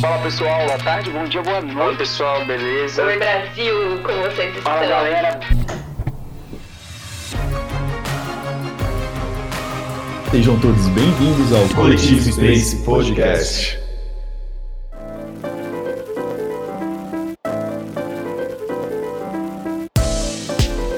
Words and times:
Fala 0.00 0.18
pessoal, 0.18 0.66
boa 0.66 0.78
tarde, 0.78 1.10
bom 1.10 1.24
dia, 1.24 1.42
boa 1.42 1.60
noite. 1.62 1.80
Oi 1.80 1.96
pessoal, 1.96 2.44
beleza? 2.44 3.02
Oi 3.02 3.18
Brasil, 3.18 3.74
como 4.02 4.22
vocês 4.24 4.48
estão? 4.48 4.62
Fala 4.62 4.86
galera. 4.86 5.40
Sejam 10.30 10.60
todos 10.60 10.86
bem-vindos 10.88 11.52
ao 11.52 11.66
Coletivo 11.74 12.30
Space 12.30 12.84
Podcast. 12.84 13.78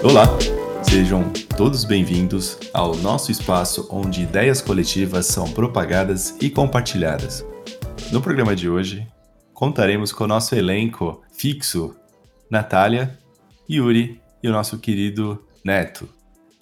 Olá, 0.02 0.26
sejam 0.82 1.30
todos 1.56 1.84
bem-vindos 1.84 2.58
ao 2.74 2.96
nosso 2.96 3.30
espaço 3.30 3.86
onde 3.92 4.22
ideias 4.22 4.60
coletivas 4.60 5.26
são 5.26 5.48
propagadas 5.52 6.34
e 6.40 6.50
compartilhadas. 6.50 7.44
No 8.10 8.22
programa 8.22 8.56
de 8.56 8.70
hoje, 8.70 9.06
contaremos 9.52 10.12
com 10.12 10.24
o 10.24 10.26
nosso 10.26 10.54
elenco 10.54 11.22
fixo, 11.30 11.94
Natália, 12.50 13.18
Yuri 13.70 14.18
e 14.42 14.48
o 14.48 14.52
nosso 14.52 14.78
querido 14.78 15.44
Neto. 15.62 16.08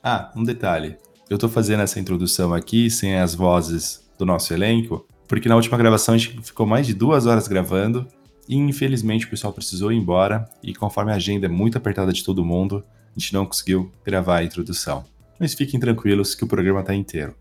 Ah, 0.02 0.32
um 0.34 0.42
detalhe. 0.42 0.96
Eu 1.30 1.36
estou 1.36 1.48
fazendo 1.48 1.84
essa 1.84 2.00
introdução 2.00 2.52
aqui 2.52 2.90
sem 2.90 3.16
as 3.16 3.32
vozes 3.32 4.04
do 4.18 4.26
nosso 4.26 4.52
elenco, 4.52 5.06
porque 5.28 5.48
na 5.48 5.54
última 5.54 5.78
gravação 5.78 6.16
a 6.16 6.18
gente 6.18 6.42
ficou 6.42 6.66
mais 6.66 6.84
de 6.84 6.94
duas 6.94 7.26
horas 7.26 7.46
gravando 7.46 8.08
e 8.48 8.56
infelizmente 8.56 9.26
o 9.26 9.30
pessoal 9.30 9.52
precisou 9.52 9.92
ir 9.92 9.96
embora 9.96 10.48
e 10.60 10.74
conforme 10.74 11.12
a 11.12 11.16
agenda 11.16 11.46
é 11.46 11.48
muito 11.48 11.78
apertada 11.78 12.12
de 12.12 12.24
todo 12.24 12.44
mundo, 12.44 12.84
a 13.16 13.18
gente 13.20 13.32
não 13.32 13.46
conseguiu 13.46 13.92
gravar 14.04 14.38
a 14.38 14.44
introdução. 14.44 15.04
Mas 15.38 15.54
fiquem 15.54 15.78
tranquilos 15.78 16.34
que 16.34 16.42
o 16.42 16.48
programa 16.48 16.80
está 16.80 16.92
inteiro. 16.92 17.36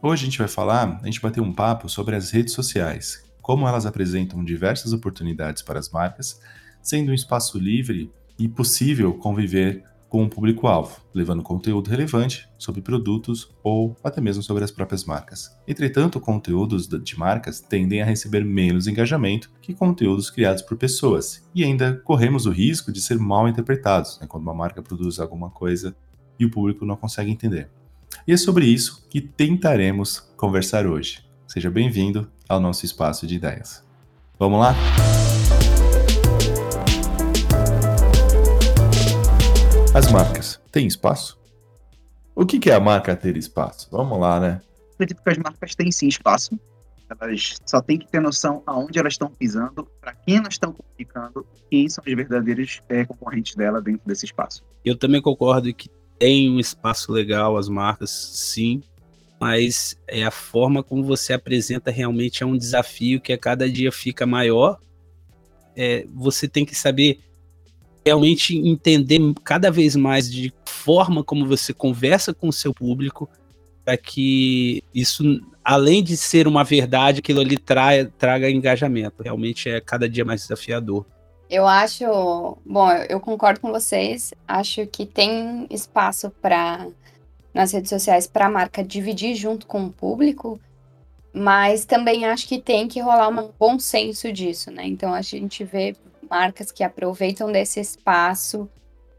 Hoje 0.00 0.22
a 0.22 0.26
gente 0.26 0.38
vai 0.38 0.48
falar, 0.48 1.00
a 1.02 1.06
gente 1.06 1.20
vai 1.20 1.32
ter 1.32 1.40
um 1.40 1.52
papo 1.52 1.88
sobre 1.88 2.14
as 2.14 2.30
redes 2.30 2.52
sociais, 2.52 3.23
como 3.44 3.68
elas 3.68 3.84
apresentam 3.84 4.42
diversas 4.42 4.94
oportunidades 4.94 5.62
para 5.62 5.78
as 5.78 5.90
marcas, 5.90 6.40
sendo 6.80 7.10
um 7.10 7.14
espaço 7.14 7.58
livre 7.58 8.10
e 8.38 8.48
possível 8.48 9.12
conviver 9.12 9.84
com 10.08 10.22
um 10.22 10.28
público-alvo, 10.30 11.02
levando 11.12 11.42
conteúdo 11.42 11.90
relevante 11.90 12.48
sobre 12.56 12.80
produtos 12.80 13.50
ou 13.62 13.94
até 14.02 14.18
mesmo 14.18 14.42
sobre 14.42 14.64
as 14.64 14.70
próprias 14.70 15.04
marcas. 15.04 15.54
Entretanto, 15.68 16.18
conteúdos 16.18 16.88
de 16.88 17.18
marcas 17.18 17.60
tendem 17.60 18.00
a 18.00 18.06
receber 18.06 18.42
menos 18.46 18.86
engajamento 18.86 19.50
que 19.60 19.74
conteúdos 19.74 20.30
criados 20.30 20.62
por 20.62 20.78
pessoas, 20.78 21.46
e 21.54 21.62
ainda 21.62 22.00
corremos 22.02 22.46
o 22.46 22.50
risco 22.50 22.90
de 22.90 23.02
ser 23.02 23.18
mal 23.18 23.46
interpretados 23.46 24.18
né, 24.20 24.26
quando 24.26 24.44
uma 24.44 24.54
marca 24.54 24.80
produz 24.80 25.20
alguma 25.20 25.50
coisa 25.50 25.94
e 26.40 26.46
o 26.46 26.50
público 26.50 26.86
não 26.86 26.96
consegue 26.96 27.30
entender. 27.30 27.68
E 28.26 28.32
é 28.32 28.36
sobre 28.38 28.64
isso 28.64 29.06
que 29.10 29.20
tentaremos 29.20 30.20
conversar 30.34 30.86
hoje. 30.86 31.23
Seja 31.46 31.70
bem-vindo 31.70 32.30
ao 32.48 32.58
nosso 32.58 32.84
espaço 32.84 33.26
de 33.26 33.36
ideias. 33.36 33.84
Vamos 34.38 34.58
lá? 34.58 34.74
As 39.94 40.10
marcas 40.10 40.60
têm 40.72 40.86
espaço? 40.86 41.38
O 42.34 42.44
que 42.44 42.68
é 42.68 42.74
a 42.74 42.80
marca 42.80 43.14
ter 43.14 43.36
espaço? 43.36 43.88
Vamos 43.92 44.18
lá, 44.18 44.40
né? 44.40 44.60
Acredito 44.94 45.22
que 45.22 45.30
as 45.30 45.38
marcas 45.38 45.74
têm 45.74 45.92
sim 45.92 46.08
espaço. 46.08 46.58
Elas 47.20 47.60
só 47.64 47.80
têm 47.80 47.98
que 47.98 48.08
ter 48.10 48.20
noção 48.20 48.62
aonde 48.66 48.98
elas 48.98 49.12
estão 49.12 49.30
pisando, 49.30 49.86
para 50.00 50.14
quem 50.14 50.38
elas 50.38 50.54
estão 50.54 50.72
comunicando, 50.72 51.46
quem 51.70 51.88
são 51.88 52.02
os 52.04 52.12
verdadeiros 52.12 52.82
é, 52.88 53.04
concorrentes 53.04 53.54
dela 53.54 53.80
dentro 53.80 54.02
desse 54.06 54.24
espaço. 54.24 54.64
Eu 54.84 54.96
também 54.96 55.20
concordo 55.20 55.72
que 55.72 55.88
tem 56.18 56.50
um 56.50 56.58
espaço 56.58 57.12
legal 57.12 57.56
as 57.56 57.68
marcas, 57.68 58.10
sim, 58.10 58.82
mas 59.44 59.94
é 60.08 60.24
a 60.24 60.30
forma 60.30 60.82
como 60.82 61.04
você 61.04 61.34
apresenta 61.34 61.90
realmente 61.90 62.42
é 62.42 62.46
um 62.46 62.56
desafio 62.56 63.20
que 63.20 63.30
a 63.30 63.36
cada 63.36 63.70
dia 63.70 63.92
fica 63.92 64.24
maior. 64.24 64.78
É, 65.76 66.06
você 66.14 66.48
tem 66.48 66.64
que 66.64 66.74
saber 66.74 67.18
realmente 68.02 68.56
entender 68.56 69.20
cada 69.44 69.70
vez 69.70 69.96
mais 69.96 70.32
de 70.32 70.50
forma 70.64 71.22
como 71.22 71.46
você 71.46 71.74
conversa 71.74 72.32
com 72.32 72.48
o 72.48 72.52
seu 72.54 72.72
público 72.72 73.28
para 73.84 73.98
que 73.98 74.82
isso, 74.94 75.22
além 75.62 76.02
de 76.02 76.16
ser 76.16 76.48
uma 76.48 76.64
verdade, 76.64 77.18
aquilo 77.18 77.42
ali 77.42 77.58
traga, 77.58 78.10
traga 78.16 78.50
engajamento. 78.50 79.22
Realmente 79.22 79.68
é 79.68 79.78
cada 79.78 80.08
dia 80.08 80.24
mais 80.24 80.40
desafiador. 80.40 81.04
Eu 81.50 81.66
acho, 81.68 82.56
bom, 82.64 82.90
eu 83.10 83.20
concordo 83.20 83.60
com 83.60 83.70
vocês. 83.70 84.32
Acho 84.48 84.86
que 84.86 85.04
tem 85.04 85.66
espaço 85.68 86.30
para 86.40 86.88
nas 87.54 87.72
redes 87.72 87.88
sociais 87.88 88.26
para 88.26 88.46
a 88.46 88.50
marca 88.50 88.82
dividir 88.82 89.36
junto 89.36 89.66
com 89.66 89.84
o 89.84 89.92
público, 89.92 90.60
mas 91.32 91.84
também 91.84 92.26
acho 92.26 92.48
que 92.48 92.60
tem 92.60 92.88
que 92.88 93.00
rolar 93.00 93.28
um 93.28 93.50
bom 93.58 93.78
senso 93.78 94.32
disso, 94.32 94.72
né? 94.72 94.84
Então 94.86 95.14
a 95.14 95.22
gente 95.22 95.62
vê 95.62 95.96
marcas 96.28 96.72
que 96.72 96.82
aproveitam 96.82 97.50
desse 97.50 97.78
espaço 97.80 98.68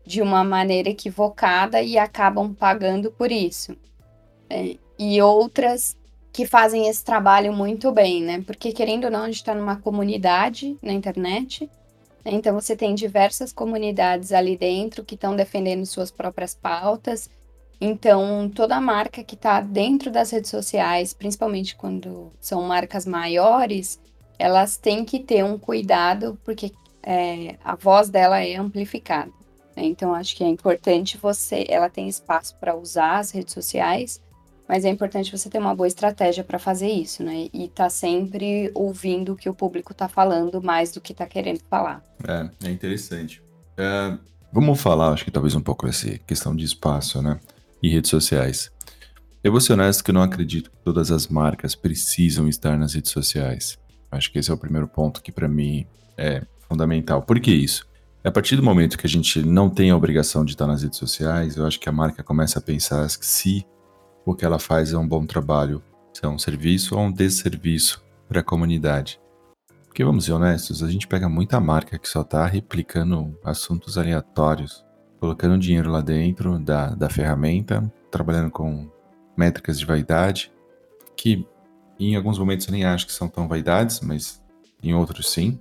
de 0.05 0.21
uma 0.21 0.43
maneira 0.43 0.89
equivocada 0.89 1.81
e 1.81 1.97
acabam 1.97 2.53
pagando 2.53 3.09
por 3.09 3.31
isso. 3.31 3.75
Né? 4.49 4.75
E 4.99 5.21
outras 5.21 5.97
que 6.31 6.45
fazem 6.45 6.87
esse 6.89 7.03
trabalho 7.03 7.53
muito 7.53 7.91
bem, 7.91 8.21
né? 8.21 8.43
Porque 8.45 8.73
querendo 8.73 9.05
ou 9.05 9.11
não, 9.11 9.23
a 9.23 9.25
gente 9.27 9.37
está 9.37 9.55
numa 9.55 9.77
comunidade 9.77 10.77
na 10.81 10.91
internet, 10.91 11.69
né? 12.23 12.31
então 12.33 12.53
você 12.53 12.75
tem 12.75 12.93
diversas 12.93 13.53
comunidades 13.53 14.33
ali 14.33 14.57
dentro 14.57 15.03
que 15.03 15.15
estão 15.15 15.35
defendendo 15.35 15.85
suas 15.85 16.11
próprias 16.11 16.53
pautas 16.53 17.29
então, 17.79 18.49
toda 18.53 18.79
marca 18.79 19.23
que 19.23 19.35
está 19.35 19.61
dentro 19.61 20.11
das 20.11 20.31
redes 20.31 20.49
sociais, 20.49 21.13
principalmente 21.13 21.75
quando 21.75 22.31
são 22.39 22.61
marcas 22.61 23.05
maiores, 23.05 23.99
elas 24.39 24.77
têm 24.77 25.03
que 25.03 25.19
ter 25.19 25.43
um 25.43 25.57
cuidado, 25.57 26.37
porque 26.43 26.71
é, 27.03 27.55
a 27.63 27.75
voz 27.75 28.09
dela 28.09 28.39
é 28.41 28.55
amplificada. 28.55 29.31
Né? 29.75 29.83
Então, 29.85 30.13
acho 30.13 30.35
que 30.35 30.43
é 30.43 30.47
importante 30.47 31.17
você. 31.17 31.65
Ela 31.67 31.89
tem 31.89 32.07
espaço 32.07 32.55
para 32.59 32.75
usar 32.75 33.19
as 33.19 33.31
redes 33.31 33.53
sociais, 33.53 34.21
mas 34.67 34.83
é 34.85 34.89
importante 34.89 35.31
você 35.31 35.49
ter 35.49 35.59
uma 35.59 35.75
boa 35.75 35.87
estratégia 35.87 36.43
para 36.43 36.57
fazer 36.57 36.89
isso, 36.89 37.23
né? 37.23 37.49
E 37.53 37.67
tá 37.67 37.87
sempre 37.87 38.71
ouvindo 38.73 39.33
o 39.33 39.35
que 39.35 39.47
o 39.47 39.53
público 39.53 39.91
está 39.91 40.07
falando 40.07 40.59
mais 40.59 40.91
do 40.91 40.99
que 40.99 41.11
está 41.11 41.27
querendo 41.27 41.59
falar. 41.69 42.03
É, 42.27 42.67
é 42.67 42.71
interessante. 42.71 43.43
É, 43.77 44.17
vamos 44.51 44.81
falar, 44.81 45.09
acho 45.09 45.23
que 45.23 45.29
talvez 45.29 45.53
um 45.53 45.61
pouco 45.61 45.87
essa 45.87 46.17
questão 46.19 46.55
de 46.55 46.65
espaço, 46.65 47.21
né? 47.21 47.39
E 47.85 47.89
redes 47.89 48.09
sociais. 48.09 48.71
Eu 49.43 49.51
vou 49.51 49.61
ser 49.61 49.73
honesto 49.73 50.03
que 50.03 50.11
não 50.11 50.23
acredito 50.23 50.71
que 50.71 50.77
todas 50.83 51.11
as 51.11 51.27
marcas 51.27 51.75
precisam 51.75 52.47
estar 52.47 52.75
nas 52.79 52.95
redes 52.95 53.11
sociais. 53.11 53.77
Acho 54.11 54.31
que 54.31 54.39
esse 54.39 54.49
é 54.49 54.53
o 54.53 54.57
primeiro 54.57 54.87
ponto 54.87 55.21
que 55.21 55.31
para 55.31 55.47
mim 55.47 55.85
é 56.17 56.43
fundamental. 56.67 57.21
Por 57.21 57.39
que 57.39 57.51
isso? 57.51 57.85
A 58.23 58.31
partir 58.31 58.55
do 58.55 58.63
momento 58.63 58.97
que 58.97 59.05
a 59.05 59.09
gente 59.09 59.43
não 59.43 59.69
tem 59.69 59.91
a 59.91 59.95
obrigação 59.95 60.43
de 60.43 60.53
estar 60.53 60.65
nas 60.65 60.81
redes 60.81 60.97
sociais, 60.97 61.57
eu 61.57 61.65
acho 61.67 61.79
que 61.79 61.87
a 61.87 61.91
marca 61.91 62.23
começa 62.23 62.57
a 62.57 62.61
pensar 62.61 63.07
se 63.07 63.63
o 64.25 64.33
que 64.33 64.43
ela 64.43 64.57
faz 64.57 64.91
é 64.91 64.97
um 64.97 65.07
bom 65.07 65.23
trabalho, 65.27 65.83
se 66.11 66.25
é 66.25 66.27
um 66.27 66.39
serviço 66.39 66.95
ou 66.95 67.01
um 67.01 67.11
desserviço 67.11 68.03
para 68.27 68.39
a 68.39 68.43
comunidade. 68.43 69.19
Porque 69.85 70.03
vamos 70.03 70.25
ser 70.25 70.31
honestos, 70.31 70.81
a 70.81 70.89
gente 70.89 71.07
pega 71.07 71.29
muita 71.29 71.59
marca 71.59 71.99
que 71.99 72.09
só 72.09 72.21
está 72.21 72.47
replicando 72.47 73.37
assuntos 73.43 73.95
aleatórios 73.95 74.83
colocando 75.19 75.57
dinheiro 75.57 75.91
lá 75.91 76.01
dentro 76.01 76.59
da, 76.59 76.89
da 76.89 77.09
ferramenta, 77.09 77.91
trabalhando 78.11 78.51
com 78.51 78.89
métricas 79.35 79.79
de 79.79 79.85
vaidade, 79.85 80.51
que 81.15 81.45
em 81.99 82.15
alguns 82.15 82.37
momentos 82.37 82.67
eu 82.67 82.73
nem 82.73 82.85
acho 82.85 83.05
que 83.05 83.13
são 83.13 83.27
tão 83.27 83.47
vaidades, 83.47 84.01
mas 84.01 84.43
em 84.83 84.93
outros 84.93 85.29
sim, 85.29 85.59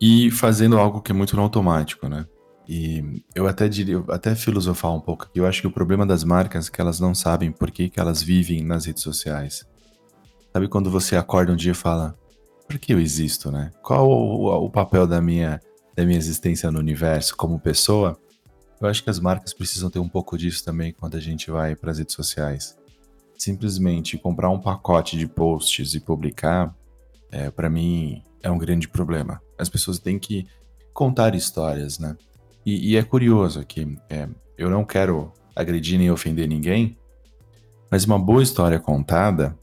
e 0.00 0.30
fazendo 0.30 0.78
algo 0.78 1.02
que 1.02 1.12
é 1.12 1.14
muito 1.14 1.36
no 1.36 1.42
automático, 1.42 2.08
né? 2.08 2.26
E 2.68 3.22
eu 3.34 3.48
até 3.48 3.68
diria, 3.68 4.02
até 4.10 4.34
filosofar 4.34 4.94
um 4.94 5.00
pouco 5.00 5.28
eu 5.34 5.44
acho 5.44 5.60
que 5.60 5.66
o 5.66 5.72
problema 5.72 6.06
das 6.06 6.22
marcas 6.22 6.68
é 6.68 6.70
que 6.70 6.80
elas 6.80 7.00
não 7.00 7.14
sabem 7.14 7.50
por 7.50 7.70
que, 7.70 7.90
que 7.90 7.98
elas 7.98 8.22
vivem 8.22 8.62
nas 8.62 8.86
redes 8.86 9.02
sociais. 9.02 9.66
Sabe 10.52 10.68
quando 10.68 10.90
você 10.90 11.16
acorda 11.16 11.52
um 11.52 11.56
dia 11.56 11.72
e 11.72 11.74
fala, 11.74 12.16
por 12.68 12.78
que 12.78 12.94
eu 12.94 13.00
existo, 13.00 13.50
né? 13.50 13.72
Qual 13.82 14.08
o, 14.08 14.66
o 14.66 14.70
papel 14.70 15.06
da 15.06 15.20
minha, 15.20 15.60
da 15.96 16.04
minha 16.04 16.18
existência 16.18 16.70
no 16.70 16.78
universo 16.78 17.36
como 17.36 17.58
pessoa? 17.58 18.18
Eu 18.80 18.88
acho 18.88 19.04
que 19.04 19.10
as 19.10 19.20
marcas 19.20 19.52
precisam 19.52 19.90
ter 19.90 19.98
um 19.98 20.08
pouco 20.08 20.38
disso 20.38 20.64
também 20.64 20.92
quando 20.92 21.16
a 21.16 21.20
gente 21.20 21.50
vai 21.50 21.76
para 21.76 21.90
as 21.90 21.98
redes 21.98 22.14
sociais. 22.14 22.76
Simplesmente 23.36 24.16
comprar 24.16 24.48
um 24.50 24.58
pacote 24.58 25.18
de 25.18 25.26
posts 25.26 25.94
e 25.94 26.00
publicar, 26.00 26.74
é, 27.30 27.50
para 27.50 27.68
mim, 27.68 28.22
é 28.42 28.50
um 28.50 28.56
grande 28.56 28.88
problema. 28.88 29.40
As 29.58 29.68
pessoas 29.68 29.98
têm 29.98 30.18
que 30.18 30.46
contar 30.94 31.34
histórias, 31.34 31.98
né? 31.98 32.16
E, 32.64 32.92
e 32.92 32.96
é 32.96 33.02
curioso 33.02 33.64
que 33.64 33.98
é, 34.08 34.28
eu 34.56 34.70
não 34.70 34.84
quero 34.84 35.32
agredir 35.54 35.98
nem 35.98 36.10
ofender 36.10 36.48
ninguém, 36.48 36.96
mas 37.90 38.04
uma 38.04 38.18
boa 38.18 38.42
história 38.42 38.78
contada 38.78 39.58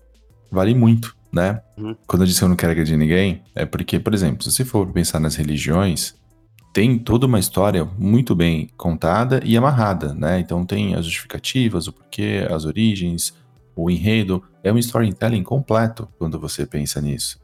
vale 0.52 0.76
muito, 0.76 1.16
né? 1.32 1.62
Uhum. 1.78 1.96
Quando 2.06 2.22
eu 2.22 2.28
disse 2.28 2.40
que 2.40 2.46
eu 2.46 2.50
não 2.50 2.56
quero 2.56 2.72
agredir 2.72 2.98
ninguém, 2.98 3.44
é 3.56 3.66
porque, 3.66 4.00
por 4.00 4.14
exemplo, 4.14 4.44
se 4.44 4.52
você 4.52 4.64
for 4.66 4.92
pensar 4.92 5.20
nas 5.20 5.36
religiões, 5.36 6.16
tem 6.78 7.00
toda 7.00 7.26
uma 7.26 7.40
história 7.40 7.84
muito 7.98 8.36
bem 8.36 8.70
contada 8.78 9.42
e 9.44 9.58
amarrada, 9.58 10.14
né? 10.14 10.40
Então 10.40 10.64
tem 10.64 10.94
as 10.94 11.06
justificativas, 11.06 11.88
o 11.88 11.92
porquê, 11.92 12.48
as 12.52 12.66
origens, 12.66 13.34
o 13.76 13.90
enredo. 13.90 14.44
É 14.64 14.72
um 14.72 14.78
storytelling 14.78 15.42
completo 15.42 16.08
quando 16.20 16.40
você 16.40 16.68
pensa 16.68 17.02
nisso. 17.02 17.40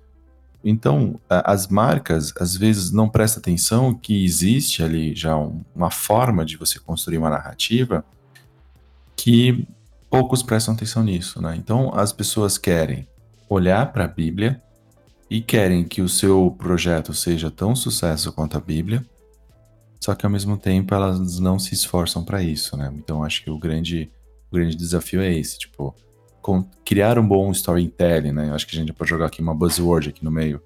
Então, 0.63 1.19
as 1.27 1.67
marcas 1.67 2.31
às 2.39 2.55
vezes 2.55 2.91
não 2.91 3.09
prestam 3.09 3.39
atenção 3.39 3.95
que 3.95 4.23
existe 4.23 4.83
ali 4.83 5.15
já 5.15 5.35
um, 5.35 5.63
uma 5.73 5.89
forma 5.89 6.45
de 6.45 6.55
você 6.55 6.77
construir 6.77 7.17
uma 7.17 7.31
narrativa 7.31 8.05
que 9.15 9.67
poucos 10.11 10.43
prestam 10.43 10.75
atenção 10.75 11.03
nisso, 11.03 11.41
né? 11.41 11.55
Então, 11.57 11.91
as 11.95 12.13
pessoas 12.13 12.59
querem 12.59 13.07
olhar 13.49 13.91
para 13.91 14.05
a 14.05 14.07
Bíblia 14.07 14.61
e 15.27 15.41
querem 15.41 15.83
que 15.83 16.03
o 16.03 16.07
seu 16.07 16.55
projeto 16.55 17.15
seja 17.15 17.49
tão 17.49 17.75
sucesso 17.75 18.31
quanto 18.31 18.55
a 18.55 18.61
Bíblia, 18.61 19.03
só 20.03 20.13
que 20.13 20.25
ao 20.25 20.29
mesmo 20.29 20.57
tempo 20.57 20.93
elas 20.93 21.39
não 21.39 21.57
se 21.57 21.73
esforçam 21.73 22.25
para 22.25 22.43
isso, 22.43 22.75
né? 22.75 22.91
Então, 22.93 23.23
acho 23.23 23.41
que 23.41 23.49
o 23.49 23.57
grande, 23.57 24.11
o 24.51 24.55
grande 24.55 24.75
desafio 24.75 25.21
é 25.21 25.33
esse, 25.33 25.57
tipo, 25.57 25.95
criar 26.83 27.17
um 27.17 27.25
bom 27.25 27.49
storytelling, 27.51 28.33
né? 28.33 28.51
Acho 28.51 28.67
que 28.67 28.75
a 28.75 28.79
gente 28.81 28.91
pode 28.91 29.09
jogar 29.09 29.27
aqui 29.27 29.41
uma 29.41 29.55
buzzword 29.55 30.09
aqui 30.09 30.21
no 30.21 30.29
meio. 30.29 30.61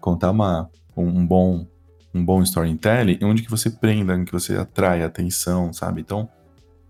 Contar 0.00 0.30
uma, 0.30 0.70
um, 0.96 1.04
um 1.06 1.26
bom 1.26 1.66
um 2.14 2.24
bom 2.24 2.42
storytelling 2.42 3.18
onde 3.22 3.42
que 3.42 3.50
você 3.50 3.68
prenda, 3.68 4.18
que 4.24 4.32
você 4.32 4.56
atrai 4.56 5.02
atenção, 5.02 5.74
sabe? 5.74 6.00
Então, 6.00 6.26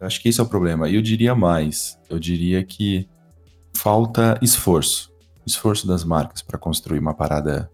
acho 0.01 0.23
que 0.23 0.29
esse 0.29 0.39
é 0.39 0.45
o 0.45 0.49
problema. 0.49 0.89
E 0.89 0.95
eu 0.95 1.03
diria 1.03 1.35
mais, 1.35 1.99
eu 2.09 2.21
diria 2.21 2.63
que 2.63 3.09
falta 3.75 4.39
esforço. 4.41 5.13
Esforço 5.45 5.89
das 5.89 6.05
marcas 6.05 6.41
para 6.41 6.57
construir 6.57 7.01
uma 7.01 7.15
parada 7.15 7.69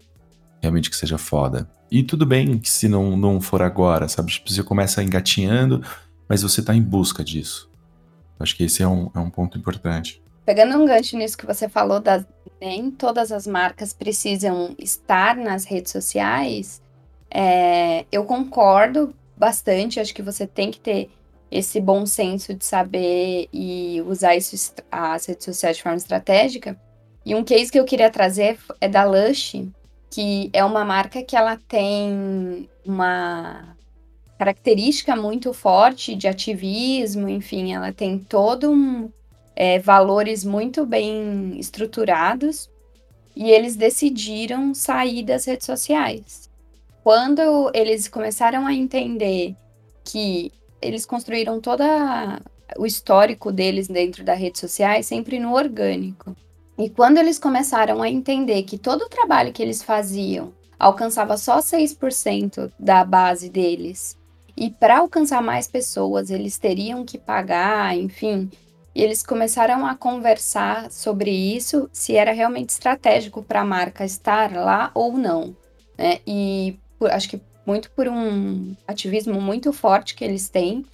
realmente 0.61 0.89
que 0.89 0.95
seja 0.95 1.17
foda. 1.17 1.69
E 1.89 2.03
tudo 2.03 2.25
bem 2.25 2.57
que 2.57 2.69
se 2.69 2.87
não, 2.87 3.15
não 3.15 3.39
for 3.39 3.61
agora, 3.61 4.07
sabe? 4.07 4.31
Tipo, 4.31 4.51
você 4.51 4.63
começa 4.63 5.03
engatinhando, 5.03 5.81
mas 6.27 6.41
você 6.41 6.61
tá 6.61 6.75
em 6.75 6.81
busca 6.81 7.23
disso. 7.23 7.69
Acho 8.39 8.55
que 8.55 8.63
esse 8.63 8.83
é 8.83 8.87
um, 8.87 9.09
é 9.15 9.19
um 9.19 9.29
ponto 9.29 9.57
importante. 9.57 10.21
Pegando 10.45 10.77
um 10.77 10.85
gancho 10.85 11.17
nisso 11.17 11.37
que 11.37 11.45
você 11.45 11.67
falou, 11.67 11.99
das, 11.99 12.25
nem 12.61 12.91
todas 12.91 13.31
as 13.31 13.47
marcas 13.47 13.93
precisam 13.93 14.75
estar 14.77 15.35
nas 15.35 15.65
redes 15.65 15.91
sociais, 15.91 16.81
é, 17.29 18.05
eu 18.11 18.23
concordo 18.23 19.13
bastante. 19.35 19.99
Acho 19.99 20.13
que 20.13 20.21
você 20.21 20.45
tem 20.45 20.71
que 20.71 20.79
ter 20.79 21.09
esse 21.49 21.79
bom 21.79 22.05
senso 22.05 22.53
de 22.53 22.65
saber 22.65 23.47
e 23.53 24.01
usar 24.05 24.35
isso, 24.35 24.73
as 24.91 25.25
redes 25.25 25.45
sociais 25.45 25.77
de 25.77 25.83
forma 25.83 25.97
estratégica. 25.97 26.79
E 27.25 27.35
um 27.35 27.43
case 27.43 27.71
que 27.71 27.79
eu 27.79 27.85
queria 27.85 28.09
trazer 28.09 28.57
é 28.79 28.87
da 28.87 29.03
Lush, 29.03 29.67
que 30.09 30.49
é 30.53 30.63
uma 30.63 30.85
marca 30.85 31.21
que 31.21 31.35
ela 31.35 31.57
tem 31.67 32.69
uma 32.85 33.75
característica 34.37 35.15
muito 35.15 35.53
forte 35.53 36.15
de 36.15 36.27
ativismo, 36.27 37.27
enfim, 37.27 37.73
ela 37.73 37.91
tem 37.91 38.19
todo 38.19 38.71
um 38.71 39.09
é, 39.55 39.79
valores 39.79 40.43
muito 40.43 40.85
bem 40.85 41.59
estruturados 41.59 42.69
e 43.35 43.49
eles 43.49 43.75
decidiram 43.75 44.73
sair 44.73 45.23
das 45.23 45.45
redes 45.45 45.65
sociais. 45.65 46.49
Quando 47.03 47.71
eles 47.73 48.07
começaram 48.07 48.67
a 48.67 48.73
entender 48.73 49.55
que 50.03 50.51
eles 50.81 51.05
construíram 51.05 51.59
todo 51.59 51.83
o 52.77 52.85
histórico 52.85 53.51
deles 53.51 53.87
dentro 53.87 54.23
das 54.23 54.39
redes 54.39 54.59
sociais 54.61 55.05
sempre 55.05 55.39
no 55.39 55.53
orgânico. 55.53 56.35
E 56.77 56.89
quando 56.89 57.17
eles 57.17 57.39
começaram 57.39 58.01
a 58.03 58.09
entender 58.09 58.63
que 58.63 58.77
todo 58.77 59.03
o 59.03 59.09
trabalho 59.09 59.51
que 59.51 59.63
eles 59.63 59.81
faziam 59.81 60.53
alcançava 60.77 61.35
só 61.37 61.57
6% 61.57 62.71
da 62.77 63.03
base 63.03 63.49
deles, 63.49 64.15
e 64.55 64.69
para 64.69 64.99
alcançar 64.99 65.41
mais 65.41 65.67
pessoas 65.67 66.29
eles 66.29 66.57
teriam 66.57 67.03
que 67.03 67.17
pagar, 67.17 67.97
enfim, 67.97 68.49
e 68.93 69.03
eles 69.03 69.21
começaram 69.23 69.85
a 69.85 69.95
conversar 69.95 70.91
sobre 70.91 71.31
isso, 71.31 71.89
se 71.91 72.15
era 72.15 72.31
realmente 72.31 72.69
estratégico 72.69 73.43
para 73.43 73.61
a 73.61 73.65
marca 73.65 74.03
estar 74.03 74.51
lá 74.55 74.91
ou 74.93 75.13
não. 75.13 75.55
Né? 75.97 76.19
E 76.25 76.79
por, 76.97 77.11
acho 77.11 77.29
que 77.29 77.41
muito 77.65 77.91
por 77.91 78.07
um 78.07 78.75
ativismo 78.87 79.39
muito 79.39 79.71
forte 79.71 80.15
que 80.15 80.23
eles 80.23 80.49
têm, 80.49 80.85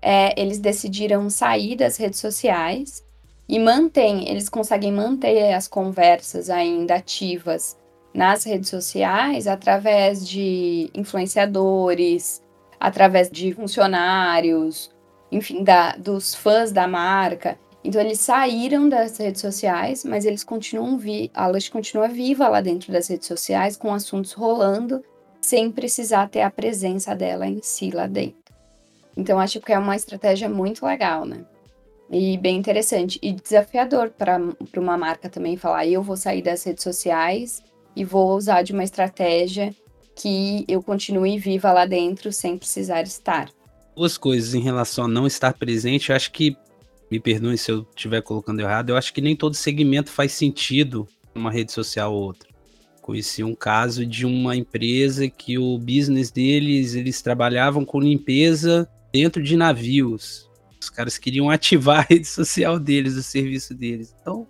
é, 0.00 0.40
eles 0.40 0.58
decidiram 0.58 1.28
sair 1.30 1.74
das 1.74 1.96
redes 1.96 2.20
sociais 2.20 3.04
e 3.48 3.58
mantém, 3.58 4.28
eles 4.28 4.48
conseguem 4.48 4.92
manter 4.92 5.52
as 5.52 5.68
conversas 5.68 6.48
ainda 6.48 6.94
ativas 6.94 7.76
nas 8.14 8.44
redes 8.44 8.70
sociais 8.70 9.46
através 9.46 10.26
de 10.26 10.90
influenciadores, 10.94 12.42
através 12.78 13.30
de 13.30 13.52
funcionários, 13.52 14.90
enfim, 15.30 15.64
da, 15.64 15.92
dos 15.96 16.34
fãs 16.34 16.72
da 16.72 16.86
marca. 16.86 17.58
Então 17.84 18.00
eles 18.00 18.20
saíram 18.20 18.88
das 18.88 19.18
redes 19.18 19.40
sociais, 19.40 20.04
mas 20.04 20.24
eles 20.24 20.44
continuam 20.44 20.96
vi, 20.96 21.30
a 21.34 21.46
Lush 21.46 21.68
continua 21.68 22.06
viva 22.06 22.48
lá 22.48 22.60
dentro 22.60 22.92
das 22.92 23.08
redes 23.08 23.26
sociais, 23.26 23.76
com 23.76 23.92
assuntos 23.92 24.32
rolando, 24.32 25.02
sem 25.40 25.70
precisar 25.70 26.28
ter 26.28 26.42
a 26.42 26.50
presença 26.50 27.14
dela 27.14 27.46
em 27.46 27.60
si 27.62 27.90
lá 27.90 28.06
dentro. 28.06 28.36
Então 29.16 29.38
acho 29.38 29.60
que 29.60 29.72
é 29.72 29.78
uma 29.78 29.96
estratégia 29.96 30.48
muito 30.48 30.86
legal, 30.86 31.24
né? 31.24 31.44
E 32.12 32.36
bem 32.36 32.58
interessante 32.58 33.18
e 33.22 33.32
desafiador 33.32 34.10
para 34.10 34.38
uma 34.76 34.98
marca 34.98 35.30
também 35.30 35.56
falar: 35.56 35.86
eu 35.86 36.02
vou 36.02 36.16
sair 36.16 36.42
das 36.42 36.62
redes 36.62 36.84
sociais 36.84 37.62
e 37.96 38.04
vou 38.04 38.36
usar 38.36 38.62
de 38.62 38.72
uma 38.72 38.84
estratégia 38.84 39.74
que 40.14 40.64
eu 40.68 40.82
continue 40.82 41.38
viva 41.38 41.72
lá 41.72 41.86
dentro 41.86 42.30
sem 42.30 42.58
precisar 42.58 43.02
estar 43.02 43.48
duas 43.94 44.16
coisas 44.16 44.54
em 44.54 44.60
relação 44.60 45.04
a 45.04 45.08
não 45.08 45.26
estar 45.26 45.52
presente. 45.54 46.10
Eu 46.10 46.16
acho 46.16 46.32
que, 46.32 46.56
me 47.10 47.20
perdoem 47.20 47.56
se 47.56 47.70
eu 47.70 47.86
estiver 47.94 48.22
colocando 48.22 48.60
errado, 48.60 48.90
eu 48.90 48.96
acho 48.96 49.12
que 49.12 49.20
nem 49.20 49.36
todo 49.36 49.54
segmento 49.54 50.10
faz 50.10 50.32
sentido 50.32 51.06
numa 51.34 51.50
rede 51.50 51.72
social 51.72 52.12
ou 52.12 52.22
outra. 52.22 52.48
Conheci 53.00 53.42
um 53.42 53.54
caso 53.54 54.06
de 54.06 54.24
uma 54.24 54.56
empresa 54.56 55.28
que 55.28 55.58
o 55.58 55.76
business 55.76 56.30
deles, 56.30 56.94
eles 56.94 57.20
trabalhavam 57.20 57.84
com 57.84 58.00
limpeza 58.00 58.88
dentro 59.12 59.42
de 59.42 59.56
navios. 59.56 60.48
Os 60.82 60.90
caras 60.90 61.16
queriam 61.16 61.48
ativar 61.48 62.00
a 62.00 62.06
rede 62.10 62.26
social 62.26 62.78
deles, 62.78 63.14
o 63.14 63.22
serviço 63.22 63.72
deles. 63.72 64.14
Então, 64.20 64.46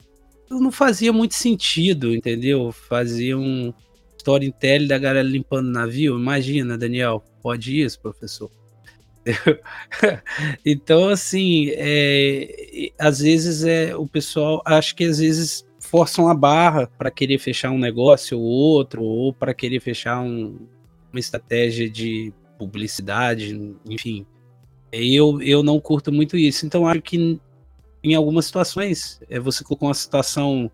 não 0.49 0.73
fazia 0.73 1.13
muito 1.13 1.35
sentido, 1.35 2.15
entendeu? 2.15 2.73
Fazia 2.73 3.37
um 3.37 3.73
storytelling 4.17 4.87
da 4.87 4.99
galera 4.99 5.27
limpando 5.27 5.71
navio. 5.71 6.19
Imagina, 6.19 6.79
Daniel, 6.79 7.23
pode 7.43 7.81
isso, 7.81 8.01
professor? 8.01 8.51
então, 10.65 11.09
assim, 11.09 11.71
é, 11.75 12.91
às 12.99 13.21
vezes 13.21 13.65
é 13.65 13.95
o 13.95 14.07
pessoal, 14.07 14.63
acho 14.65 14.97
que 14.97 15.05
às 15.05 15.19
vezes 15.19 15.65
forçam 15.79 16.29
a 16.29 16.35
barra 16.35 16.87
para 16.87 17.11
querer 17.11 17.39
fechar 17.39 17.71
um 17.71 17.79
negócio 17.79 18.39
ou 18.39 18.45
outro, 18.45 19.03
ou 19.03 19.33
para 19.33 19.53
querer 19.53 19.81
fechar 19.81 20.21
um, 20.21 20.67
uma 21.13 21.21
estratégia 21.21 21.89
de 21.91 22.33
publicidade, 22.59 23.77
enfim. 23.87 24.27
Eu, 24.93 25.41
eu 25.41 25.63
não 25.63 25.81
curto 25.81 26.13
muito 26.13 26.37
isso. 26.37 26.67
Então, 26.67 26.87
acho 26.87 27.01
que 27.01 27.41
em 28.05 28.15
algumas 28.15 28.47
situações, 28.47 29.21
é, 29.31 29.39
você 29.39 29.63
colocou 29.65 29.89
uma 29.89 29.95
situação 29.95 30.71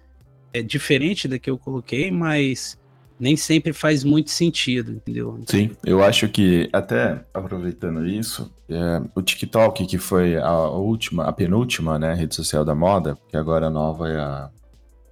é, 0.52 0.62
diferente 0.62 1.28
da 1.28 1.38
que 1.38 1.50
eu 1.50 1.58
coloquei, 1.58 2.10
mas 2.10 2.78
nem 3.20 3.36
sempre 3.36 3.72
faz 3.72 4.04
muito 4.04 4.30
sentido, 4.30 4.92
entendeu? 4.92 5.40
Sim, 5.46 5.70
eu 5.84 6.02
acho 6.02 6.28
que 6.28 6.68
até 6.72 7.24
aproveitando 7.34 8.06
isso, 8.06 8.52
é, 8.68 9.02
o 9.14 9.20
TikTok, 9.20 9.86
que 9.86 9.98
foi 9.98 10.36
a 10.36 10.68
última, 10.68 11.24
a 11.24 11.32
penúltima, 11.32 11.98
né, 11.98 12.14
rede 12.14 12.34
social 12.34 12.64
da 12.64 12.74
moda, 12.74 13.18
que 13.28 13.36
agora 13.36 13.66
a 13.66 13.70
nova 13.70 14.08
é 14.08 14.16
a. 14.16 14.50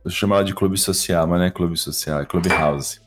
Eu 0.04 0.10
chamo 0.10 0.34
ela 0.34 0.44
de 0.44 0.54
clube 0.54 0.78
social, 0.78 1.26
mas 1.26 1.38
não 1.40 1.46
é 1.46 1.50
clube 1.50 1.76
social, 1.76 2.20
é 2.20 2.24
Clubhouse. 2.24 3.00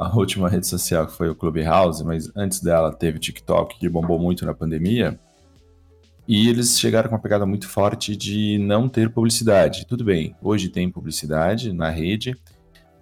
A 0.00 0.16
última 0.16 0.48
rede 0.48 0.66
social 0.66 1.06
foi 1.06 1.28
o 1.28 1.34
Clubhouse, 1.34 2.02
mas 2.02 2.34
antes 2.34 2.62
dela 2.62 2.90
teve 2.90 3.18
o 3.18 3.20
TikTok, 3.20 3.78
que 3.78 3.86
bombou 3.86 4.18
muito 4.18 4.46
na 4.46 4.54
pandemia. 4.54 5.20
E 6.26 6.48
eles 6.48 6.80
chegaram 6.80 7.10
com 7.10 7.16
uma 7.16 7.20
pegada 7.20 7.44
muito 7.44 7.68
forte 7.68 8.16
de 8.16 8.56
não 8.56 8.88
ter 8.88 9.12
publicidade. 9.12 9.84
Tudo 9.86 10.02
bem, 10.02 10.34
hoje 10.40 10.70
tem 10.70 10.90
publicidade 10.90 11.70
na 11.74 11.90
rede, 11.90 12.34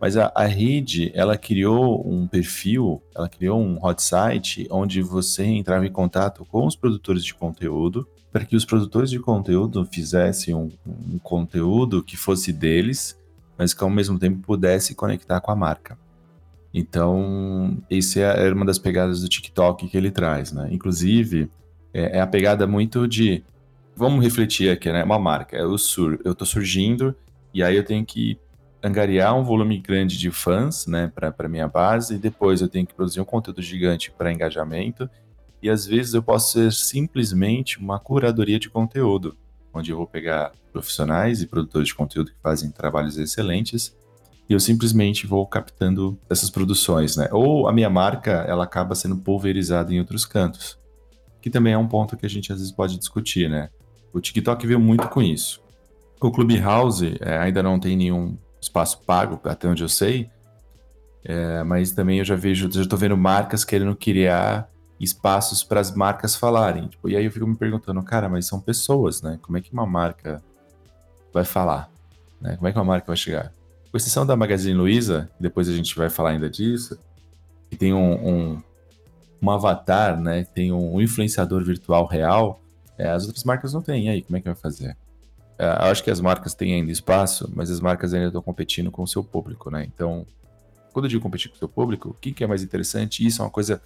mas 0.01 0.17
a, 0.17 0.33
a 0.35 0.45
rede, 0.45 1.13
ela 1.15 1.39
criou 1.39 2.05
um 2.05 2.27
perfil, 2.27 3.01
ela 3.15 3.29
criou 3.29 3.61
um 3.61 3.79
hot 3.81 4.03
site 4.03 4.67
onde 4.69 5.01
você 5.01 5.45
entrava 5.45 5.87
em 5.87 5.93
contato 5.93 6.45
com 6.47 6.67
os 6.67 6.75
produtores 6.75 7.23
de 7.25 7.33
conteúdo 7.33 8.09
para 8.33 8.45
que 8.45 8.57
os 8.57 8.65
produtores 8.65 9.09
de 9.09 9.21
conteúdo 9.21 9.85
fizessem 9.85 10.53
um, 10.53 10.69
um 10.85 11.17
conteúdo 11.21 12.03
que 12.03 12.17
fosse 12.17 12.53
deles, 12.53 13.17
mas 13.57 13.73
que 13.73 13.85
ao 13.85 13.91
mesmo 13.91 14.19
tempo 14.19 14.43
pudesse 14.43 14.97
conectar 14.97 15.41
com 15.41 15.53
a 15.53 15.57
marca. 15.57 15.97
Então, 16.73 17.79
essa 17.91 18.21
é 18.21 18.53
uma 18.53 18.65
das 18.65 18.79
pegadas 18.79 19.23
do 19.23 19.29
TikTok 19.29 19.89
que 19.89 19.97
ele 19.97 20.11
traz, 20.11 20.53
né? 20.53 20.69
Inclusive, 20.71 21.51
é, 21.93 22.19
é 22.19 22.21
a 22.21 22.27
pegada 22.27 22.67
muito 22.67 23.09
de 23.09 23.43
vamos 23.97 24.23
refletir 24.23 24.71
aqui, 24.71 24.93
né? 24.93 25.03
Uma 25.03 25.19
marca, 25.19 25.57
eu 25.57 25.77
sur, 25.79 26.21
eu 26.25 26.35
tô 26.35 26.45
surgindo 26.45 27.15
e 27.53 27.63
aí 27.63 27.77
eu 27.77 27.85
tenho 27.85 28.05
que 28.05 28.39
angariar 28.83 29.37
um 29.37 29.43
volume 29.43 29.79
grande 29.79 30.17
de 30.17 30.31
fãs, 30.31 30.87
né, 30.87 31.13
para 31.15 31.49
minha 31.49 31.67
base, 31.67 32.15
e 32.15 32.19
depois 32.19 32.61
eu 32.61 32.69
tenho 32.69 32.87
que 32.87 32.95
produzir 32.95 33.21
um 33.21 33.25
conteúdo 33.25 33.61
gigante 33.61 34.11
para 34.11 34.33
engajamento, 34.33 35.11
e 35.61 35.69
às 35.69 35.85
vezes 35.85 36.15
eu 36.15 36.23
posso 36.23 36.53
ser 36.53 36.73
simplesmente 36.73 37.79
uma 37.79 37.99
curadoria 37.99 38.59
de 38.59 38.71
conteúdo, 38.71 39.37
onde 39.75 39.91
eu 39.91 39.97
vou 39.97 40.07
pegar 40.07 40.53
profissionais 40.73 41.43
e 41.43 41.47
produtores 41.47 41.89
de 41.89 41.95
conteúdo 41.95 42.31
que 42.31 42.41
fazem 42.41 42.71
trabalhos 42.71 43.19
excelentes 43.19 43.97
e 44.49 44.53
eu 44.53 44.61
simplesmente 44.61 45.27
vou 45.27 45.47
captando 45.47 46.19
essas 46.29 46.49
produções, 46.49 47.17
né? 47.17 47.29
Ou 47.31 47.69
a 47.69 47.73
minha 47.73 47.91
marca, 47.91 48.31
ela 48.49 48.65
acaba 48.65 48.95
sendo 48.95 49.17
pulverizada 49.17 49.93
em 49.93 49.99
outros 49.99 50.25
cantos, 50.25 50.79
que 51.41 51.51
também 51.51 51.75
é 51.75 51.79
um 51.79 51.87
ponto 51.87 52.17
que 52.17 52.25
a 52.25 52.31
gente 52.31 52.51
às 52.51 52.59
vezes 52.59 52.73
pode 52.73 52.97
discutir, 52.97 53.51
né? 53.51 53.69
O 54.13 54.21
TikTok 54.21 54.67
veio 54.67 54.81
muito 54.81 55.07
com 55.09 55.21
isso. 55.21 55.61
O 56.21 56.31
Clubhouse 56.31 57.17
é, 57.21 57.39
ainda 57.39 57.63
não 57.63 57.79
tem 57.79 57.97
nenhum 57.97 58.39
espaço 58.61 59.03
pago, 59.05 59.39
até 59.45 59.69
onde 59.69 59.83
eu 59.83 59.89
sei, 59.89 60.31
é, 61.25 61.63
mas 61.63 61.93
também 61.93 62.19
eu 62.19 62.25
já 62.25 62.35
vejo, 62.35 62.71
já 62.71 62.83
estou 62.83 62.99
vendo 62.99 63.17
marcas 63.17 63.65
querendo 63.65 63.95
criar 63.95 64.69
espaços 64.99 65.63
para 65.63 65.79
as 65.79 65.95
marcas 65.95 66.35
falarem. 66.35 66.89
Tipo, 66.89 67.09
e 67.09 67.17
aí 67.17 67.25
eu 67.25 67.31
fico 67.31 67.47
me 67.47 67.55
perguntando, 67.55 68.03
cara, 68.03 68.29
mas 68.29 68.47
são 68.47 68.61
pessoas, 68.61 69.21
né? 69.23 69.39
Como 69.43 69.59
é 69.59 69.61
que 69.61 69.73
uma 69.73 69.87
marca 69.87 70.43
vai 71.33 71.45
falar? 71.45 71.91
Né? 72.41 72.57
Como 72.57 72.67
é 72.67 72.73
que 72.73 72.79
uma 72.79 72.85
marca 72.85 73.07
vai 73.07 73.17
chegar? 73.17 73.53
Com 73.91 73.97
exceção 73.97 74.27
da 74.27 74.37
Magazine 74.37 74.75
Luiza, 74.75 75.31
depois 75.41 75.69
a 75.69 75.73
gente 75.73 75.97
vai 75.97 76.11
falar 76.11 76.31
ainda 76.31 76.51
disso, 76.51 76.99
que 77.71 77.77
tem 77.77 77.95
um, 77.95 78.29
um, 78.29 78.63
um 79.41 79.51
avatar, 79.51 80.21
né? 80.21 80.45
Tem 80.45 80.73
um 80.73 81.01
influenciador 81.01 81.65
virtual 81.65 82.07
real, 82.07 82.61
é, 82.99 83.09
as 83.09 83.27
outras 83.27 83.45
marcas 83.45 83.73
não 83.73 83.81
têm. 83.81 84.07
E 84.07 84.09
aí, 84.09 84.23
como 84.23 84.37
é 84.37 84.41
que 84.41 84.47
vai 84.47 84.55
fazer? 84.55 84.97
É, 85.59 85.67
acho 85.67 86.05
que 86.05 86.11
as 86.11 86.21
marcas 86.21 86.55
têm 86.55 86.75
ainda 86.75 86.93
espaço, 86.93 87.51
mas 87.55 87.71
as 87.71 87.81
marcas 87.81 88.13
ainda 88.13 88.27
estão 88.27 88.43
competindo 88.43 88.91
com 88.91 89.03
o 89.03 89.07
seu 89.07 89.25
público, 89.25 89.71
né? 89.71 89.85
Então, 89.85 90.27
quando 90.93 91.07
eu 91.07 91.09
digo 91.09 91.23
competir 91.23 91.49
com 91.49 91.57
o 91.57 91.59
seu 91.59 91.69
público, 91.69 92.11
o 92.11 92.15
que, 92.15 92.33
que 92.33 92.45
é 92.45 92.47
mais 92.47 92.63
interessante? 92.63 93.27
Isso 93.27 93.41
é 93.41 93.45
uma 93.45 93.51
coisa. 93.51 93.81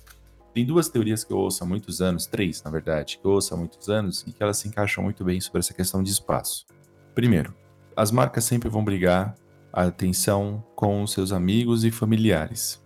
Tem 0.53 0.67
duas 0.67 0.89
teorias 0.89 1.25
que 1.25 1.33
eu 1.33 1.39
ouço 1.39 1.63
há 1.63 1.67
muitos 1.67 2.03
anos, 2.03 2.27
três, 2.27 2.63
na 2.63 2.71
verdade, 2.71 3.19
que 3.19 3.25
eu 3.25 3.31
ouço 3.31 3.55
há 3.55 3.57
muitos 3.57 3.89
anos 3.89 4.23
e 4.27 4.33
que 4.33 4.43
elas 4.43 4.59
se 4.59 4.69
encaixam 4.69 5.03
muito 5.03 5.25
bem 5.25 5.41
sobre 5.41 5.61
essa 5.61 5.73
questão 5.73 6.03
de 6.03 6.11
espaço. 6.11 6.67
Primeiro, 7.15 7.55
as 7.97 8.11
marcas 8.11 8.45
sempre 8.45 8.69
vão 8.69 8.85
brigar 8.85 9.35
atenção 9.73 10.65
com 10.77 11.07
seus 11.07 11.33
amigos 11.33 11.85
e 11.85 11.91
familiares. 11.91 12.83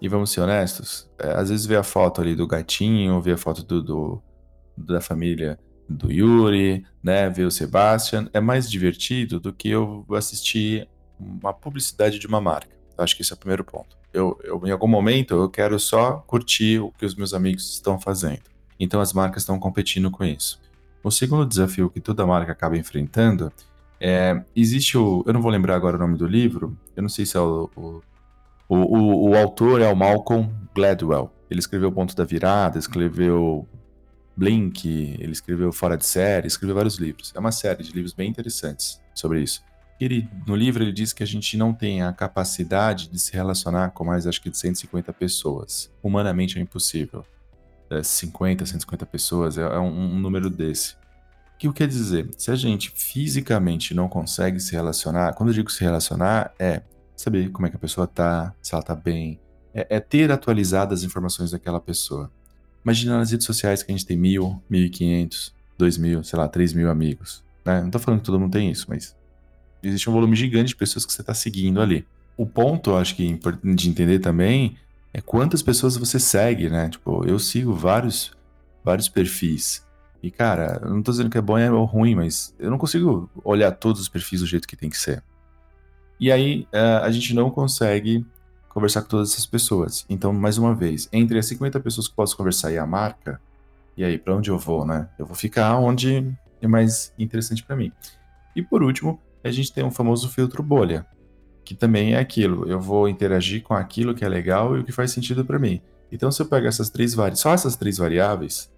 E 0.00 0.08
vamos 0.08 0.30
ser 0.30 0.40
honestos, 0.40 1.10
é, 1.18 1.30
às 1.32 1.48
vezes 1.48 1.64
vê 1.64 1.76
a 1.76 1.82
foto 1.82 2.20
ali 2.20 2.34
do 2.34 2.46
gatinho, 2.46 3.20
vê 3.20 3.32
a 3.32 3.38
foto 3.38 3.62
do, 3.62 3.82
do 3.82 4.22
da 4.76 5.00
família 5.00 5.58
do 5.88 6.12
Yuri, 6.12 6.84
né, 7.02 7.30
ver 7.30 7.44
o 7.44 7.50
Sebastian, 7.50 8.28
é 8.32 8.40
mais 8.40 8.70
divertido 8.70 9.40
do 9.40 9.52
que 9.52 9.70
eu 9.70 10.04
assistir 10.10 10.88
uma 11.18 11.54
publicidade 11.54 12.18
de 12.18 12.26
uma 12.26 12.40
marca. 12.40 12.76
Acho 12.98 13.16
que 13.16 13.22
esse 13.22 13.32
é 13.32 13.34
o 13.34 13.38
primeiro 13.38 13.64
ponto. 13.64 13.96
Eu, 14.12 14.38
eu, 14.44 14.60
em 14.66 14.70
algum 14.70 14.88
momento, 14.88 15.34
eu 15.34 15.48
quero 15.48 15.78
só 15.78 16.18
curtir 16.26 16.78
o 16.80 16.90
que 16.92 17.06
os 17.06 17.14
meus 17.14 17.32
amigos 17.32 17.72
estão 17.72 17.98
fazendo. 17.98 18.42
Então 18.78 19.00
as 19.00 19.12
marcas 19.12 19.42
estão 19.42 19.58
competindo 19.58 20.10
com 20.10 20.24
isso. 20.24 20.60
O 21.02 21.10
segundo 21.10 21.46
desafio 21.46 21.88
que 21.88 22.00
toda 22.00 22.26
marca 22.26 22.52
acaba 22.52 22.76
enfrentando 22.76 23.52
é, 24.00 24.42
existe 24.54 24.96
o, 24.98 25.24
eu 25.26 25.32
não 25.32 25.40
vou 25.40 25.50
lembrar 25.50 25.76
agora 25.76 25.96
o 25.96 25.98
nome 25.98 26.16
do 26.16 26.26
livro, 26.26 26.76
eu 26.94 27.02
não 27.02 27.08
sei 27.08 27.24
se 27.24 27.36
é 27.36 27.40
o, 27.40 27.70
o, 27.76 28.02
o, 28.68 29.30
o 29.30 29.36
autor 29.36 29.80
é 29.80 29.88
o 29.88 29.96
Malcolm 29.96 30.50
Gladwell. 30.74 31.32
Ele 31.50 31.60
escreveu 31.60 31.88
o 31.88 31.92
Ponto 31.92 32.14
da 32.16 32.24
Virada, 32.24 32.78
escreveu 32.78 33.66
Blink, 34.36 35.16
ele 35.18 35.32
escreveu 35.32 35.72
Fora 35.72 35.96
de 35.96 36.04
Série, 36.04 36.46
escreveu 36.46 36.74
vários 36.74 36.96
livros. 36.96 37.32
É 37.34 37.38
uma 37.38 37.52
série 37.52 37.82
de 37.82 37.92
livros 37.92 38.12
bem 38.12 38.28
interessantes 38.28 39.00
sobre 39.14 39.40
isso. 39.40 39.62
Ele, 39.98 40.28
no 40.46 40.54
livro 40.54 40.82
ele 40.84 40.92
diz 40.92 41.12
que 41.12 41.22
a 41.22 41.26
gente 41.26 41.56
não 41.56 41.72
tem 41.72 42.02
a 42.02 42.12
capacidade 42.12 43.08
de 43.08 43.18
se 43.18 43.32
relacionar 43.32 43.90
com 43.90 44.04
mais, 44.04 44.26
acho 44.26 44.42
que 44.42 44.50
de 44.50 44.58
150 44.58 45.10
pessoas. 45.14 45.90
Humanamente 46.02 46.58
é 46.58 46.62
impossível. 46.62 47.24
É 47.88 48.02
50, 48.02 48.66
150 48.66 49.06
pessoas 49.06 49.56
é, 49.56 49.62
é 49.62 49.78
um, 49.78 50.14
um, 50.14 50.18
número 50.18 50.50
desse. 50.50 50.96
O 51.56 51.58
que 51.58 51.72
quer 51.72 51.88
dizer? 51.88 52.28
Se 52.36 52.50
a 52.50 52.54
gente 52.54 52.90
fisicamente 52.90 53.94
não 53.94 54.08
consegue 54.08 54.60
se 54.60 54.72
relacionar, 54.72 55.32
quando 55.32 55.48
eu 55.48 55.54
digo 55.54 55.72
se 55.72 55.82
relacionar, 55.82 56.52
é 56.58 56.82
saber 57.16 57.50
como 57.50 57.66
é 57.66 57.70
que 57.70 57.76
a 57.76 57.78
pessoa 57.78 58.06
tá, 58.06 58.54
se 58.60 58.74
ela 58.74 58.82
tá 58.82 58.94
bem, 58.94 59.40
é, 59.72 59.96
é 59.96 60.00
ter 60.00 60.30
atualizadas 60.30 61.00
as 61.00 61.04
informações 61.04 61.50
daquela 61.52 61.80
pessoa. 61.80 62.30
Imagina 62.84 63.16
nas 63.16 63.30
redes 63.30 63.46
sociais 63.46 63.82
que 63.82 63.90
a 63.90 63.96
gente 63.96 64.06
tem 64.06 64.18
mil, 64.18 64.62
mil 64.68 64.84
e 64.84 64.90
quinhentos, 64.90 65.54
dois 65.78 65.96
mil, 65.96 66.22
sei 66.22 66.38
lá, 66.38 66.46
três 66.46 66.74
mil 66.74 66.90
amigos. 66.90 67.42
Né? 67.64 67.80
Não 67.80 67.90
tô 67.90 67.98
falando 67.98 68.20
que 68.20 68.26
todo 68.26 68.38
mundo 68.38 68.52
tem 68.52 68.70
isso, 68.70 68.84
mas 68.88 69.16
existe 69.82 70.10
um 70.10 70.12
volume 70.12 70.36
gigante 70.36 70.68
de 70.68 70.76
pessoas 70.76 71.06
que 71.06 71.12
você 71.12 71.22
está 71.22 71.32
seguindo 71.32 71.80
ali. 71.80 72.06
O 72.36 72.44
ponto, 72.44 72.90
eu 72.90 72.98
acho 72.98 73.16
que 73.16 73.24
é 73.24 73.30
importante 73.30 73.82
de 73.82 73.88
entender 73.88 74.18
também 74.18 74.76
é 75.16 75.22
quantas 75.22 75.62
pessoas 75.62 75.96
você 75.96 76.20
segue, 76.20 76.68
né? 76.68 76.90
Tipo, 76.90 77.24
eu 77.26 77.38
sigo 77.38 77.72
vários, 77.72 78.32
vários 78.84 79.08
perfis. 79.08 79.85
E, 80.26 80.30
cara, 80.32 80.80
não 80.84 81.00
tô 81.00 81.12
dizendo 81.12 81.30
que 81.30 81.38
é 81.38 81.40
bom 81.40 81.56
ou 81.72 81.84
ruim, 81.84 82.16
mas 82.16 82.52
eu 82.58 82.68
não 82.68 82.76
consigo 82.76 83.30
olhar 83.44 83.70
todos 83.70 84.00
os 84.00 84.08
perfis 84.08 84.40
do 84.40 84.46
jeito 84.46 84.66
que 84.66 84.74
tem 84.74 84.90
que 84.90 84.98
ser. 84.98 85.22
E 86.18 86.32
aí, 86.32 86.66
eh, 86.72 87.00
a 87.00 87.08
gente 87.12 87.32
não 87.32 87.48
consegue 87.48 88.26
conversar 88.68 89.02
com 89.02 89.08
todas 89.08 89.30
essas 89.30 89.46
pessoas. 89.46 90.04
Então, 90.08 90.32
mais 90.32 90.58
uma 90.58 90.74
vez, 90.74 91.08
entre 91.12 91.38
as 91.38 91.46
50 91.46 91.78
pessoas 91.78 92.08
que 92.08 92.16
posso 92.16 92.36
conversar 92.36 92.72
e 92.72 92.78
a 92.78 92.84
marca, 92.84 93.40
e 93.96 94.02
aí, 94.02 94.18
para 94.18 94.34
onde 94.34 94.50
eu 94.50 94.58
vou, 94.58 94.84
né? 94.84 95.08
Eu 95.16 95.26
vou 95.26 95.36
ficar 95.36 95.78
onde 95.78 96.28
é 96.60 96.66
mais 96.66 97.12
interessante 97.16 97.62
para 97.62 97.76
mim. 97.76 97.92
E 98.56 98.64
por 98.64 98.82
último, 98.82 99.20
a 99.44 99.50
gente 99.52 99.72
tem 99.72 99.84
um 99.84 99.92
famoso 99.92 100.28
filtro 100.28 100.60
bolha, 100.60 101.06
que 101.64 101.76
também 101.76 102.14
é 102.14 102.18
aquilo. 102.18 102.68
Eu 102.68 102.80
vou 102.80 103.08
interagir 103.08 103.62
com 103.62 103.74
aquilo 103.74 104.12
que 104.12 104.24
é 104.24 104.28
legal 104.28 104.76
e 104.76 104.80
o 104.80 104.84
que 104.84 104.90
faz 104.90 105.12
sentido 105.12 105.44
para 105.44 105.56
mim. 105.56 105.80
Então, 106.10 106.32
se 106.32 106.42
eu 106.42 106.46
pegar 106.46 106.66
essas 106.66 106.90
três 106.90 107.14
só 107.34 107.54
essas 107.54 107.76
três 107.76 107.98
variáveis, 107.98 108.74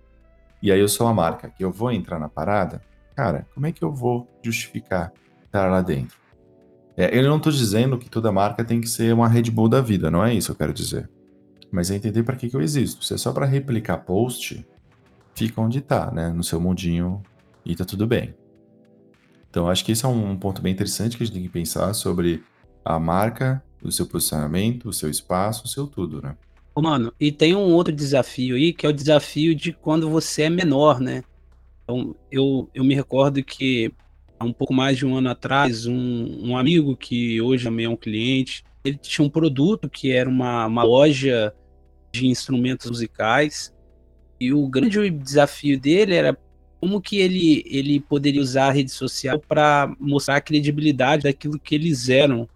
e 0.62 0.72
aí 0.72 0.80
eu 0.80 0.88
sou 0.88 1.06
a 1.06 1.14
marca 1.14 1.48
que 1.48 1.64
eu 1.64 1.70
vou 1.70 1.92
entrar 1.92 2.18
na 2.18 2.28
parada, 2.28 2.80
cara, 3.14 3.46
como 3.54 3.66
é 3.66 3.72
que 3.72 3.82
eu 3.82 3.92
vou 3.92 4.28
justificar 4.42 5.12
estar 5.44 5.70
lá 5.70 5.80
dentro? 5.80 6.16
É, 6.96 7.16
eu 7.16 7.22
não 7.22 7.36
estou 7.36 7.52
dizendo 7.52 7.96
que 7.96 8.10
toda 8.10 8.32
marca 8.32 8.64
tem 8.64 8.80
que 8.80 8.88
ser 8.88 9.14
uma 9.14 9.28
Red 9.28 9.50
Bull 9.50 9.68
da 9.68 9.80
vida, 9.80 10.10
não 10.10 10.24
é 10.24 10.34
isso 10.34 10.48
que 10.48 10.52
eu 10.52 10.56
quero 10.56 10.72
dizer. 10.72 11.08
Mas 11.70 11.90
é 11.90 11.94
entender 11.94 12.22
para 12.22 12.34
que, 12.34 12.48
que 12.48 12.56
eu 12.56 12.60
existo. 12.60 13.04
Se 13.04 13.14
é 13.14 13.18
só 13.18 13.32
para 13.32 13.46
replicar 13.46 13.98
post, 13.98 14.66
fica 15.34 15.60
onde 15.60 15.78
está, 15.78 16.10
né? 16.10 16.30
No 16.30 16.42
seu 16.42 16.60
mundinho 16.60 17.22
e 17.64 17.76
tá 17.76 17.84
tudo 17.84 18.06
bem. 18.06 18.34
Então, 19.48 19.68
acho 19.68 19.84
que 19.84 19.92
esse 19.92 20.04
é 20.04 20.08
um 20.08 20.36
ponto 20.36 20.60
bem 20.60 20.72
interessante 20.72 21.16
que 21.16 21.22
a 21.22 21.26
gente 21.26 21.34
tem 21.34 21.42
que 21.42 21.48
pensar 21.48 21.94
sobre 21.94 22.42
a 22.84 22.98
marca, 22.98 23.62
o 23.82 23.92
seu 23.92 24.06
posicionamento, 24.06 24.88
o 24.88 24.92
seu 24.92 25.08
espaço, 25.08 25.66
o 25.66 25.68
seu 25.68 25.86
tudo, 25.86 26.20
né? 26.20 26.36
Mano, 26.80 27.12
e 27.18 27.32
tem 27.32 27.54
um 27.54 27.73
outro 27.75 27.92
desafio 27.92 28.56
aí, 28.56 28.73
que 28.73 28.87
é 28.87 28.88
o 28.88 28.92
desafio 28.92 29.54
de 29.54 29.73
quando 29.73 30.08
você 30.08 30.42
é 30.42 30.50
menor, 30.50 31.00
né? 31.00 31.25
Então, 31.82 32.14
eu, 32.30 32.68
eu 32.75 32.85
me 32.85 32.94
recordo 32.94 33.42
que 33.42 33.92
há 34.38 34.44
um 34.44 34.52
pouco 34.52 34.73
mais 34.73 34.97
de 34.97 35.06
um 35.06 35.16
ano 35.16 35.30
atrás, 35.30 35.87
um, 35.87 36.50
um 36.50 36.56
amigo 36.56 36.97
que 36.97 37.40
hoje 37.40 37.64
também 37.64 37.87
é 37.87 37.88
um 37.88 37.97
cliente, 37.97 38.62
ele 38.85 38.97
tinha 38.97 39.26
um 39.26 39.30
produto 39.30 39.88
que 39.88 40.12
era 40.12 40.28
uma, 40.28 40.66
uma 40.66 40.82
loja 40.82 41.52
de 42.12 42.26
instrumentos 42.26 42.88
musicais, 42.90 43.75
e 44.40 44.52
o 44.52 44.68
grande 44.68 45.11
desafio 45.11 45.78
dele 45.80 46.14
era 46.14 46.38
como 46.80 47.00
que 47.00 47.18
ele, 47.18 47.64
ele 47.66 47.99
poderia 47.99 48.40
usar 48.40 48.68
a 48.68 48.73
rede 48.73 48.92
social 48.92 49.40
para 49.40 49.92
mostrar 49.99 50.37
a 50.37 50.40
credibilidade 50.40 51.25
daquilo 51.25 51.58
que 51.58 51.75
eles 51.75 52.08
eram, 52.08 52.49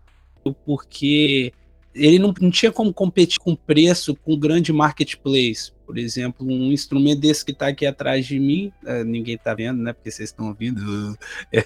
porque 0.64 1.52
ele 1.94 2.18
não, 2.18 2.32
não 2.40 2.50
tinha 2.50 2.72
como 2.72 2.92
competir 2.92 3.38
com 3.38 3.54
preço 3.54 4.14
com 4.16 4.38
grande 4.38 4.72
marketplace. 4.72 5.72
Por 5.86 5.98
exemplo, 5.98 6.46
um 6.46 6.72
instrumento 6.72 7.20
desse 7.20 7.44
que 7.44 7.50
está 7.50 7.68
aqui 7.68 7.84
atrás 7.84 8.26
de 8.26 8.38
mim, 8.38 8.72
é, 8.86 9.04
ninguém 9.04 9.34
está 9.34 9.52
vendo, 9.54 9.82
né? 9.82 9.92
Porque 9.92 10.10
vocês 10.10 10.30
estão 10.30 10.48
ouvindo. 10.48 10.80
É, 11.54 11.64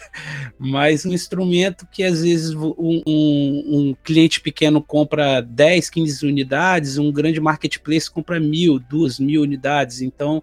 mas 0.59 1.06
um 1.06 1.12
instrumento 1.12 1.87
que 1.87 2.02
às 2.02 2.23
vezes 2.23 2.52
um, 2.54 2.75
um, 2.76 3.02
um, 3.06 3.97
cliente 4.02 4.40
pequeno 4.40 4.83
compra 4.83 5.40
10, 5.40 5.90
15 5.90 6.26
unidades, 6.26 6.99
um 6.99 7.12
grande 7.12 7.40
marketplace 7.40 8.11
compra 8.11 8.40
mil, 8.40 8.80
duas 8.80 9.21
mil 9.21 9.42
unidades. 9.42 10.00
Então, 10.00 10.42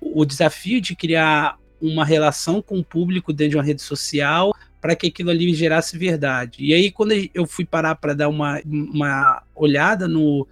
o 0.00 0.24
desafio 0.24 0.80
de 0.80 0.94
criar 0.94 1.58
uma 1.80 2.04
relação 2.04 2.62
com 2.62 2.78
o 2.78 2.84
público 2.84 3.32
dentro 3.32 3.52
de 3.52 3.56
uma 3.56 3.64
rede 3.64 3.82
social 3.82 4.54
para 4.84 4.94
que 4.94 5.06
aquilo 5.06 5.30
ali 5.30 5.54
gerasse 5.54 5.96
verdade. 5.96 6.58
E 6.62 6.74
aí, 6.74 6.90
quando 6.90 7.14
eu 7.32 7.46
fui 7.46 7.64
parar 7.64 7.94
para 7.94 8.12
dar 8.12 8.28
uma, 8.28 8.60
uma 8.66 9.42
olhada 9.54 10.06
no 10.06 10.46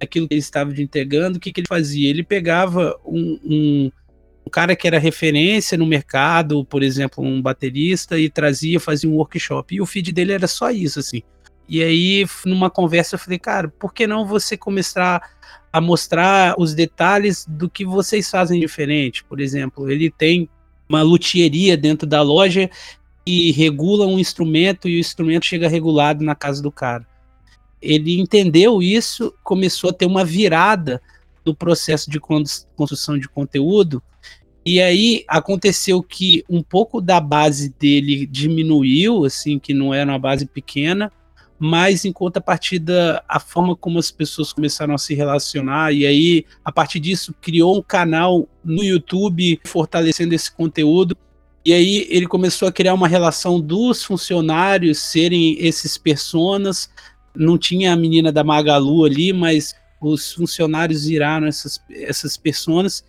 aquilo 0.00 0.26
que 0.26 0.34
ele 0.34 0.40
estava 0.40 0.72
entregando, 0.82 1.38
o 1.38 1.40
que, 1.40 1.52
que 1.52 1.60
ele 1.60 1.68
fazia? 1.68 2.10
Ele 2.10 2.24
pegava 2.24 2.98
um, 3.06 3.38
um, 3.44 3.92
um, 4.44 4.50
cara 4.50 4.74
que 4.74 4.88
era 4.88 4.98
referência 4.98 5.78
no 5.78 5.86
mercado, 5.86 6.64
por 6.64 6.82
exemplo, 6.82 7.22
um 7.22 7.40
baterista, 7.40 8.18
e 8.18 8.28
trazia, 8.28 8.80
fazia 8.80 9.08
um 9.08 9.14
workshop. 9.14 9.76
E 9.76 9.80
o 9.80 9.86
feed 9.86 10.10
dele 10.10 10.32
era 10.32 10.48
só 10.48 10.68
isso, 10.68 10.98
assim. 10.98 11.22
E 11.68 11.80
aí, 11.80 12.26
numa 12.44 12.68
conversa, 12.68 13.14
eu 13.14 13.20
falei, 13.20 13.38
cara, 13.38 13.68
por 13.68 13.94
que 13.94 14.04
não 14.04 14.26
você 14.26 14.56
começar 14.56 15.22
a 15.72 15.80
mostrar 15.80 16.56
os 16.58 16.74
detalhes 16.74 17.46
do 17.48 17.70
que 17.70 17.84
vocês 17.84 18.28
fazem 18.28 18.58
diferente? 18.58 19.22
Por 19.22 19.38
exemplo, 19.38 19.88
ele 19.88 20.10
tem 20.10 20.50
uma 20.88 21.02
luthieria 21.02 21.76
dentro 21.76 22.04
da 22.04 22.20
loja 22.20 22.68
e 23.26 23.50
regula 23.50 24.06
um 24.06 24.18
instrumento 24.18 24.88
e 24.88 24.96
o 24.96 25.00
instrumento 25.00 25.44
chega 25.44 25.68
regulado 25.68 26.24
na 26.24 26.34
casa 26.34 26.62
do 26.62 26.70
cara. 26.70 27.06
Ele 27.82 28.20
entendeu 28.20 28.80
isso, 28.80 29.34
começou 29.42 29.90
a 29.90 29.92
ter 29.92 30.06
uma 30.06 30.24
virada 30.24 31.02
no 31.44 31.54
processo 31.54 32.10
de 32.10 32.20
construção 32.20 33.18
de 33.18 33.28
conteúdo, 33.28 34.02
e 34.64 34.80
aí 34.80 35.24
aconteceu 35.28 36.02
que 36.02 36.44
um 36.48 36.60
pouco 36.60 37.00
da 37.00 37.20
base 37.20 37.72
dele 37.78 38.26
diminuiu, 38.26 39.24
assim, 39.24 39.60
que 39.60 39.72
não 39.72 39.94
era 39.94 40.10
uma 40.10 40.18
base 40.18 40.44
pequena, 40.44 41.12
mas 41.58 42.04
em 42.04 42.12
contrapartida 42.12 43.22
a 43.28 43.38
forma 43.38 43.76
como 43.76 43.98
as 43.98 44.10
pessoas 44.10 44.52
começaram 44.52 44.94
a 44.94 44.98
se 44.98 45.14
relacionar 45.14 45.92
e 45.92 46.06
aí 46.06 46.44
a 46.64 46.70
partir 46.70 47.00
disso 47.00 47.34
criou 47.40 47.78
um 47.78 47.82
canal 47.82 48.46
no 48.62 48.84
YouTube 48.84 49.58
fortalecendo 49.64 50.34
esse 50.34 50.52
conteúdo 50.52 51.16
e 51.66 51.72
aí 51.72 52.06
ele 52.08 52.28
começou 52.28 52.68
a 52.68 52.72
criar 52.72 52.94
uma 52.94 53.08
relação 53.08 53.60
dos 53.60 54.04
funcionários 54.04 55.00
serem 55.00 55.56
esses 55.58 55.98
personas. 55.98 56.88
Não 57.34 57.58
tinha 57.58 57.92
a 57.92 57.96
menina 57.96 58.30
da 58.30 58.44
Magalu 58.44 59.04
ali 59.04 59.32
mas 59.32 59.74
os 60.00 60.32
funcionários 60.32 61.06
viraram 61.06 61.44
essas 61.44 61.80
essas 61.90 62.36
personas. 62.36 63.04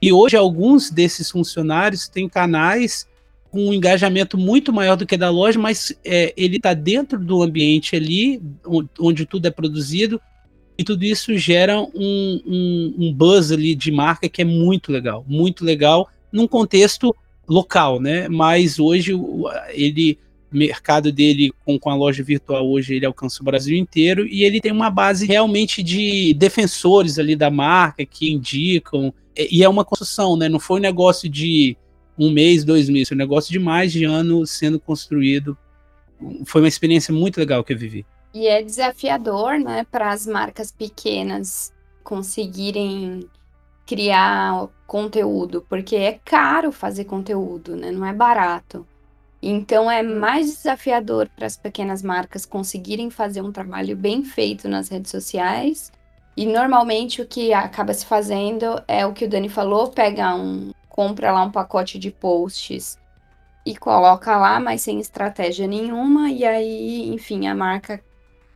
E 0.00 0.10
hoje 0.10 0.38
alguns 0.38 0.90
desses 0.90 1.30
funcionários 1.30 2.08
têm 2.08 2.30
canais 2.30 3.06
com 3.50 3.68
um 3.68 3.74
engajamento 3.74 4.38
muito 4.38 4.72
maior 4.72 4.96
do 4.96 5.04
que 5.04 5.16
da 5.16 5.28
loja, 5.28 5.58
mas 5.58 5.94
é, 6.02 6.32
ele 6.34 6.56
está 6.56 6.72
dentro 6.72 7.18
do 7.18 7.42
ambiente 7.42 7.94
ali, 7.94 8.40
onde 8.98 9.26
tudo 9.26 9.44
é 9.44 9.50
produzido, 9.50 10.18
e 10.78 10.84
tudo 10.84 11.04
isso 11.04 11.36
gera 11.36 11.78
um, 11.78 11.90
um, 11.94 12.94
um, 12.98 13.12
buzz 13.12 13.52
ali 13.52 13.74
de 13.74 13.90
marca 13.90 14.30
que 14.30 14.40
é 14.40 14.44
muito 14.46 14.90
legal, 14.92 15.26
muito 15.28 15.62
legal 15.62 16.08
num 16.32 16.46
contexto 16.46 17.14
local, 17.48 18.00
né? 18.00 18.28
Mas 18.28 18.78
hoje 18.78 19.12
ele 19.70 20.18
mercado 20.50 21.12
dele 21.12 21.52
com, 21.64 21.78
com 21.78 21.90
a 21.90 21.94
loja 21.94 22.22
virtual 22.22 22.66
hoje 22.66 22.94
ele 22.94 23.04
alcança 23.04 23.42
o 23.42 23.44
Brasil 23.44 23.76
inteiro 23.76 24.26
e 24.26 24.44
ele 24.44 24.62
tem 24.62 24.72
uma 24.72 24.88
base 24.88 25.26
realmente 25.26 25.82
de 25.82 26.32
defensores 26.32 27.18
ali 27.18 27.36
da 27.36 27.50
marca 27.50 28.06
que 28.06 28.32
indicam 28.32 29.12
e 29.36 29.62
é 29.62 29.68
uma 29.68 29.84
construção, 29.84 30.36
né? 30.36 30.48
Não 30.48 30.58
foi 30.58 30.78
um 30.78 30.82
negócio 30.82 31.28
de 31.28 31.76
um 32.18 32.30
mês, 32.30 32.64
dois 32.64 32.88
meses. 32.88 33.08
Foi 33.08 33.16
um 33.16 33.18
negócio 33.18 33.52
de 33.52 33.58
mais 33.58 33.92
de 33.92 34.04
ano 34.04 34.44
sendo 34.46 34.80
construído. 34.80 35.56
Foi 36.44 36.60
uma 36.60 36.68
experiência 36.68 37.14
muito 37.14 37.38
legal 37.38 37.62
que 37.62 37.72
eu 37.72 37.78
vivi. 37.78 38.04
E 38.34 38.46
é 38.46 38.62
desafiador, 38.62 39.58
né, 39.58 39.86
para 39.90 40.10
as 40.10 40.26
marcas 40.26 40.72
pequenas 40.72 41.72
conseguirem 42.02 43.28
criar 43.88 44.68
conteúdo, 44.86 45.64
porque 45.66 45.96
é 45.96 46.20
caro 46.22 46.70
fazer 46.70 47.06
conteúdo, 47.06 47.74
né? 47.74 47.90
Não 47.90 48.04
é 48.04 48.12
barato. 48.12 48.86
Então 49.42 49.90
é 49.90 50.02
mais 50.02 50.46
desafiador 50.46 51.26
para 51.34 51.46
as 51.46 51.56
pequenas 51.56 52.02
marcas 52.02 52.44
conseguirem 52.44 53.08
fazer 53.08 53.40
um 53.40 53.50
trabalho 53.50 53.96
bem 53.96 54.22
feito 54.22 54.68
nas 54.68 54.90
redes 54.90 55.10
sociais. 55.10 55.90
E 56.36 56.44
normalmente 56.44 57.22
o 57.22 57.26
que 57.26 57.54
acaba 57.54 57.94
se 57.94 58.04
fazendo 58.04 58.82
é 58.86 59.06
o 59.06 59.14
que 59.14 59.24
o 59.24 59.28
Dani 59.28 59.48
falou, 59.48 59.88
pega 59.88 60.34
um, 60.34 60.70
compra 60.90 61.32
lá 61.32 61.42
um 61.42 61.50
pacote 61.50 61.98
de 61.98 62.10
posts 62.10 62.98
e 63.64 63.74
coloca 63.74 64.36
lá, 64.36 64.60
mas 64.60 64.82
sem 64.82 65.00
estratégia 65.00 65.66
nenhuma, 65.66 66.30
e 66.30 66.44
aí, 66.44 67.08
enfim, 67.08 67.46
a 67.46 67.54
marca 67.54 68.02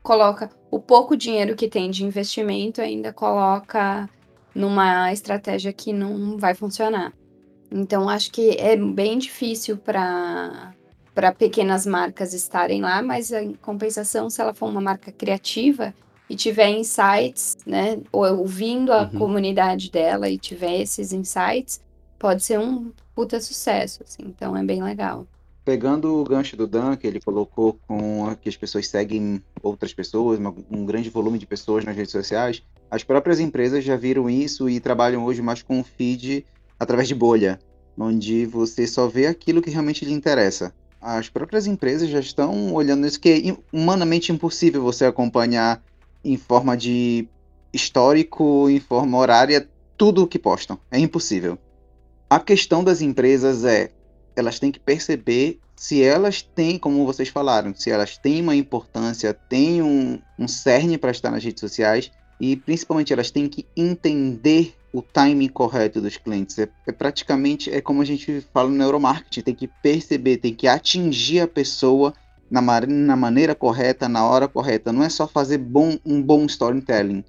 coloca 0.03 0.51
o 0.71 0.79
pouco 0.79 1.17
dinheiro 1.17 1.57
que 1.57 1.69
tem 1.69 1.91
de 1.91 2.05
investimento, 2.05 2.83
ainda 2.83 3.13
coloca 3.13 4.09
numa 4.55 5.13
estratégia 5.13 5.73
que 5.73 5.93
não 5.93 6.37
vai 6.37 6.55
funcionar. 6.55 7.13
Então, 7.71 8.09
acho 8.09 8.31
que 8.31 8.51
é 8.59 8.77
bem 8.77 9.19
difícil 9.19 9.77
para 9.77 10.75
para 11.15 11.31
pequenas 11.31 11.87
marcas 11.87 12.33
estarem 12.33 12.81
lá, 12.81 13.03
mas 13.03 13.31
em 13.33 13.53
compensação, 13.53 14.31
se 14.31 14.41
ela 14.41 14.55
for 14.55 14.71
uma 14.71 14.81
marca 14.81 15.13
criativa 15.13 15.95
e 16.29 16.35
tiver 16.35 16.71
insights, 16.71 17.57
né, 17.67 18.01
ou 18.11 18.25
ouvindo 18.39 18.93
a 18.93 19.03
uhum. 19.03 19.19
comunidade 19.19 19.91
dela 19.91 20.29
e 20.31 20.39
tiver 20.39 20.81
esses 20.81 21.13
insights, 21.13 21.83
pode 22.19 22.43
ser 22.43 22.59
um 22.59 22.91
puta 23.15 23.39
sucesso, 23.41 24.03
assim, 24.03 24.23
então 24.27 24.57
é 24.57 24.65
bem 24.65 24.83
legal. 24.83 25.27
Pegando 25.65 26.21
o 26.21 26.25
gancho 26.25 26.57
do 26.57 26.67
Dan, 26.67 26.97
que 26.97 27.07
ele 27.07 27.21
colocou 27.21 27.79
com 27.87 28.35
que 28.41 28.49
as 28.49 28.57
pessoas 28.57 28.89
seguem 28.89 29.43
outras 29.63 29.93
pessoas, 29.93 30.41
um 30.71 30.87
grande 30.87 31.11
volume 31.11 31.39
de 31.39 31.47
pessoas 31.47 31.85
nas 31.85 31.95
redes 31.95 32.11
sociais, 32.11 32.63
as 32.93 33.03
próprias 33.03 33.41
empresas 33.41 33.83
já 33.83 33.97
viram 33.97 34.29
isso 34.29 34.69
e 34.69 34.79
trabalham 34.79 35.25
hoje 35.25 35.41
mais 35.41 35.63
com 35.63 35.83
feed 35.83 36.45
através 36.79 37.09
de 37.09 37.15
bolha, 37.15 37.59
onde 37.97 38.45
você 38.45 38.87
só 38.87 39.09
vê 39.09 39.27
aquilo 39.27 39.63
que 39.63 39.71
realmente 39.71 40.05
lhe 40.05 40.13
interessa. 40.13 40.75
As 41.01 41.27
próprias 41.27 41.67
empresas 41.67 42.11
já 42.11 42.21
estão 42.21 42.75
olhando 42.75 43.07
isso 43.07 43.19
que 43.19 43.31
é 43.31 43.57
humanamente 43.75 44.31
impossível 44.31 44.83
você 44.83 45.07
acompanhar 45.07 45.83
em 46.23 46.37
forma 46.37 46.77
de 46.77 47.27
histórico, 47.73 48.69
em 48.69 48.79
forma 48.79 49.17
horária, 49.17 49.67
tudo 49.97 50.25
o 50.25 50.27
que 50.27 50.39
postam. 50.39 50.79
É 50.91 50.99
impossível. 50.99 51.59
A 52.29 52.39
questão 52.39 52.85
das 52.85 53.01
empresas 53.01 53.65
é, 53.65 53.91
elas 54.37 54.59
têm 54.59 54.71
que 54.71 54.79
perceber 54.79 55.59
se 55.75 56.03
elas 56.03 56.43
têm, 56.43 56.79
como 56.79 57.07
vocês 57.07 57.31
falaram, 57.31 57.75
se 57.75 57.91
elas 57.91 58.19
têm 58.19 58.43
uma 58.43 58.55
importância, 58.55 59.33
têm 59.33 59.81
um, 59.81 60.21
um 60.39 60.47
cerne 60.47 60.99
para 60.99 61.11
estar 61.11 61.31
nas 61.31 61.43
redes 61.43 61.61
sociais 61.61 62.13
e 62.41 62.57
principalmente 62.57 63.13
elas 63.13 63.31
têm 63.31 63.49
que 63.49 63.67
entender 63.77 64.75
o 64.93 65.01
timing 65.01 65.49
correto 65.49 66.01
dos 66.01 66.17
clientes. 66.17 66.59
É, 66.59 66.69
é, 66.87 66.93
praticamente 66.93 67.71
é 67.71 67.81
como 67.81 68.03
a 68.03 68.05
gente 68.05 68.45
fala 68.53 68.69
no 68.69 68.77
neuromarketing, 68.77 69.41
tem 69.41 69.55
que 69.55 69.69
perceber, 69.69 70.39
tem 70.39 70.55
que 70.55 70.69
atingir 70.69 71.41
a 71.41 71.49
pessoa 71.49 72.13
na, 72.51 72.61
na 72.87 73.17
maneira 73.17 73.55
correta, 73.55 74.09
na 74.09 74.25
hora 74.25 74.47
correta. 74.49 74.93
Não 74.93 75.03
é 75.03 75.09
só 75.09 75.27
fazer 75.27 75.59
bom, 75.59 75.99
um 76.05 76.21
bom 76.21 76.45
storytelling. 76.47 77.25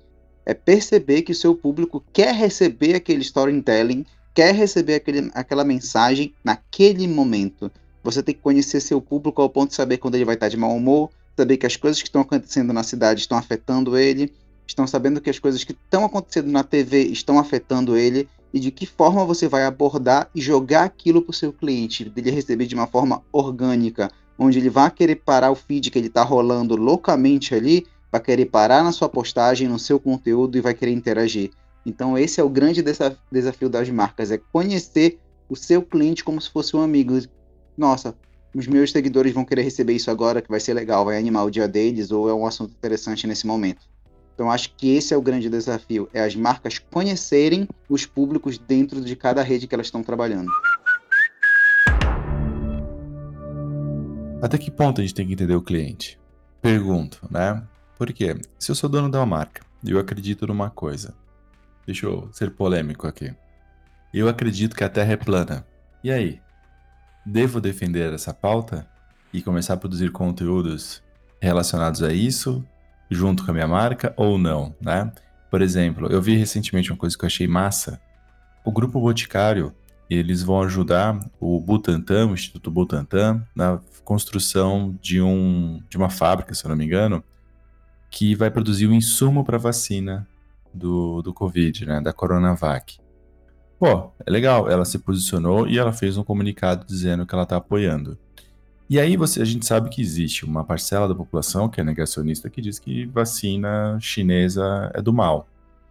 É 0.45 0.53
perceber 0.53 1.21
que 1.21 1.31
o 1.31 1.35
seu 1.35 1.55
público 1.55 2.03
quer 2.11 2.33
receber 2.35 2.95
aquele 2.95 3.21
storytelling 3.21 4.05
quer 4.33 4.53
receber 4.53 4.95
aquele, 4.95 5.31
aquela 5.33 5.63
mensagem 5.63 6.33
naquele 6.43 7.07
momento. 7.07 7.71
Você 8.03 8.23
tem 8.23 8.33
que 8.33 8.41
conhecer 8.41 8.81
seu 8.81 8.99
público 8.99 9.41
ao 9.41 9.49
ponto 9.49 9.69
de 9.69 9.75
saber 9.75 9.97
quando 9.97 10.15
ele 10.15 10.25
vai 10.25 10.35
estar 10.35 10.49
de 10.49 10.57
mau 10.57 10.75
humor, 10.75 11.09
saber 11.37 11.57
que 11.57 11.65
as 11.65 11.75
coisas 11.75 12.01
que 12.01 12.07
estão 12.07 12.21
acontecendo 12.21 12.73
na 12.73 12.83
cidade 12.83 13.21
estão 13.21 13.37
afetando 13.37 13.97
ele, 13.97 14.33
estão 14.67 14.87
sabendo 14.87 15.21
que 15.21 15.29
as 15.29 15.39
coisas 15.39 15.63
que 15.63 15.73
estão 15.73 16.05
acontecendo 16.05 16.51
na 16.51 16.63
TV 16.63 17.03
estão 17.03 17.37
afetando 17.39 17.97
ele 17.97 18.27
e 18.53 18.59
de 18.59 18.71
que 18.71 18.85
forma 18.85 19.25
você 19.25 19.47
vai 19.47 19.65
abordar 19.65 20.29
e 20.33 20.41
jogar 20.41 20.83
aquilo 20.83 21.21
para 21.21 21.31
o 21.31 21.33
seu 21.33 21.51
cliente, 21.51 22.05
dele 22.05 22.31
receber 22.31 22.65
de 22.65 22.75
uma 22.75 22.87
forma 22.87 23.23
orgânica, 23.31 24.11
onde 24.37 24.59
ele 24.59 24.69
vai 24.69 24.89
querer 24.91 25.15
parar 25.15 25.51
o 25.51 25.55
feed 25.55 25.89
que 25.89 25.97
ele 25.97 26.07
está 26.07 26.23
rolando 26.23 26.75
loucamente 26.75 27.55
ali, 27.55 27.85
vai 28.11 28.21
querer 28.21 28.45
parar 28.45 28.83
na 28.83 28.91
sua 28.91 29.09
postagem, 29.09 29.67
no 29.67 29.79
seu 29.79 29.99
conteúdo 29.99 30.57
e 30.57 30.61
vai 30.61 30.73
querer 30.73 30.91
interagir. 30.91 31.51
Então 31.85 32.17
esse 32.17 32.39
é 32.39 32.43
o 32.43 32.49
grande 32.49 32.83
desafio 33.31 33.69
das 33.69 33.89
marcas, 33.89 34.31
é 34.31 34.37
conhecer 34.37 35.19
o 35.49 35.55
seu 35.55 35.81
cliente 35.81 36.23
como 36.23 36.39
se 36.39 36.49
fosse 36.49 36.75
um 36.75 36.81
amigo. 36.81 37.19
Nossa, 37.75 38.15
os 38.55 38.67
meus 38.67 38.91
seguidores 38.91 39.33
vão 39.33 39.43
querer 39.43 39.63
receber 39.63 39.93
isso 39.93 40.11
agora, 40.11 40.41
que 40.41 40.49
vai 40.49 40.59
ser 40.59 40.73
legal, 40.75 41.05
vai 41.05 41.17
animar 41.17 41.43
o 41.43 41.51
dia 41.51 41.67
deles, 41.67 42.11
ou 42.11 42.29
é 42.29 42.33
um 42.33 42.45
assunto 42.45 42.71
interessante 42.71 43.25
nesse 43.25 43.47
momento. 43.47 43.92
Então 44.33 44.51
acho 44.51 44.73
que 44.75 44.95
esse 44.95 45.13
é 45.13 45.17
o 45.17 45.21
grande 45.21 45.49
desafio, 45.49 46.09
é 46.13 46.23
as 46.23 46.35
marcas 46.35 46.79
conhecerem 46.79 47.67
os 47.89 48.05
públicos 48.05 48.57
dentro 48.57 49.01
de 49.01 49.15
cada 49.15 49.41
rede 49.41 49.67
que 49.67 49.75
elas 49.75 49.87
estão 49.87 50.03
trabalhando. 50.03 50.51
Até 54.41 54.57
que 54.57 54.69
ponto 54.69 54.99
a 54.99 55.03
gente 55.03 55.13
tem 55.13 55.25
que 55.25 55.33
entender 55.33 55.55
o 55.55 55.61
cliente? 55.61 56.19
Pergunto, 56.61 57.19
né? 57.29 57.63
Por 57.97 58.11
quê? 58.11 58.35
Se 58.59 58.71
eu 58.71 58.75
sou 58.75 58.89
dono 58.89 59.09
da 59.09 59.25
marca 59.25 59.61
e 59.83 59.91
eu 59.91 59.99
acredito 59.99 60.47
numa 60.47 60.69
coisa, 60.69 61.13
Deixa 61.85 62.05
eu 62.05 62.29
ser 62.31 62.51
polêmico 62.51 63.07
aqui. 63.07 63.33
Eu 64.13 64.29
acredito 64.29 64.75
que 64.75 64.83
a 64.83 64.89
Terra 64.89 65.13
é 65.13 65.17
plana. 65.17 65.65
E 66.03 66.11
aí? 66.11 66.39
Devo 67.25 67.59
defender 67.59 68.13
essa 68.13 68.33
pauta 68.33 68.87
e 69.33 69.41
começar 69.41 69.73
a 69.73 69.77
produzir 69.77 70.11
conteúdos 70.11 71.03
relacionados 71.41 72.01
a 72.01 72.13
isso, 72.13 72.63
junto 73.09 73.43
com 73.43 73.51
a 73.51 73.53
minha 73.53 73.67
marca, 73.67 74.13
ou 74.17 74.37
não, 74.37 74.75
né? 74.81 75.11
Por 75.49 75.61
exemplo, 75.61 76.07
eu 76.11 76.21
vi 76.21 76.35
recentemente 76.35 76.91
uma 76.91 76.97
coisa 76.97 77.17
que 77.17 77.23
eu 77.23 77.27
achei 77.27 77.47
massa. 77.47 78.01
O 78.65 78.71
Grupo 78.71 78.99
Boticário, 78.99 79.73
eles 80.09 80.41
vão 80.41 80.61
ajudar 80.63 81.19
o 81.39 81.59
Butantan, 81.59 82.27
o 82.27 82.33
Instituto 82.33 82.71
Butantan, 82.71 83.45
na 83.55 83.79
construção 84.03 84.97
de, 85.01 85.21
um, 85.21 85.81
de 85.89 85.97
uma 85.97 86.09
fábrica, 86.09 86.53
se 86.53 86.65
eu 86.65 86.69
não 86.69 86.75
me 86.75 86.85
engano, 86.85 87.23
que 88.09 88.35
vai 88.35 88.49
produzir 88.49 88.87
o 88.87 88.91
um 88.91 88.93
insumo 88.93 89.43
para 89.43 89.57
vacina 89.57 90.27
do, 90.73 91.21
do 91.21 91.33
Covid, 91.33 91.85
né, 91.85 92.01
da 92.01 92.11
Coronavac. 92.11 92.99
Pô, 93.79 94.11
é 94.25 94.31
legal, 94.31 94.69
ela 94.69 94.85
se 94.85 94.97
posicionou 94.99 95.67
e 95.67 95.77
ela 95.77 95.91
fez 95.91 96.17
um 96.17 96.23
comunicado 96.23 96.85
dizendo 96.85 97.25
que 97.25 97.33
ela 97.33 97.43
está 97.43 97.57
apoiando. 97.57 98.17
E 98.89 98.99
aí 98.99 99.15
você, 99.15 99.41
a 99.41 99.45
gente 99.45 99.65
sabe 99.65 99.89
que 99.89 100.01
existe 100.01 100.45
uma 100.45 100.63
parcela 100.63 101.07
da 101.07 101.15
população 101.15 101.69
que 101.69 101.79
é 101.79 101.83
negacionista 101.83 102.49
que 102.49 102.61
diz 102.61 102.79
que 102.79 103.05
vacina 103.05 103.97
chinesa 103.99 104.91
é 104.93 105.01
do 105.01 105.13
mal. 105.13 105.47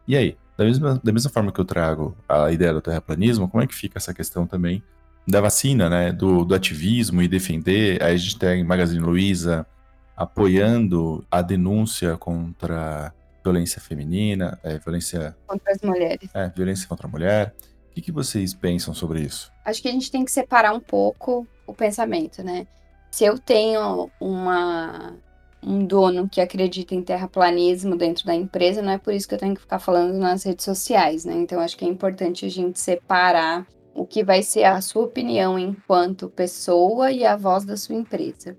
E 0.07 0.16
aí, 0.16 0.37
da 0.57 0.64
mesma, 0.64 1.00
da 1.02 1.12
mesma 1.12 1.31
forma 1.31 1.52
que 1.52 1.61
eu 1.61 1.64
trago 1.64 2.16
a 2.28 2.52
ideia 2.52 2.72
do 2.72 2.81
terraplanismo, 2.81 3.48
como 3.48 3.62
é 3.62 3.66
que 3.66 3.74
fica 3.74 3.98
essa 3.98 4.12
questão 4.12 4.46
também 4.46 4.83
da 5.26 5.40
vacina, 5.40 5.88
né, 5.88 6.12
do, 6.12 6.44
do 6.44 6.55
ativismo 6.55 7.22
e 7.22 7.28
defender? 7.28 8.02
Aí 8.02 8.14
a 8.14 8.16
gente 8.16 8.38
tem 8.38 8.62
Magazine 8.62 9.00
Luiza 9.00 9.66
apoiando 10.16 11.24
a 11.31 11.40
denúncia 11.40 12.16
contra 12.16 13.12
violência 13.42 13.81
feminina, 13.81 14.59
é, 14.62 14.78
violência 14.78 15.37
contra 15.46 15.72
as 15.72 15.81
mulheres. 15.83 16.31
É, 16.35 16.48
violência 16.48 16.87
contra 16.87 17.07
a 17.07 17.11
mulher. 17.11 17.55
O 17.90 17.94
que, 17.94 18.00
que 18.00 18.12
vocês 18.12 18.55
pensam 18.55 18.94
sobre 18.94 19.20
isso? 19.20 19.50
Acho 19.64 19.83
que 19.83 19.88
a 19.88 19.92
gente 19.92 20.11
tem 20.11 20.24
que 20.24 20.31
separar 20.31 20.72
um 20.72 20.81
pouco 20.81 21.46
o 21.66 21.74
pensamento, 21.74 22.42
né? 22.42 22.66
Se 23.12 23.25
eu 23.25 23.38
tenho 23.38 24.11
uma 24.18 25.14
um 25.64 25.85
dono 25.87 26.29
que 26.29 26.40
acredita 26.40 26.92
em 26.92 27.03
terraplanismo 27.03 27.94
dentro 27.94 28.27
da 28.27 28.35
empresa, 28.35 28.83
não 28.83 28.90
é 28.90 28.98
por 28.98 29.14
isso 29.14 29.29
que 29.29 29.35
eu 29.35 29.38
tenho 29.38 29.55
que 29.55 29.61
ficar 29.61 29.79
falando 29.79 30.14
nas 30.14 30.42
redes 30.42 30.64
sociais, 30.64 31.25
né? 31.25 31.35
Então 31.35 31.61
acho 31.61 31.77
que 31.77 31.85
é 31.85 31.88
importante 31.88 32.44
a 32.44 32.48
gente 32.48 32.81
separar 32.81 33.64
o 33.94 34.05
que 34.05 34.25
vai 34.25 34.42
ser 34.42 34.64
a 34.64 34.81
sua 34.81 35.05
opinião 35.05 35.57
enquanto 35.59 36.29
pessoa 36.31 37.12
e 37.12 37.25
a 37.25 37.37
voz 37.37 37.64
da 37.64 37.77
sua 37.77 37.94
empresa. 37.94 38.57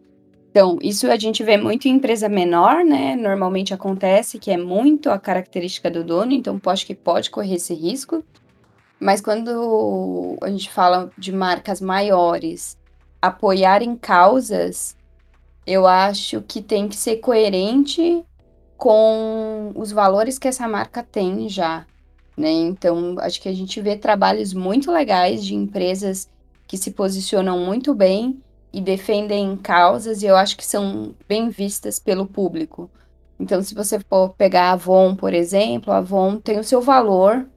Então, 0.51 0.77
isso 0.83 1.09
a 1.09 1.17
gente 1.17 1.43
vê 1.43 1.57
muito 1.57 1.87
em 1.87 1.95
empresa 1.95 2.29
menor, 2.29 2.85
né? 2.85 3.15
Normalmente 3.15 3.73
acontece 3.73 4.37
que 4.37 4.51
é 4.51 4.57
muito 4.57 5.09
a 5.09 5.17
característica 5.17 5.89
do 5.89 6.03
dono, 6.03 6.31
então 6.31 6.61
acho 6.67 6.85
que 6.85 6.93
pode 6.93 7.31
correr 7.31 7.55
esse 7.55 7.73
risco. 7.73 8.23
Mas 8.99 9.19
quando 9.19 10.37
a 10.39 10.49
gente 10.51 10.69
fala 10.69 11.09
de 11.17 11.31
marcas 11.31 11.81
maiores 11.81 12.77
apoiarem 13.23 13.95
causas, 13.95 14.97
eu 15.65 15.87
acho 15.87 16.41
que 16.41 16.61
tem 16.61 16.89
que 16.89 16.97
ser 16.97 17.17
coerente 17.17 18.21
com 18.75 19.71
os 19.75 19.93
valores 19.93 20.37
que 20.37 20.49
essa 20.49 20.67
marca 20.67 21.01
tem 21.01 21.47
já. 21.47 21.85
Né? 22.35 22.51
Então, 22.51 23.15
acho 23.19 23.41
que 23.41 23.47
a 23.47 23.53
gente 23.53 23.79
vê 23.79 23.95
trabalhos 23.95 24.53
muito 24.53 24.91
legais 24.91 25.45
de 25.45 25.55
empresas 25.55 26.27
que 26.67 26.75
se 26.77 26.91
posicionam 26.91 27.59
muito 27.59 27.95
bem 27.95 28.41
e 28.73 28.81
defendem 28.81 29.55
causas, 29.55 30.21
e 30.21 30.25
eu 30.25 30.35
acho 30.35 30.57
que 30.57 30.65
são 30.65 31.15
bem 31.25 31.47
vistas 31.47 31.99
pelo 31.99 32.25
público. 32.25 32.91
Então, 33.39 33.63
se 33.63 33.73
você 33.73 34.01
for 34.01 34.31
pegar 34.31 34.63
a 34.63 34.71
Avon, 34.73 35.15
por 35.15 35.33
exemplo, 35.33 35.93
a 35.93 35.99
Avon 35.99 36.41
tem 36.41 36.59
o 36.59 36.63
seu 36.63 36.81
valor, 36.81 37.47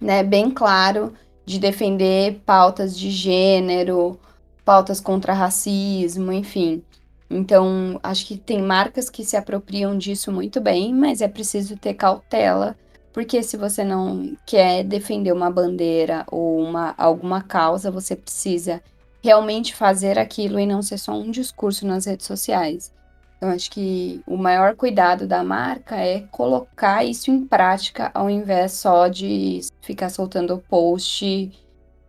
né, 0.00 0.22
bem 0.22 0.50
claro, 0.50 1.12
de 1.44 1.58
defender 1.58 2.40
pautas 2.46 2.98
de 2.98 3.10
gênero, 3.10 4.18
pautas 4.66 5.00
contra 5.00 5.32
racismo, 5.32 6.30
enfim. 6.30 6.82
Então, 7.30 7.98
acho 8.02 8.26
que 8.26 8.36
tem 8.36 8.60
marcas 8.60 9.08
que 9.08 9.24
se 9.24 9.36
apropriam 9.36 9.96
disso 9.96 10.30
muito 10.30 10.60
bem, 10.60 10.92
mas 10.92 11.22
é 11.22 11.28
preciso 11.28 11.76
ter 11.76 11.94
cautela 11.94 12.76
porque 13.16 13.42
se 13.42 13.56
você 13.56 13.82
não 13.82 14.36
quer 14.44 14.84
defender 14.84 15.32
uma 15.32 15.50
bandeira 15.50 16.26
ou 16.30 16.60
uma, 16.60 16.94
alguma 16.98 17.40
causa, 17.40 17.90
você 17.90 18.14
precisa 18.14 18.82
realmente 19.24 19.74
fazer 19.74 20.18
aquilo 20.18 20.60
e 20.60 20.66
não 20.66 20.82
ser 20.82 20.98
só 20.98 21.12
um 21.12 21.30
discurso 21.30 21.86
nas 21.86 22.04
redes 22.04 22.26
sociais. 22.26 22.92
Então, 23.38 23.48
acho 23.48 23.70
que 23.70 24.20
o 24.26 24.36
maior 24.36 24.76
cuidado 24.76 25.26
da 25.26 25.42
marca 25.42 25.96
é 25.96 26.26
colocar 26.30 27.04
isso 27.04 27.30
em 27.30 27.46
prática, 27.46 28.10
ao 28.12 28.28
invés 28.28 28.72
só 28.72 29.08
de 29.08 29.60
ficar 29.80 30.10
soltando 30.10 30.62
post, 30.68 31.50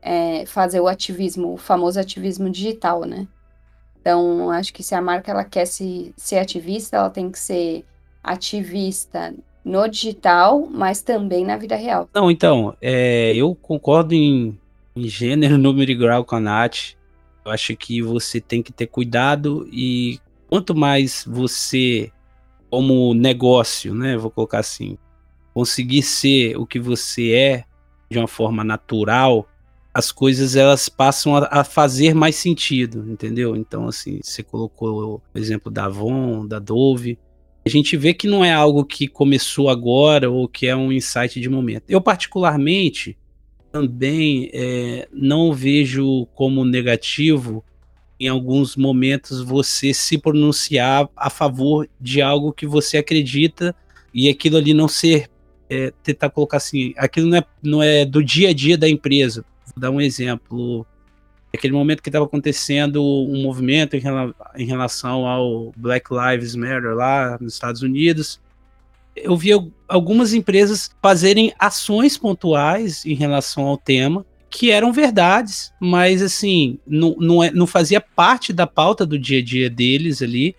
é, 0.07 0.45
fazer 0.45 0.79
o 0.79 0.87
ativismo, 0.87 1.53
o 1.53 1.57
famoso 1.57 1.99
ativismo 1.99 2.49
digital, 2.49 3.01
né? 3.01 3.27
Então, 3.99 4.49
acho 4.49 4.73
que 4.73 4.81
se 4.81 4.95
a 4.95 5.01
marca 5.01 5.31
ela 5.31 5.43
quer 5.43 5.65
se, 5.65 6.13
ser 6.15 6.37
ativista, 6.37 6.95
ela 6.95 7.09
tem 7.09 7.29
que 7.29 7.37
ser 7.37 7.83
ativista 8.23 9.35
no 9.65 9.85
digital, 9.85 10.65
mas 10.71 11.01
também 11.01 11.43
na 11.43 11.57
vida 11.57 11.75
real. 11.75 12.07
Não, 12.13 12.31
então, 12.31 12.73
é, 12.81 13.35
eu 13.35 13.53
concordo 13.53 14.13
em, 14.13 14.57
em 14.95 15.09
gênero, 15.09 15.57
número 15.59 15.91
e 15.91 15.95
grau 15.95 16.23
com 16.23 16.37
a 16.37 16.39
Nath. 16.39 16.95
Eu 17.43 17.51
acho 17.51 17.75
que 17.75 18.01
você 18.01 18.39
tem 18.39 18.63
que 18.63 18.71
ter 18.71 18.87
cuidado 18.87 19.67
e 19.73 20.21
quanto 20.47 20.73
mais 20.73 21.25
você, 21.27 22.09
como 22.69 23.13
negócio, 23.13 23.93
né, 23.93 24.15
vou 24.15 24.31
colocar 24.31 24.59
assim, 24.59 24.97
conseguir 25.53 26.01
ser 26.01 26.55
o 26.55 26.65
que 26.65 26.79
você 26.79 27.33
é 27.33 27.63
de 28.09 28.17
uma 28.17 28.27
forma 28.27 28.63
natural, 28.63 29.45
as 29.97 30.11
coisas 30.11 30.55
elas 30.55 30.87
passam 30.87 31.35
a, 31.35 31.47
a, 31.49 31.63
fazer 31.63 32.13
mais 32.13 32.35
sentido, 32.35 33.03
entendeu? 33.11 33.55
Então, 33.55 33.87
assim, 33.87 34.19
você 34.21 34.43
colocou 34.43 35.23
o 35.33 35.39
exemplo 35.39 35.71
da 35.71 35.85
Avon, 35.85 36.45
da 36.45 36.59
Dove, 36.59 37.17
a 37.65 37.69
gente 37.69 37.97
vê 37.97 38.13
que 38.13 38.27
não 38.27 38.45
é 38.45 38.53
algo 38.53 38.85
que 38.85 39.07
começou 39.07 39.71
agora 39.71 40.29
ou 40.29 40.47
que 40.47 40.67
é 40.67 40.75
um 40.75 40.91
insight 40.91 41.41
de 41.41 41.49
momento. 41.49 41.85
Eu, 41.89 41.99
particularmente, 41.99 43.17
também 43.71 44.51
é, 44.53 45.07
não 45.11 45.51
vejo 45.51 46.27
como 46.35 46.63
negativo 46.63 47.65
em 48.19 48.27
alguns 48.27 48.75
momentos 48.75 49.41
você 49.41 49.95
se 49.95 50.19
pronunciar 50.19 51.09
a 51.17 51.31
favor 51.31 51.89
de 51.99 52.21
algo 52.21 52.53
que 52.53 52.67
você 52.67 52.97
acredita 52.97 53.75
e 54.13 54.29
aquilo 54.29 54.57
ali 54.57 54.75
não 54.75 54.87
ser 54.87 55.27
é, 55.67 55.91
tentar 56.03 56.29
colocar 56.29 56.57
assim, 56.57 56.93
aquilo 56.97 57.27
não 57.27 57.37
é, 57.37 57.43
não 57.63 57.81
é 57.81 58.05
do 58.05 58.23
dia 58.23 58.49
a 58.49 58.53
dia 58.53 58.77
da 58.77 58.87
empresa. 58.87 59.43
Dar 59.77 59.91
um 59.91 60.01
exemplo. 60.01 60.85
Aquele 61.53 61.73
momento 61.73 62.03
que 62.03 62.09
estava 62.09 62.25
acontecendo 62.25 63.01
um 63.01 63.41
movimento 63.41 63.95
em, 63.95 63.99
rela 63.99 64.35
em, 64.55 64.65
relação 64.65 65.25
ao 65.25 65.71
Black 65.77 66.09
Lives 66.11 66.55
Matter 66.55 66.93
lá 66.93 67.37
nos 67.39 67.53
Estados 67.53 67.81
Unidos, 67.81 68.39
eu 69.15 69.35
vi 69.35 69.51
algumas 69.87 70.33
empresas 70.33 70.91
fazerem 71.01 71.53
ações 71.57 72.17
pontuais 72.17 73.05
em 73.05 73.15
relação 73.15 73.65
ao 73.65 73.77
tema 73.77 74.25
que 74.49 74.71
eram 74.71 74.93
verdades, 74.93 75.73
mas 75.79 76.21
assim, 76.21 76.79
não, 76.85 77.15
não, 77.17 77.43
é, 77.43 77.51
não 77.51 77.67
fazia 77.67 77.99
parte 77.99 78.53
da 78.53 78.65
pauta 78.65 79.05
do 79.05 79.17
dia 79.17 79.39
a 79.39 79.43
dia 79.43 79.69
deles 79.69 80.21
ali, 80.21 80.55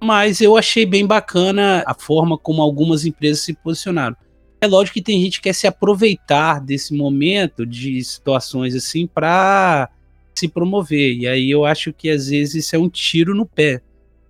mas 0.00 0.40
eu 0.40 0.56
achei 0.56 0.84
bem 0.84 1.06
bacana 1.06 1.82
a 1.86 1.94
forma 1.94 2.36
como 2.36 2.60
algumas 2.60 3.04
empresas 3.04 3.40
se 3.40 3.54
posicionaram. 3.54 4.16
É 4.64 4.66
lógico 4.66 4.94
que 4.94 5.02
tem 5.02 5.20
gente 5.20 5.36
que 5.36 5.44
quer 5.44 5.52
se 5.52 5.66
aproveitar 5.66 6.58
desse 6.58 6.94
momento 6.94 7.66
de 7.66 8.02
situações 8.02 8.74
assim 8.74 9.06
para 9.06 9.90
se 10.34 10.48
promover. 10.48 11.14
E 11.14 11.28
aí 11.28 11.50
eu 11.50 11.66
acho 11.66 11.92
que 11.92 12.08
às 12.08 12.28
vezes 12.28 12.64
isso 12.64 12.74
é 12.74 12.78
um 12.78 12.88
tiro 12.88 13.34
no 13.34 13.44
pé. 13.44 13.82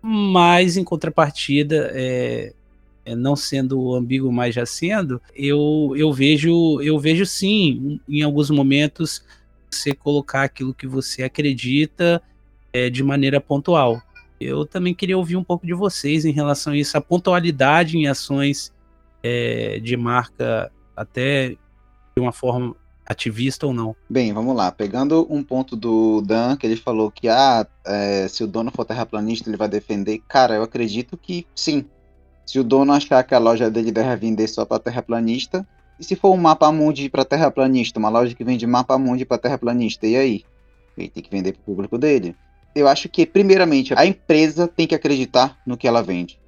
Mas 0.03 0.77
em 0.77 0.83
contrapartida, 0.83 1.89
é, 1.95 2.53
é, 3.05 3.15
não 3.15 3.37
sendo 3.37 3.95
ambíguo, 3.95 4.33
mas 4.33 4.57
já 4.57 4.67
sendo, 4.67 5.23
eu, 5.37 5.95
eu 5.97 6.13
vejo 6.13 6.81
eu 6.83 6.99
vejo 6.99 7.25
sim, 7.25 8.01
em 8.09 8.23
alguns 8.23 8.51
momentos, 8.51 9.25
você 9.71 9.95
colocar 9.95 10.43
aquilo 10.43 10.75
que 10.75 10.87
você 10.89 11.23
acredita 11.23 12.21
é, 12.73 12.91
de 12.91 13.05
maneira 13.05 13.41
pontual. 13.41 14.03
Eu 14.41 14.67
também 14.67 14.95
queria 14.95 15.17
ouvir 15.17 15.37
um 15.37 15.45
pouco 15.45 15.65
de 15.65 15.75
vocês 15.75 16.25
em 16.25 16.33
relação 16.33 16.73
a 16.73 16.77
isso, 16.77 16.99
a 16.99 17.01
pontualidade 17.01 17.97
em 17.97 18.09
ações 18.09 18.74
é, 19.25 19.81
de 19.81 19.97
marca, 19.97 20.71
até 20.95 21.49
de 21.49 22.21
uma 22.21 22.33
forma 22.33 22.77
ativista 23.07 23.67
ou 23.67 23.73
não. 23.73 23.97
Bem, 24.09 24.33
vamos 24.33 24.55
lá. 24.55 24.71
Pegando 24.71 25.27
um 25.31 25.43
ponto 25.43 25.75
do 25.75 26.21
Dan, 26.21 26.57
que 26.57 26.67
ele 26.67 26.77
falou 26.77 27.11
que 27.11 27.29
ah, 27.29 27.67
é, 27.87 28.29
se 28.29 28.45
o 28.45 28.47
dono 28.47 28.71
for 28.71 28.85
terraplanista, 28.85 29.49
ele 29.49 29.57
vai 29.57 29.69
defender. 29.69 30.23
Cara, 30.29 30.55
eu 30.55 30.63
acredito 30.63 31.17
que 31.17 31.47
sim. 31.55 31.87
Se 32.47 32.59
o 32.59 32.65
dono 32.65 32.93
achar 32.93 33.23
que 33.25 33.35
a 33.35 33.39
loja 33.39 33.71
dele 33.71 33.91
deve 33.91 34.15
vender 34.17 34.47
só 34.49 34.67
para 34.67 34.79
terraplanista, 34.79 35.67
e 35.99 36.05
se 36.05 36.15
for 36.15 36.33
um 36.33 36.37
mapa 36.37 36.71
mundi 36.71 37.09
para 37.09 37.25
terraplanista, 37.25 37.99
uma 37.99 38.11
loja 38.11 38.35
que 38.35 38.45
vende 38.45 38.67
mapa 38.67 38.99
mundi 38.99 39.25
para 39.25 39.39
terraplanista, 39.39 40.07
e 40.07 40.17
aí? 40.17 40.45
Ele 40.97 41.09
tem 41.09 41.23
que 41.23 41.31
vender 41.31 41.53
para 41.53 41.63
o 41.63 41.65
público 41.65 41.97
dele. 41.97 42.37
Eu 42.75 42.89
acho 42.89 43.09
que, 43.09 43.25
primeiramente, 43.25 43.95
a 43.97 44.05
empresa 44.05 44.69
tem 44.69 44.87
que 44.87 44.95
acreditar 44.95 45.59
no 45.67 45.77
que 45.77 45.89
ela 45.89 46.03
vende. 46.03 46.39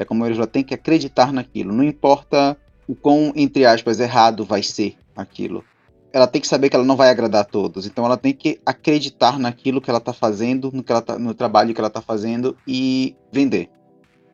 É 0.00 0.04
como 0.04 0.24
ele 0.24 0.34
já 0.34 0.46
tem 0.46 0.64
que 0.64 0.74
acreditar 0.74 1.32
naquilo. 1.32 1.72
Não 1.72 1.84
importa 1.84 2.56
o 2.88 2.94
quão, 2.94 3.32
entre 3.36 3.64
aspas, 3.64 4.00
errado 4.00 4.44
vai 4.44 4.62
ser 4.62 4.96
aquilo 5.14 5.64
ela 6.12 6.26
tem 6.26 6.40
que 6.40 6.48
saber 6.48 6.68
que 6.68 6.76
ela 6.76 6.84
não 6.84 6.96
vai 6.96 7.10
agradar 7.10 7.42
a 7.42 7.44
todos. 7.44 7.86
Então 7.86 8.04
ela 8.04 8.16
tem 8.16 8.32
que 8.32 8.60
acreditar 8.64 9.38
naquilo 9.38 9.80
que 9.80 9.90
ela 9.90 9.98
está 9.98 10.12
fazendo, 10.12 10.70
no, 10.72 10.82
que 10.82 10.92
ela 10.92 11.02
tá, 11.02 11.18
no 11.18 11.34
trabalho 11.34 11.72
que 11.74 11.80
ela 11.80 11.88
está 11.88 12.00
fazendo 12.00 12.56
e 12.66 13.16
vender. 13.32 13.70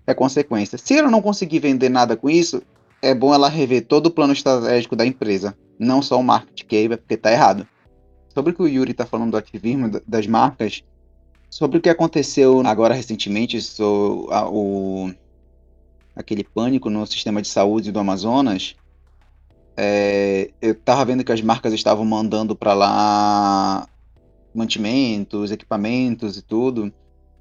É 0.07 0.15
consequência. 0.15 0.79
Se 0.79 0.97
ela 0.97 1.11
não 1.11 1.21
conseguir 1.21 1.59
vender 1.59 1.89
nada 1.89 2.17
com 2.17 2.31
isso, 2.31 2.63
é 3.03 3.15
bom 3.15 3.35
ela 3.35 3.49
rever 3.49 3.87
todo 3.87 4.07
o 4.07 4.11
plano 4.11 4.33
estratégico 4.33 4.97
da 4.97 5.05
empresa, 5.05 5.57
não 5.79 6.01
só 6.01 6.19
o 6.19 6.25
marketing, 6.25 6.93
é 6.93 6.97
porque 6.97 7.15
está 7.15 7.31
errado. 7.31 7.67
Sobre 8.33 8.53
o 8.53 8.55
que 8.55 8.63
o 8.63 8.69
Yuri 8.69 8.93
está 8.93 9.05
falando 9.05 9.33
do 9.33 9.37
ativismo 9.37 10.01
das 10.07 10.27
marcas, 10.27 10.83
sobre 11.51 11.79
o 11.79 11.81
que 11.81 11.89
aconteceu 11.89 12.63
agora 12.67 12.95
recentemente, 12.95 13.59
a, 14.31 14.49
o, 14.49 15.11
aquele 16.17 16.43
pânico 16.43 16.89
no 16.89 17.07
sistema 17.07 17.43
de 17.43 17.49
saúde 17.49 17.93
do 17.93 17.99
Amazonas, 18.01 18.75
é, 19.77 20.51
eu 20.63 20.75
tava 20.75 21.05
vendo 21.05 21.23
que 21.23 21.31
as 21.31 21.43
marcas 21.43 21.75
estavam 21.75 22.05
mandando 22.05 22.57
para 22.57 22.73
lá 22.73 23.87
mantimentos, 24.55 25.51
equipamentos 25.51 26.39
e 26.39 26.43
tudo. 26.43 26.91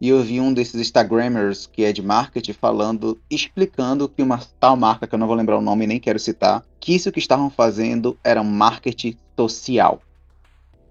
E 0.01 0.09
eu 0.09 0.21
vi 0.21 0.41
um 0.41 0.53
desses 0.53 0.75
Instagrammers 0.75 1.65
que 1.65 1.85
é 1.85 1.93
de 1.93 2.01
marketing 2.01 2.51
falando, 2.51 3.17
explicando 3.31 4.09
que 4.09 4.21
uma 4.21 4.39
tal 4.59 4.75
marca, 4.75 5.07
que 5.07 5.15
eu 5.15 5.19
não 5.19 5.27
vou 5.27 5.35
lembrar 5.35 5.57
o 5.57 5.61
nome 5.61 5.87
nem 5.87 5.99
quero 5.99 6.19
citar, 6.19 6.61
que 6.81 6.93
isso 6.93 7.11
que 7.13 7.19
estavam 7.19 7.49
fazendo 7.49 8.17
era 8.21 8.43
marketing 8.43 9.17
social. 9.37 10.01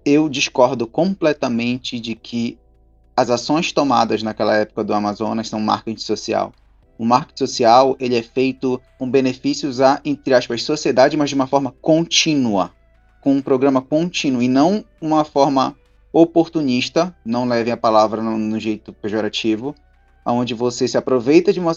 Eu 0.03 0.27
discordo 0.27 0.87
completamente 0.87 1.99
de 1.99 2.15
que 2.15 2.57
as 3.15 3.29
ações 3.29 3.71
tomadas 3.71 4.23
naquela 4.23 4.55
época 4.55 4.83
do 4.83 4.93
Amazonas 4.93 5.47
são 5.47 5.59
marketing 5.59 6.01
social. 6.01 6.51
O 6.97 7.05
marketing 7.05 7.37
social 7.37 7.95
ele 7.99 8.15
é 8.15 8.21
feito 8.21 8.81
com 8.97 9.09
benefícios 9.09 9.81
à, 9.81 9.99
entre 10.05 10.33
aspas, 10.33 10.63
sociedade, 10.63 11.17
mas 11.17 11.29
de 11.29 11.35
uma 11.35 11.47
forma 11.47 11.73
contínua, 11.81 12.71
com 13.21 13.33
um 13.33 13.41
programa 13.41 13.81
contínuo 13.81 14.41
e 14.41 14.47
não 14.47 14.85
uma 15.01 15.25
forma 15.25 15.75
oportunista, 16.13 17.15
não 17.25 17.45
levem 17.45 17.73
a 17.73 17.77
palavra 17.77 18.21
no, 18.21 18.37
no 18.37 18.59
jeito 18.59 18.93
pejorativo, 18.93 19.75
onde 20.25 20.53
você 20.53 20.87
se 20.87 20.97
aproveita 20.97 21.51
de 21.51 21.59
uma 21.59 21.73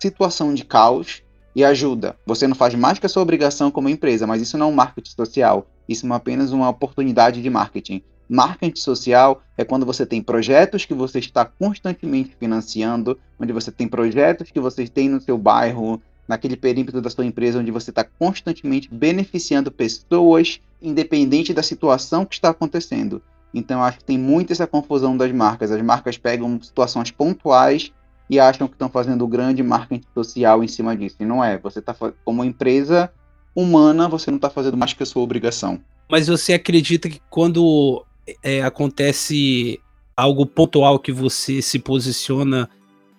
situação 0.00 0.52
de 0.52 0.64
caos 0.64 1.22
e 1.54 1.64
ajuda. 1.64 2.16
Você 2.26 2.48
não 2.48 2.54
faz 2.54 2.74
mais 2.74 2.98
que 2.98 3.06
a 3.06 3.08
sua 3.08 3.22
obrigação 3.22 3.70
como 3.70 3.88
empresa, 3.88 4.26
mas 4.26 4.42
isso 4.42 4.58
não 4.58 4.66
é 4.66 4.70
um 4.70 4.74
marketing 4.74 5.12
social. 5.12 5.66
Isso 5.88 6.06
é 6.06 6.16
apenas 6.16 6.50
uma 6.50 6.68
oportunidade 6.68 7.40
de 7.40 7.48
marketing. 7.48 8.02
Marketing 8.28 8.78
social 8.78 9.42
é 9.56 9.64
quando 9.64 9.84
você 9.84 10.06
tem 10.06 10.22
projetos 10.22 10.84
que 10.84 10.94
você 10.94 11.18
está 11.18 11.44
constantemente 11.44 12.34
financiando, 12.38 13.18
onde 13.38 13.52
você 13.52 13.70
tem 13.70 13.86
projetos 13.86 14.50
que 14.50 14.60
você 14.60 14.86
tem 14.86 15.08
no 15.08 15.20
seu 15.20 15.36
bairro, 15.36 16.00
naquele 16.26 16.56
perímetro 16.56 17.00
da 17.02 17.10
sua 17.10 17.24
empresa, 17.26 17.58
onde 17.58 17.70
você 17.70 17.90
está 17.90 18.04
constantemente 18.04 18.88
beneficiando 18.90 19.70
pessoas, 19.70 20.60
independente 20.80 21.52
da 21.52 21.62
situação 21.62 22.24
que 22.24 22.34
está 22.34 22.48
acontecendo. 22.48 23.22
Então, 23.52 23.82
acho 23.82 23.98
que 23.98 24.04
tem 24.04 24.18
muito 24.18 24.52
essa 24.52 24.66
confusão 24.66 25.16
das 25.16 25.30
marcas. 25.30 25.70
As 25.70 25.80
marcas 25.82 26.18
pegam 26.18 26.60
situações 26.60 27.10
pontuais 27.10 27.92
e 28.28 28.40
acham 28.40 28.66
que 28.66 28.74
estão 28.74 28.88
fazendo 28.88 29.26
grande 29.28 29.62
marketing 29.62 30.04
social 30.12 30.64
em 30.64 30.68
cima 30.68 30.96
disso. 30.96 31.16
E 31.20 31.24
não 31.24 31.44
é. 31.44 31.58
Você 31.58 31.78
está 31.78 31.94
como 32.24 32.44
empresa 32.44 33.12
humana, 33.54 34.08
você 34.08 34.30
não 34.30 34.36
está 34.36 34.50
fazendo 34.50 34.76
mais 34.76 34.92
que 34.92 35.02
a 35.02 35.06
sua 35.06 35.22
obrigação. 35.22 35.80
Mas 36.10 36.26
você 36.26 36.52
acredita 36.52 37.08
que 37.08 37.20
quando 37.30 38.04
é, 38.42 38.62
acontece 38.62 39.80
algo 40.16 40.46
pontual 40.46 40.98
que 40.98 41.12
você 41.12 41.60
se 41.60 41.78
posiciona, 41.78 42.68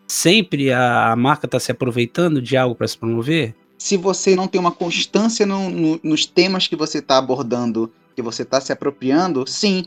sempre 0.08 0.72
a, 0.72 1.12
a 1.12 1.16
marca 1.16 1.46
está 1.46 1.60
se 1.60 1.72
aproveitando 1.72 2.42
de 2.42 2.56
algo 2.56 2.76
para 2.76 2.88
se 2.88 2.98
promover? 2.98 3.56
Se 3.78 3.98
você 3.98 4.36
não 4.36 4.48
tem 4.48 4.60
uma 4.60 4.72
constância 4.72 5.46
no, 5.46 5.70
no, 5.70 6.00
nos 6.04 6.26
temas 6.26 6.68
que 6.68 6.76
você 6.76 7.00
está 7.00 7.18
abordando, 7.18 7.92
que 8.16 8.22
você 8.22 8.44
está 8.44 8.62
se 8.62 8.72
apropriando, 8.72 9.46
sim. 9.48 9.86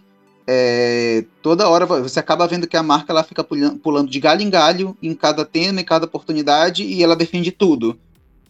É, 0.50 1.26
toda 1.42 1.68
hora 1.68 1.84
você 1.84 2.18
acaba 2.18 2.46
vendo 2.46 2.66
que 2.66 2.76
a 2.76 2.82
marca 2.82 3.12
ela 3.12 3.22
fica 3.22 3.44
pulando 3.44 4.10
de 4.10 4.18
galho 4.18 4.40
em 4.40 4.48
galho 4.48 4.96
em 5.02 5.14
cada 5.14 5.44
tema, 5.44 5.80
em 5.80 5.84
cada 5.84 6.06
oportunidade 6.06 6.84
e 6.84 7.02
ela 7.02 7.14
defende 7.14 7.52
tudo. 7.52 7.98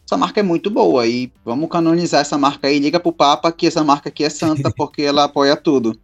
Essa 0.07 0.16
marca 0.16 0.40
é 0.40 0.42
muito 0.42 0.70
boa 0.70 1.07
e 1.07 1.31
vamos 1.44 1.68
canonizar 1.68 2.20
essa 2.20 2.38
marca 2.38 2.68
aí. 2.68 2.78
Liga 2.78 3.00
pro 3.00 3.12
Papa 3.12 3.50
que 3.50 3.66
essa 3.66 3.83
marca 3.83 4.09
aqui 4.09 4.22
é 4.22 4.31
santa 4.31 4.70
porque 4.76 5.02
ela 5.02 5.24
apoia 5.24 5.57
tudo. 5.57 5.98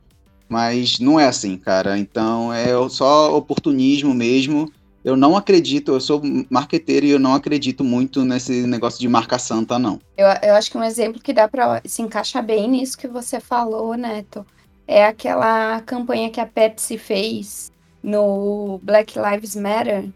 Mas 0.55 1.01
não 1.01 1.19
é 1.19 1.27
assim, 1.27 1.57
cara. 1.57 1.99
Então 1.99 2.53
é 2.53 2.69
só 2.89 3.37
oportunismo 3.37 4.15
mesmo. 4.15 4.73
Eu 5.05 5.17
não 5.17 5.37
acredito, 5.37 5.91
eu 5.91 6.01
sou 6.01 6.23
marqueteiro 6.49 7.05
e 7.05 7.11
eu 7.11 7.19
não 7.19 7.35
acredito 7.35 7.83
muito 7.83 8.25
nesse 8.25 8.65
negócio 8.65 9.01
de 9.01 9.09
marca 9.09 9.37
santa, 9.37 9.81
não. 9.81 9.99
Eu, 10.17 10.29
eu 10.45 10.55
acho 10.55 10.71
que 10.71 10.79
um 10.79 10.85
exemplo 10.85 11.21
que 11.21 11.33
dá 11.33 11.49
para 11.49 11.83
se 11.85 12.03
encaixar 12.03 12.45
bem 12.45 12.71
nisso 12.71 12.97
que 12.97 13.09
você 13.09 13.41
falou, 13.41 13.97
Neto, 13.97 14.47
é 14.87 15.05
aquela 15.05 15.81
campanha 15.81 16.31
que 16.31 16.41
a 16.41 16.47
Pepsi 16.47 16.97
fez 16.99 17.73
no 18.01 18.79
Black 18.81 19.15
Lives 19.19 19.57
Matter, 19.57 20.09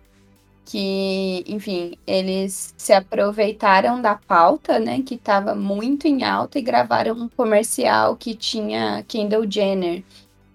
que, 0.64 1.42
enfim, 1.48 1.94
eles 2.06 2.74
se 2.76 2.92
aproveitaram 2.92 4.02
da 4.02 4.14
pauta, 4.14 4.78
né, 4.78 5.02
que 5.02 5.14
estava 5.14 5.54
muito 5.54 6.06
em 6.06 6.22
alta 6.22 6.58
e 6.58 6.62
gravaram 6.62 7.14
um 7.14 7.28
comercial 7.28 8.14
que 8.16 8.34
tinha 8.34 9.02
Kendall 9.08 9.50
Jenner, 9.50 10.04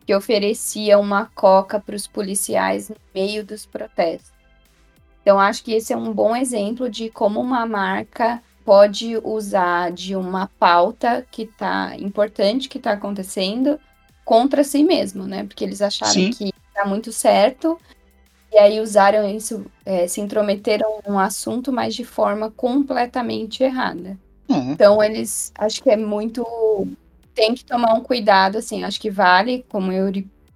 que 0.06 0.14
oferecia 0.14 1.00
uma 1.00 1.26
coca 1.34 1.80
para 1.80 1.96
os 1.96 2.08
policiais 2.08 2.90
no 2.90 2.96
meio 3.14 3.46
dos 3.46 3.66
protestos. 3.66 4.32
Então, 5.22 5.40
acho 5.40 5.64
que 5.64 5.74
esse 5.74 5.94
é 5.94 5.98
um 5.98 6.12
bom 6.12 6.36
exemplo 6.36 6.90
de 6.90 7.10
como 7.10 7.40
uma 7.40 7.66
marca 7.66 8.42
pode 8.66 9.18
usar 9.24 9.92
de 9.92 10.16
uma 10.16 10.48
pauta 10.60 11.26
que 11.30 11.46
tá 11.46 11.96
importante 11.98 12.70
que 12.70 12.78
está 12.78 12.92
acontecendo 12.92 13.80
contra 14.24 14.64
si 14.64 14.84
mesmo, 14.84 15.26
né? 15.26 15.44
Porque 15.44 15.64
eles 15.64 15.82
acharam 15.82 16.14
Sim. 16.14 16.32
que 16.32 16.54
está 16.68 16.86
muito 16.86 17.12
certo 17.12 17.78
e 18.52 18.58
aí 18.58 18.80
usaram 18.80 19.28
isso, 19.28 19.66
é, 19.86 20.08
se 20.08 20.22
intrometeram 20.22 21.00
num 21.08 21.18
assunto, 21.18 21.72
mas 21.72 21.96
de 21.96 22.06
forma 22.06 22.52
completamente 22.52 23.64
errada. 23.64 24.18
Uhum. 24.48 24.72
Então 24.72 25.04
eles, 25.04 25.52
acho 25.58 25.82
que 25.82 25.90
é 25.90 25.98
muito, 25.98 26.46
tem 27.34 27.54
que 27.54 27.66
tomar 27.66 27.94
um 27.94 28.02
cuidado, 28.02 28.58
assim, 28.58 28.84
acho 28.84 29.00
que 29.00 29.10
vale, 29.10 29.66
como 29.70 29.92
eu 29.92 30.12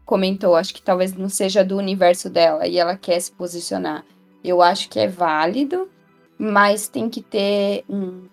comentou, 0.06 0.56
acho 0.56 0.74
que 0.74 0.82
talvez 0.82 1.14
não 1.14 1.30
seja 1.30 1.64
do 1.64 1.78
universo 1.78 2.30
dela 2.30 2.68
e 2.68 2.78
ela 2.78 2.96
quer 2.96 3.20
se 3.20 3.32
posicionar. 3.32 4.06
Eu 4.44 4.62
acho 4.62 4.90
que 4.90 5.00
é 5.00 5.08
válido, 5.08 5.90
mas 6.38 6.88
tem 6.88 7.10
que 7.10 7.22
ter 7.22 7.84
um 7.90 8.24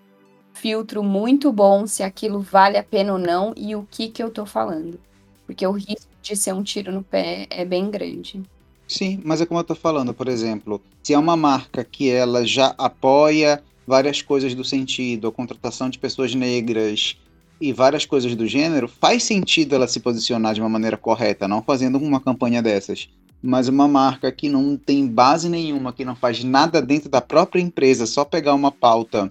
filtro 0.52 1.02
muito 1.02 1.52
bom 1.52 1.86
se 1.86 2.02
aquilo 2.02 2.40
vale 2.40 2.76
a 2.76 2.82
pena 2.82 3.12
ou 3.12 3.18
não 3.18 3.52
e 3.56 3.74
o 3.74 3.86
que 3.90 4.08
que 4.08 4.22
eu 4.22 4.30
tô 4.30 4.46
falando. 4.46 5.00
Porque 5.46 5.66
o 5.66 5.72
risco 5.72 6.10
de 6.22 6.36
ser 6.36 6.54
um 6.54 6.62
tiro 6.62 6.92
no 6.92 7.02
pé 7.02 7.46
é 7.50 7.64
bem 7.64 7.90
grande. 7.90 8.42
Sim, 8.86 9.20
mas 9.24 9.40
é 9.40 9.46
como 9.46 9.58
eu 9.58 9.62
estou 9.62 9.76
falando, 9.76 10.14
por 10.14 10.28
exemplo, 10.28 10.80
se 11.02 11.12
é 11.12 11.18
uma 11.18 11.36
marca 11.36 11.82
que 11.84 12.10
ela 12.10 12.46
já 12.46 12.74
apoia 12.78 13.62
várias 13.86 14.22
coisas 14.22 14.54
do 14.54 14.64
sentido, 14.64 15.28
a 15.28 15.32
contratação 15.32 15.90
de 15.90 15.98
pessoas 15.98 16.34
negras 16.34 17.18
e 17.60 17.72
várias 17.72 18.04
coisas 18.04 18.34
do 18.34 18.46
gênero, 18.46 18.88
faz 18.88 19.22
sentido 19.22 19.74
ela 19.74 19.86
se 19.86 20.00
posicionar 20.00 20.54
de 20.54 20.60
uma 20.60 20.68
maneira 20.68 20.96
correta, 20.96 21.48
não 21.48 21.62
fazendo 21.62 21.98
uma 21.98 22.20
campanha 22.20 22.62
dessas. 22.62 23.08
Mas 23.42 23.68
uma 23.68 23.86
marca 23.86 24.32
que 24.32 24.48
não 24.48 24.76
tem 24.76 25.06
base 25.06 25.48
nenhuma, 25.48 25.92
que 25.92 26.04
não 26.04 26.16
faz 26.16 26.42
nada 26.42 26.80
dentro 26.80 27.08
da 27.08 27.20
própria 27.20 27.60
empresa, 27.60 28.06
só 28.06 28.24
pegar 28.24 28.54
uma 28.54 28.72
pauta 28.72 29.28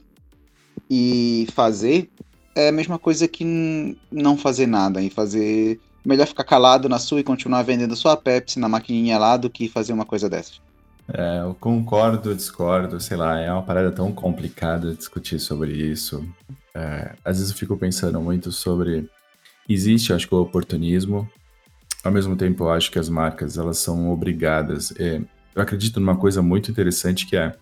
e 0.89 1.47
fazer, 1.53 2.09
é 2.55 2.69
a 2.69 2.71
mesma 2.71 2.99
coisa 2.99 3.27
que 3.27 3.97
não 4.11 4.37
fazer 4.37 4.67
nada 4.67 5.01
e 5.01 5.09
fazer 5.09 5.79
melhor 6.05 6.27
ficar 6.27 6.43
calado 6.43 6.89
na 6.89 6.99
sua 6.99 7.21
e 7.21 7.23
continuar 7.23 7.63
vendendo 7.63 7.95
sua 7.95 8.15
Pepsi 8.15 8.59
na 8.59 8.69
maquininha 8.69 9.17
lá 9.17 9.37
do 9.37 9.49
que 9.49 9.67
fazer 9.67 9.93
uma 9.93 10.05
coisa 10.05 10.29
dessas. 10.29 10.61
É, 11.11 11.41
eu 11.41 11.55
concordo, 11.59 12.33
discordo, 12.35 12.99
sei 12.99 13.17
lá, 13.17 13.39
é 13.39 13.51
uma 13.51 13.63
parada 13.63 13.91
tão 13.91 14.11
complicada 14.11 14.93
discutir 14.93 15.39
sobre 15.39 15.71
isso. 15.71 16.25
É, 16.75 17.15
às 17.23 17.37
vezes 17.37 17.51
eu 17.51 17.57
fico 17.57 17.77
pensando 17.77 18.19
muito 18.19 18.51
sobre. 18.51 19.09
Existe, 19.67 20.11
acho 20.11 20.27
que, 20.27 20.35
o 20.35 20.41
oportunismo. 20.41 21.29
Ao 22.03 22.11
mesmo 22.11 22.35
tempo, 22.35 22.65
eu 22.65 22.71
acho 22.71 22.91
que 22.91 22.99
as 22.99 23.07
marcas 23.07 23.57
elas 23.57 23.77
são 23.77 24.11
obrigadas. 24.11 24.93
É, 24.99 25.21
eu 25.55 25.61
acredito 25.61 25.99
numa 25.99 26.17
coisa 26.17 26.41
muito 26.41 26.71
interessante 26.71 27.25
que 27.25 27.37
é: 27.37 27.55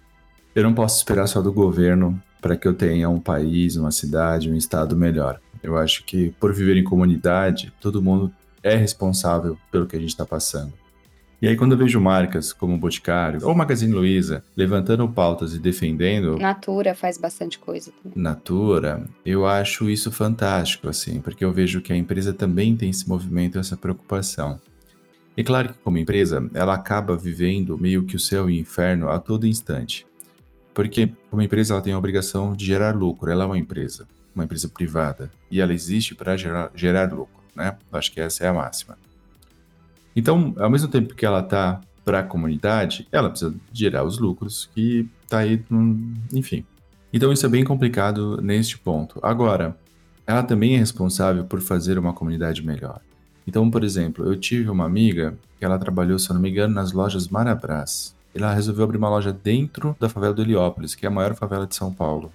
eu 0.56 0.64
não 0.64 0.74
posso 0.74 0.98
esperar 0.98 1.28
só 1.28 1.42
do 1.42 1.54
governo 1.54 2.22
para 2.42 2.58
que 2.58 2.68
eu 2.68 2.74
tenha 2.74 3.08
um 3.10 3.20
país, 3.20 3.76
uma 3.76 3.92
cidade, 3.92 4.50
um 4.50 4.56
estado 4.56 4.96
melhor. 4.98 5.40
Eu 5.62 5.78
acho 5.78 6.04
que 6.04 6.32
por 6.40 6.54
viver 6.54 6.76
em 6.78 6.84
comunidade, 6.84 7.72
todo 7.80 8.02
mundo 8.02 8.34
é 8.64 8.76
responsável 8.76 9.58
pelo 9.72 9.86
que 9.86 9.96
a 9.96 10.00
gente 10.00 10.10
está 10.10 10.26
passando. 10.26 10.74
E 11.42 11.48
aí, 11.48 11.58
quando 11.58 11.72
eu 11.72 11.78
vejo 11.78 12.00
marcas 12.00 12.54
como 12.54 12.76
o 12.76 12.78
Boticário 12.78 13.44
ou 13.44 13.56
Magazine 13.56 13.92
Luiza 13.92 14.44
levantando 14.56 15.08
pautas 15.10 15.56
e 15.56 15.60
defendendo. 15.60 16.38
Natura 16.38 16.94
faz 16.94 17.18
bastante 17.18 17.58
coisa. 17.58 17.92
Também. 18.04 18.22
Natura, 18.22 19.04
eu 19.26 19.48
acho 19.48 19.90
isso 19.90 20.12
fantástico, 20.12 20.88
assim, 20.88 21.20
porque 21.20 21.44
eu 21.44 21.52
vejo 21.52 21.82
que 21.82 21.92
a 21.92 21.98
empresa 21.98 22.32
também 22.32 22.76
tem 22.78 22.92
esse 22.92 23.10
movimento, 23.10 23.58
essa 23.58 23.76
preocupação. 23.76 24.60
E 25.36 25.44
claro 25.44 25.70
que, 25.70 25.80
como 25.80 25.98
empresa, 25.98 26.48
ela 26.54 26.76
acaba 26.76 27.18
vivendo 27.18 27.78
meio 27.78 28.04
que 28.04 28.16
o 28.16 28.20
céu 28.20 28.50
e 28.50 28.58
o 28.58 28.62
inferno 28.62 29.10
a 29.10 29.18
todo 29.18 29.48
instante. 29.48 30.06
Porque, 30.76 31.12
como 31.30 31.42
empresa, 31.42 31.74
ela 31.74 31.82
tem 31.82 31.94
a 31.94 31.98
obrigação 31.98 32.54
de 32.56 32.66
gerar 32.66 32.96
lucro, 32.96 33.32
ela 33.32 33.46
é 33.46 33.48
uma 33.48 33.58
empresa 33.58 34.06
uma 34.34 34.46
empresa 34.46 34.70
privada 34.70 35.32
e 35.50 35.60
ela 35.60 35.74
existe 35.74 36.16
para 36.16 36.38
gerar, 36.38 36.72
gerar 36.74 37.12
lucro, 37.12 37.44
né? 37.56 37.78
Acho 37.92 38.12
que 38.12 38.22
essa 38.22 38.46
é 38.46 38.48
a 38.48 38.54
máxima. 38.54 38.98
Então, 40.16 40.54
ao 40.58 40.70
mesmo 40.70 40.88
tempo 40.88 41.16
que 41.16 41.26
ela 41.26 41.40
está 41.40 41.82
para 42.04 42.20
a 42.20 42.24
comunidade, 42.24 43.08
ela 43.12 43.30
precisa 43.30 43.54
gerar 43.72 44.04
os 44.04 44.20
lucros 44.20 44.70
que 44.74 45.08
está 45.24 45.40
aí, 45.40 45.64
enfim. 46.34 46.66
Então, 47.14 47.32
isso 47.32 47.46
é 47.46 47.50
bem 47.50 47.64
complicado 47.64 48.42
neste 48.42 48.78
ponto. 48.78 49.20
Agora, 49.22 49.78
ela 50.26 50.44
também 50.44 50.76
é 50.76 50.78
responsável 50.78 51.44
por 51.46 51.62
fazer 51.62 52.00
uma 52.00 52.14
comunidade 52.14 52.66
melhor. 52.66 53.02
Então, 53.46 53.70
por 53.70 53.84
exemplo, 53.84 54.26
eu 54.26 54.40
tive 54.40 54.70
uma 54.70 54.86
amiga 54.86 55.38
que 55.58 55.66
ela 55.66 55.78
trabalhou, 55.78 56.18
se 56.18 56.30
eu 56.30 56.34
não 56.34 56.42
me 56.42 56.50
engano, 56.50 56.74
nas 56.74 56.92
lojas 56.92 57.28
Marabras. 57.28 58.16
Ela 58.34 58.54
resolveu 58.54 58.86
abrir 58.86 58.98
uma 58.98 59.10
loja 59.10 59.34
dentro 59.34 59.96
da 60.00 60.08
favela 60.08 60.34
do 60.34 60.42
Heliópolis, 60.42 60.96
que 60.96 61.06
é 61.06 61.10
a 61.10 61.12
maior 61.12 61.36
favela 61.36 61.68
de 61.68 61.76
São 61.76 61.92
Paulo. 61.92 62.32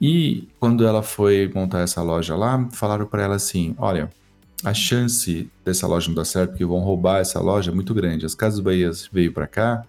E 0.00 0.48
quando 0.60 0.86
ela 0.86 1.02
foi 1.02 1.50
montar 1.54 1.80
essa 1.80 2.02
loja 2.02 2.36
lá, 2.36 2.68
falaram 2.72 3.06
para 3.06 3.22
ela 3.22 3.36
assim: 3.36 3.74
olha, 3.78 4.10
a 4.64 4.72
chance 4.72 5.50
dessa 5.64 5.86
loja 5.86 6.08
não 6.08 6.14
dar 6.14 6.24
certo, 6.24 6.50
porque 6.50 6.64
vão 6.64 6.78
roubar 6.78 7.18
essa 7.18 7.38
loja, 7.40 7.70
é 7.70 7.74
muito 7.74 7.92
grande. 7.92 8.24
As 8.24 8.34
Casas 8.34 8.60
Bahias 8.60 9.08
veio 9.12 9.32
para 9.32 9.46
cá 9.46 9.84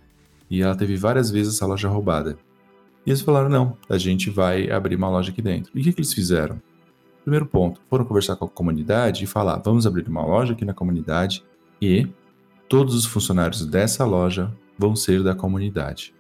e 0.50 0.62
ela 0.62 0.76
teve 0.76 0.96
várias 0.98 1.32
vezes 1.32 1.56
essa 1.56 1.66
loja 1.66 1.88
roubada. 1.88 2.38
E 3.06 3.10
eles 3.10 3.22
falaram: 3.22 3.50
não, 3.50 3.78
a 3.90 3.98
gente 3.98 4.30
vai 4.30 4.70
abrir 4.70 4.96
uma 4.96 5.10
loja 5.10 5.32
aqui 5.32 5.42
dentro. 5.42 5.72
E 5.74 5.80
o 5.80 5.84
que, 5.84 5.94
que 5.94 6.00
eles 6.00 6.14
fizeram? 6.14 6.62
Primeiro 7.24 7.46
ponto, 7.46 7.82
foram 7.90 8.06
conversar 8.06 8.36
com 8.36 8.46
a 8.46 8.50
comunidade 8.50 9.24
e 9.24 9.28
falar: 9.28 9.58
vamos 9.58 9.88
abrir 9.88 10.08
uma 10.08 10.26
loja 10.26 10.54
aqui 10.54 10.66
na 10.66 10.74
comunidade 10.74 11.44
e 11.82 12.08
todos 12.68 12.96
os 12.96 13.06
funcionários 13.06 13.66
dessa 13.66 14.06
loja 14.06 14.52
vão 14.78 14.96
ser 14.96 15.24
da 15.24 15.34
comunidade. 15.34 16.14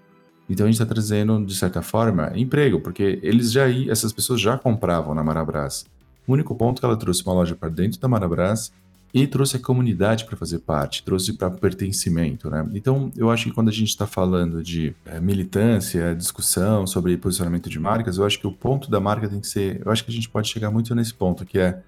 Então 0.49 0.65
a 0.65 0.67
gente 0.69 0.79
está 0.79 0.85
trazendo, 0.85 1.43
de 1.43 1.55
certa 1.55 1.81
forma, 1.81 2.31
emprego, 2.35 2.79
porque 2.79 3.19
eles 3.21 3.51
já 3.51 3.67
essas 3.89 4.13
pessoas 4.13 4.39
já 4.39 4.57
compravam 4.57 5.13
na 5.13 5.23
Marabras. 5.23 5.85
O 6.27 6.33
único 6.33 6.55
ponto 6.55 6.77
é 6.77 6.79
que 6.79 6.85
ela 6.85 6.97
trouxe 6.97 7.23
uma 7.23 7.33
loja 7.33 7.55
para 7.55 7.69
dentro 7.69 7.99
da 7.99 8.07
Marabras 8.07 8.71
e 9.13 9.25
trouxe 9.25 9.55
a 9.55 9.59
comunidade 9.59 10.25
para 10.25 10.35
fazer 10.35 10.59
parte, 10.59 11.01
trouxe 11.01 11.33
para 11.33 11.49
pertencimento, 11.49 12.49
né? 12.49 12.67
Então, 12.73 13.09
eu 13.15 13.31
acho 13.31 13.45
que 13.45 13.51
quando 13.51 13.69
a 13.69 13.71
gente 13.71 13.87
está 13.87 14.05
falando 14.05 14.61
de 14.61 14.93
é, 15.05 15.21
militância, 15.21 16.13
discussão 16.13 16.85
sobre 16.85 17.15
posicionamento 17.15 17.69
de 17.69 17.79
marcas, 17.79 18.17
eu 18.17 18.25
acho 18.25 18.37
que 18.37 18.45
o 18.45 18.51
ponto 18.51 18.91
da 18.91 18.99
marca 18.99 19.29
tem 19.29 19.39
que 19.39 19.47
ser, 19.47 19.81
eu 19.85 19.89
acho 19.89 20.03
que 20.03 20.11
a 20.11 20.13
gente 20.13 20.27
pode 20.27 20.49
chegar 20.49 20.69
muito 20.69 20.93
nesse 20.93 21.13
ponto, 21.13 21.45
que 21.45 21.57
é 21.57 21.81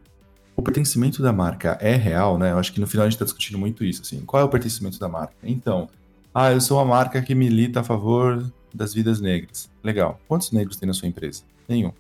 o 0.56 0.62
pertencimento 0.62 1.21
da 1.21 1.34
marca 1.34 1.78
é 1.82 1.95
real, 1.95 2.38
né? 2.38 2.52
Eu 2.52 2.58
acho 2.58 2.71
que 2.71 2.80
no 2.80 2.88
final 2.88 3.06
a 3.06 3.10
gente 3.10 3.15
está 3.15 3.26
discutindo 3.26 3.60
muito 3.60 3.84
isso, 3.84 4.02
assim. 4.02 4.21
Qual 4.21 4.41
é 4.41 4.45
o 4.45 4.50
pertencimento 4.50 4.97
da 4.97 5.10
marca? 5.10 5.36
Então, 5.43 5.89
ah, 6.34 6.54
eu 6.54 6.62
sou 6.62 6.78
uma 6.78 6.86
marca 6.86 7.21
que 7.21 7.36
milita 7.36 7.82
a 7.82 7.84
favor 7.84 8.50
das 8.73 8.93
vidas 8.93 9.19
negras. 9.19 9.69
Legal. 9.84 10.19
Quantos 10.28 10.52
negros 10.52 10.78
tem 10.78 10.88
na 10.88 10.93
sua 10.93 11.08
empresa? 11.08 11.43
Nenhum. 11.67 11.91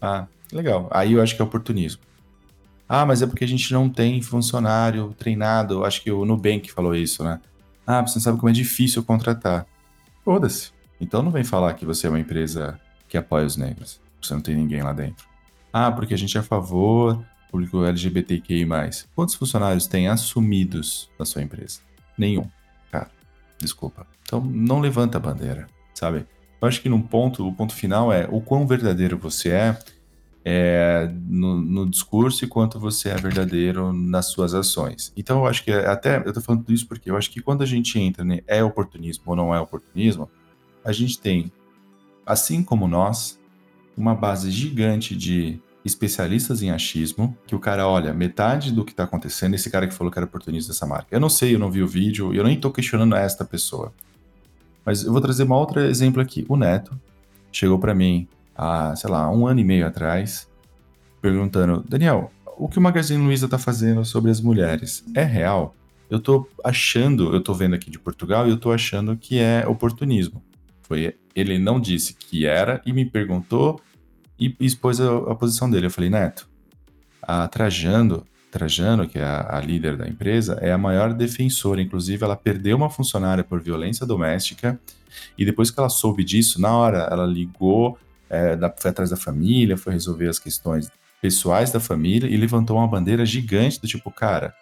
Ah, 0.00 0.26
legal. 0.52 0.88
Aí 0.90 1.12
eu 1.12 1.22
acho 1.22 1.34
que 1.34 1.42
é 1.42 1.44
oportunismo. 1.44 2.02
Ah, 2.88 3.04
mas 3.04 3.20
é 3.22 3.26
porque 3.26 3.44
a 3.44 3.48
gente 3.48 3.72
não 3.72 3.88
tem 3.88 4.22
funcionário 4.22 5.14
treinado. 5.18 5.84
Acho 5.84 6.02
que 6.02 6.10
o 6.10 6.24
Nubank 6.24 6.70
falou 6.70 6.94
isso, 6.94 7.24
né? 7.24 7.40
Ah, 7.86 8.00
você 8.06 8.18
não 8.18 8.22
sabe 8.22 8.38
como 8.38 8.50
é 8.50 8.52
difícil 8.52 9.02
contratar. 9.02 9.66
Foda-se. 10.24 10.70
Então 11.00 11.22
não 11.22 11.30
vem 11.30 11.44
falar 11.44 11.74
que 11.74 11.84
você 11.84 12.06
é 12.06 12.10
uma 12.10 12.20
empresa 12.20 12.80
que 13.08 13.16
apoia 13.16 13.46
os 13.46 13.56
negros. 13.56 14.00
Você 14.20 14.34
não 14.34 14.40
tem 14.40 14.54
ninguém 14.54 14.82
lá 14.82 14.92
dentro. 14.92 15.26
Ah, 15.72 15.90
porque 15.90 16.14
a 16.14 16.18
gente 16.18 16.36
é 16.36 16.40
a 16.40 16.44
favor 16.44 17.24
público 17.50 17.84
LGBTQI+. 17.84 18.66
Quantos 19.14 19.34
funcionários 19.34 19.86
tem 19.86 20.08
assumidos 20.08 21.10
na 21.18 21.24
sua 21.24 21.42
empresa? 21.42 21.80
Nenhum. 22.16 22.48
Cara, 22.90 23.10
desculpa. 23.58 24.06
Então 24.22 24.40
não 24.40 24.80
levanta 24.80 25.18
a 25.18 25.20
bandeira, 25.20 25.66
sabe? 25.94 26.26
Eu 26.60 26.68
acho 26.68 26.80
que 26.80 26.88
num 26.88 27.02
ponto, 27.02 27.46
o 27.46 27.52
ponto 27.52 27.74
final 27.74 28.12
é 28.12 28.26
o 28.30 28.40
quão 28.40 28.66
verdadeiro 28.66 29.18
você 29.18 29.50
é 29.50 29.78
é, 30.48 31.10
no, 31.28 31.60
no, 31.60 31.90
discurso 31.90 32.44
e 32.44 32.46
quanto 32.46 32.78
você 32.78 33.08
é 33.08 33.16
verdadeiro 33.16 33.92
nas 33.92 34.26
suas 34.26 34.54
ações. 34.54 35.12
Então, 35.16 35.38
eu 35.38 35.46
acho 35.46 35.64
que 35.64 35.72
até 35.72 36.18
eu 36.18 36.28
estou 36.28 36.40
falando 36.40 36.72
isso 36.72 36.86
porque 36.86 37.10
eu 37.10 37.16
acho 37.16 37.32
que 37.32 37.42
quando 37.42 37.62
a 37.62 37.66
gente 37.66 37.98
entra, 37.98 38.24
né, 38.24 38.38
é 38.46 38.62
oportunismo 38.62 39.24
ou 39.26 39.34
não 39.34 39.52
é 39.52 39.60
oportunismo, 39.60 40.30
a 40.84 40.92
gente 40.92 41.18
tem, 41.18 41.50
assim 42.24 42.62
como 42.62 42.86
nós, 42.86 43.40
uma 43.96 44.14
base 44.14 44.48
gigante 44.52 45.16
de 45.16 45.60
especialistas 45.84 46.62
em 46.62 46.70
achismo, 46.70 47.36
que 47.44 47.56
o 47.56 47.58
cara 47.58 47.88
olha 47.88 48.14
metade 48.14 48.70
do 48.70 48.84
que 48.84 48.92
está 48.92 49.02
acontecendo, 49.02 49.54
esse 49.54 49.68
cara 49.68 49.88
que 49.88 49.94
falou 49.94 50.12
que 50.12 50.18
era 50.18 50.26
oportunista 50.26 50.72
dessa 50.72 50.86
marca. 50.86 51.08
Eu 51.10 51.18
não 51.18 51.28
sei, 51.28 51.56
eu 51.56 51.58
não 51.58 51.72
vi 51.72 51.82
o 51.82 51.88
vídeo, 51.88 52.32
eu 52.32 52.44
nem 52.44 52.54
estou 52.54 52.70
questionando 52.70 53.16
esta 53.16 53.44
pessoa. 53.44 53.92
Mas 54.84 55.02
eu 55.02 55.10
vou 55.10 55.20
trazer 55.20 55.42
um 55.42 55.52
outro 55.52 55.80
exemplo 55.80 56.22
aqui. 56.22 56.46
O 56.48 56.56
Neto 56.56 56.96
chegou 57.50 57.80
para 57.80 57.92
mim 57.92 58.28
há, 58.56 58.94
sei 58.96 59.10
lá, 59.10 59.30
um 59.30 59.46
ano 59.46 59.60
e 59.60 59.64
meio 59.64 59.86
atrás, 59.86 60.48
perguntando: 61.20 61.84
Daniel, 61.88 62.30
o 62.56 62.68
que 62.68 62.78
o 62.78 62.82
Magazine 62.82 63.22
Luiza 63.22 63.46
está 63.46 63.58
fazendo 63.58 64.04
sobre 64.04 64.30
as 64.30 64.40
mulheres 64.40 65.04
é 65.14 65.22
real? 65.22 65.74
Eu 66.08 66.18
estou 66.18 66.48
achando, 66.64 67.32
eu 67.32 67.38
estou 67.38 67.54
vendo 67.54 67.74
aqui 67.74 67.90
de 67.90 67.98
Portugal 67.98 68.46
e 68.46 68.50
eu 68.50 68.56
estou 68.56 68.72
achando 68.72 69.16
que 69.16 69.38
é 69.38 69.66
oportunismo. 69.66 70.42
Foi, 70.82 71.16
ele 71.34 71.58
não 71.58 71.80
disse 71.80 72.14
que 72.14 72.46
era 72.46 72.80
e 72.86 72.92
me 72.92 73.04
perguntou 73.04 73.80
e 74.38 74.54
expôs 74.60 75.00
a, 75.00 75.16
a 75.30 75.34
posição 75.34 75.68
dele. 75.68 75.86
Eu 75.86 75.90
falei, 75.90 76.08
Neto, 76.08 76.48
a 77.20 77.48
Trajano, 77.48 78.24
Trajano, 78.52 79.08
que 79.08 79.18
é 79.18 79.24
a, 79.24 79.56
a, 79.56 79.60
líder 79.60 79.96
da 79.96 80.08
empresa, 80.08 80.58
é 80.62 80.70
a 80.70 80.78
maior 80.78 81.12
defensora. 81.12 81.82
Inclusive, 81.82 82.24
ela 82.24 82.36
perdeu 82.36 82.76
uma 82.76 82.88
funcionária 82.88 83.42
por 83.42 83.60
violência 83.60 84.06
doméstica 84.06 84.78
e 85.36 85.44
depois 85.44 85.70
que 85.70 85.80
ela 85.80 85.88
soube 85.88 86.22
disso, 86.22 86.60
na 86.60 86.72
hora 86.72 87.08
ela 87.10 87.26
ligou 87.26 87.98
é, 88.30 88.56
foi 88.78 88.90
atrás 88.90 89.10
da 89.10 89.16
família, 89.16 89.76
foi 89.76 89.92
resolver 89.92 90.28
as 90.28 90.38
questões 90.38 90.90
pessoais 91.20 91.70
da 91.70 91.80
família 91.80 92.28
e 92.28 92.36
levantou 92.36 92.76
uma 92.76 92.86
bandeira 92.86 93.24
gigante 93.24 93.80
do 93.80 93.86
tipo, 93.86 94.10
cara, 94.10 94.54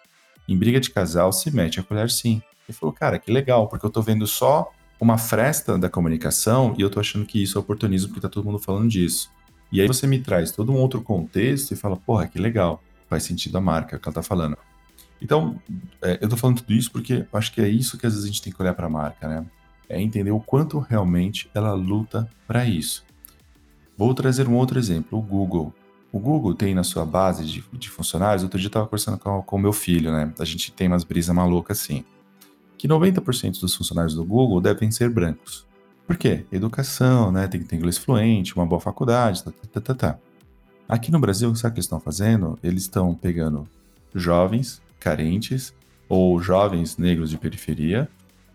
em 0.47 0.57
briga 0.57 0.79
de 0.79 0.89
casal 0.89 1.31
se 1.31 1.53
mete 1.53 1.79
a 1.79 1.83
colher 1.83 2.09
sim. 2.09 2.41
Ele 2.67 2.77
falou, 2.77 2.93
cara, 2.93 3.19
que 3.19 3.31
legal, 3.31 3.67
porque 3.67 3.85
eu 3.85 3.89
tô 3.89 4.01
vendo 4.01 4.25
só 4.25 4.71
uma 4.99 5.17
fresta 5.17 5.77
da 5.77 5.89
comunicação 5.89 6.73
e 6.77 6.81
eu 6.81 6.89
tô 6.89 6.99
achando 6.99 7.25
que 7.25 7.41
isso 7.41 7.57
é 7.57 7.61
oportunismo 7.61 8.09
porque 8.09 8.21
tá 8.21 8.29
todo 8.29 8.45
mundo 8.45 8.59
falando 8.59 8.89
disso. 8.89 9.29
E 9.71 9.81
aí 9.81 9.87
você 9.87 10.07
me 10.07 10.19
traz 10.19 10.51
todo 10.51 10.71
um 10.71 10.77
outro 10.77 11.01
contexto 11.01 11.71
e 11.71 11.75
fala, 11.75 11.97
porra, 11.97 12.27
que 12.27 12.39
legal, 12.39 12.81
faz 13.09 13.23
sentido 13.23 13.57
a 13.57 13.61
marca 13.61 13.99
que 13.99 14.07
ela 14.07 14.15
tá 14.15 14.23
falando. 14.23 14.57
Então, 15.21 15.59
é, 16.01 16.19
eu 16.21 16.29
tô 16.29 16.37
falando 16.37 16.61
tudo 16.61 16.73
isso 16.73 16.91
porque 16.91 17.25
acho 17.33 17.51
que 17.51 17.61
é 17.61 17.67
isso 17.67 17.97
que 17.97 18.05
às 18.05 18.13
vezes 18.13 18.25
a 18.25 18.27
gente 18.27 18.41
tem 18.41 18.53
que 18.53 18.61
olhar 18.61 18.73
para 18.73 18.87
a 18.87 18.89
marca, 18.89 19.27
né? 19.27 19.45
É 19.87 20.01
entender 20.01 20.31
o 20.31 20.39
quanto 20.39 20.79
realmente 20.79 21.49
ela 21.53 21.73
luta 21.73 22.29
para 22.47 22.65
isso. 22.65 23.03
Vou 23.97 24.13
trazer 24.13 24.47
um 24.47 24.55
outro 24.55 24.77
exemplo, 24.77 25.17
o 25.17 25.21
Google. 25.21 25.73
O 26.11 26.19
Google 26.19 26.53
tem 26.53 26.73
na 26.73 26.83
sua 26.83 27.05
base 27.05 27.45
de, 27.45 27.63
de 27.73 27.89
funcionários, 27.89 28.43
outro 28.43 28.59
dia 28.59 28.67
eu 28.67 28.69
estava 28.69 28.85
conversando 28.85 29.17
com 29.17 29.55
o 29.55 29.59
meu 29.59 29.73
filho, 29.73 30.11
né? 30.11 30.33
A 30.39 30.45
gente 30.45 30.71
tem 30.71 30.87
umas 30.87 31.03
brisas 31.03 31.35
malucas 31.35 31.81
assim. 31.81 32.03
Que 32.77 32.87
90% 32.87 33.59
dos 33.59 33.75
funcionários 33.75 34.15
do 34.15 34.23
Google 34.23 34.61
devem 34.61 34.91
ser 34.91 35.09
brancos. 35.09 35.65
Por 36.07 36.17
quê? 36.17 36.45
Educação, 36.51 37.31
né? 37.31 37.47
Tem 37.47 37.59
que 37.59 37.67
ter 37.67 37.75
inglês 37.75 37.97
fluente, 37.97 38.55
uma 38.55 38.65
boa 38.65 38.79
faculdade, 38.79 39.43
tá, 39.43 39.51
tá, 39.51 39.67
tá, 39.73 39.81
tá. 39.81 39.93
tá. 39.93 40.19
Aqui 40.87 41.11
no 41.11 41.19
Brasil, 41.19 41.53
sabe 41.55 41.71
o 41.71 41.73
que 41.73 41.79
eles 41.79 41.85
estão 41.85 41.99
fazendo? 41.99 42.59
Eles 42.61 42.83
estão 42.83 43.13
pegando 43.15 43.67
jovens 44.13 44.81
carentes 44.99 45.73
ou 46.07 46.39
jovens 46.39 46.97
negros 46.97 47.29
de 47.29 47.37
periferia 47.37 48.09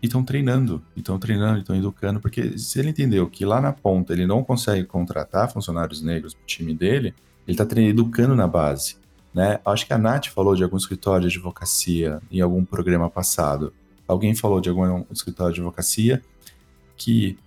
estão 0.07 0.23
treinando, 0.23 0.81
estão 0.95 1.19
treinando, 1.19 1.59
estão 1.59 1.75
educando, 1.75 2.19
porque 2.19 2.57
se 2.57 2.79
ele 2.79 2.89
entendeu 2.89 3.29
que 3.29 3.45
lá 3.45 3.61
na 3.61 3.71
ponta 3.71 4.13
ele 4.13 4.25
não 4.25 4.43
consegue 4.43 4.85
contratar 4.85 5.51
funcionários 5.51 6.01
negros 6.01 6.33
para 6.33 6.43
o 6.43 6.47
time 6.47 6.73
dele, 6.73 7.13
ele 7.47 7.59
está 7.59 7.81
educando 7.81 8.35
na 8.35 8.47
base. 8.47 8.95
Né? 9.33 9.59
Acho 9.65 9.85
que 9.85 9.93
a 9.93 9.97
Nath 9.97 10.27
falou 10.27 10.55
de 10.55 10.63
algum 10.63 10.77
escritório 10.77 11.29
de 11.29 11.37
advocacia 11.37 12.21
em 12.31 12.41
algum 12.41 12.65
programa 12.65 13.09
passado. 13.09 13.73
Alguém 14.07 14.35
falou 14.35 14.59
de 14.59 14.69
algum 14.69 15.05
escritório 15.11 15.53
de 15.53 15.61
advocacia 15.61 16.21
que, 16.97 17.37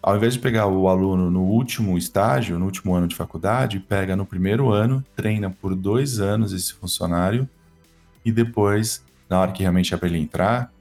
ao 0.00 0.16
invés 0.16 0.34
de 0.34 0.38
pegar 0.38 0.66
o 0.66 0.88
aluno 0.88 1.30
no 1.30 1.42
último 1.42 1.98
estágio, 1.98 2.58
no 2.58 2.66
último 2.66 2.94
ano 2.94 3.08
de 3.08 3.16
faculdade, 3.16 3.80
pega 3.80 4.14
no 4.14 4.24
primeiro 4.24 4.70
ano, 4.70 5.04
treina 5.16 5.50
por 5.50 5.74
dois 5.74 6.20
anos 6.20 6.52
esse 6.52 6.72
funcionário 6.74 7.48
e 8.24 8.30
depois, 8.30 9.04
na 9.28 9.40
hora 9.40 9.52
que 9.52 9.62
realmente 9.62 9.92
é 9.92 9.96
para 9.96 10.08
ele 10.08 10.18
entrar, 10.18 10.72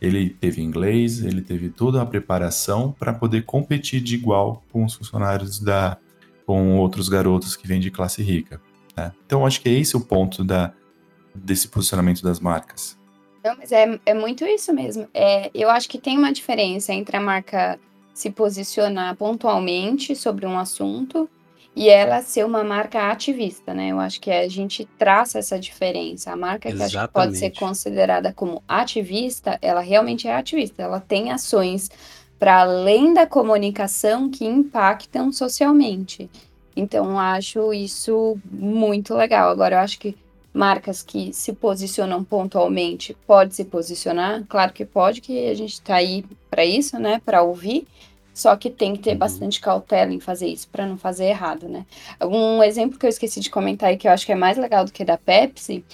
ele 0.00 0.30
teve 0.30 0.62
inglês, 0.62 1.22
ele 1.24 1.42
teve 1.42 1.68
toda 1.68 2.00
a 2.00 2.06
preparação 2.06 2.94
para 2.98 3.12
poder 3.12 3.44
competir 3.44 4.00
de 4.00 4.14
igual 4.14 4.62
com 4.72 4.84
os 4.84 4.94
funcionários 4.94 5.58
da, 5.58 5.98
com 6.46 6.76
outros 6.78 7.08
garotos 7.08 7.56
que 7.56 7.66
vêm 7.66 7.80
de 7.80 7.90
classe 7.90 8.22
rica. 8.22 8.60
Né? 8.96 9.12
Então, 9.26 9.44
acho 9.44 9.60
que 9.60 9.68
é 9.68 9.72
esse 9.72 9.96
o 9.96 10.00
ponto 10.00 10.44
da, 10.44 10.72
desse 11.34 11.68
posicionamento 11.68 12.22
das 12.22 12.40
marcas. 12.40 12.96
Não, 13.44 13.56
mas 13.56 13.72
é, 13.72 13.98
é 14.04 14.14
muito 14.14 14.44
isso 14.44 14.72
mesmo. 14.72 15.08
É, 15.14 15.50
eu 15.54 15.70
acho 15.70 15.88
que 15.88 15.98
tem 15.98 16.18
uma 16.18 16.32
diferença 16.32 16.92
entre 16.92 17.16
a 17.16 17.20
marca 17.20 17.78
se 18.12 18.30
posicionar 18.30 19.14
pontualmente 19.16 20.14
sobre 20.16 20.44
um 20.44 20.58
assunto 20.58 21.30
e 21.78 21.88
ela 21.88 22.20
ser 22.22 22.44
uma 22.44 22.64
marca 22.64 23.08
ativista, 23.08 23.72
né? 23.72 23.92
Eu 23.92 24.00
acho 24.00 24.20
que 24.20 24.32
a 24.32 24.48
gente 24.48 24.84
traça 24.98 25.38
essa 25.38 25.56
diferença. 25.60 26.32
A 26.32 26.36
marca 26.36 26.72
que, 26.72 26.76
que 26.76 27.08
pode 27.12 27.38
ser 27.38 27.50
considerada 27.50 28.32
como 28.32 28.60
ativista, 28.66 29.56
ela 29.62 29.80
realmente 29.80 30.26
é 30.26 30.34
ativista. 30.34 30.82
Ela 30.82 30.98
tem 30.98 31.30
ações 31.30 31.88
para 32.36 32.62
além 32.62 33.14
da 33.14 33.28
comunicação 33.28 34.28
que 34.28 34.44
impactam 34.44 35.30
socialmente. 35.30 36.28
Então, 36.74 37.16
acho 37.16 37.72
isso 37.72 38.36
muito 38.50 39.14
legal. 39.14 39.48
Agora, 39.48 39.76
eu 39.76 39.80
acho 39.80 40.00
que 40.00 40.16
marcas 40.52 41.00
que 41.00 41.32
se 41.32 41.52
posicionam 41.52 42.24
pontualmente 42.24 43.16
pode 43.24 43.54
se 43.54 43.64
posicionar, 43.64 44.42
claro 44.48 44.72
que 44.72 44.84
pode, 44.84 45.20
que 45.20 45.48
a 45.48 45.54
gente 45.54 45.74
está 45.74 45.94
aí 45.94 46.24
para 46.50 46.64
isso, 46.64 46.98
né? 46.98 47.22
Para 47.24 47.42
ouvir 47.42 47.86
só 48.38 48.54
que 48.54 48.70
tem 48.70 48.94
que 48.94 49.02
ter 49.02 49.12
uhum. 49.12 49.18
bastante 49.18 49.60
cautela 49.60 50.12
em 50.12 50.20
fazer 50.20 50.46
isso 50.46 50.68
para 50.68 50.86
não 50.86 50.96
fazer 50.96 51.24
errado, 51.24 51.68
né? 51.68 51.84
Um 52.22 52.62
exemplo 52.62 52.96
que 52.96 53.04
eu 53.04 53.10
esqueci 53.10 53.40
de 53.40 53.50
comentar 53.50 53.92
e 53.92 53.96
que 53.96 54.06
eu 54.06 54.12
acho 54.12 54.24
que 54.24 54.30
é 54.30 54.36
mais 54.36 54.56
legal 54.56 54.84
do 54.84 54.92
que 54.92 55.04
da 55.04 55.18
Pepsi 55.18 55.84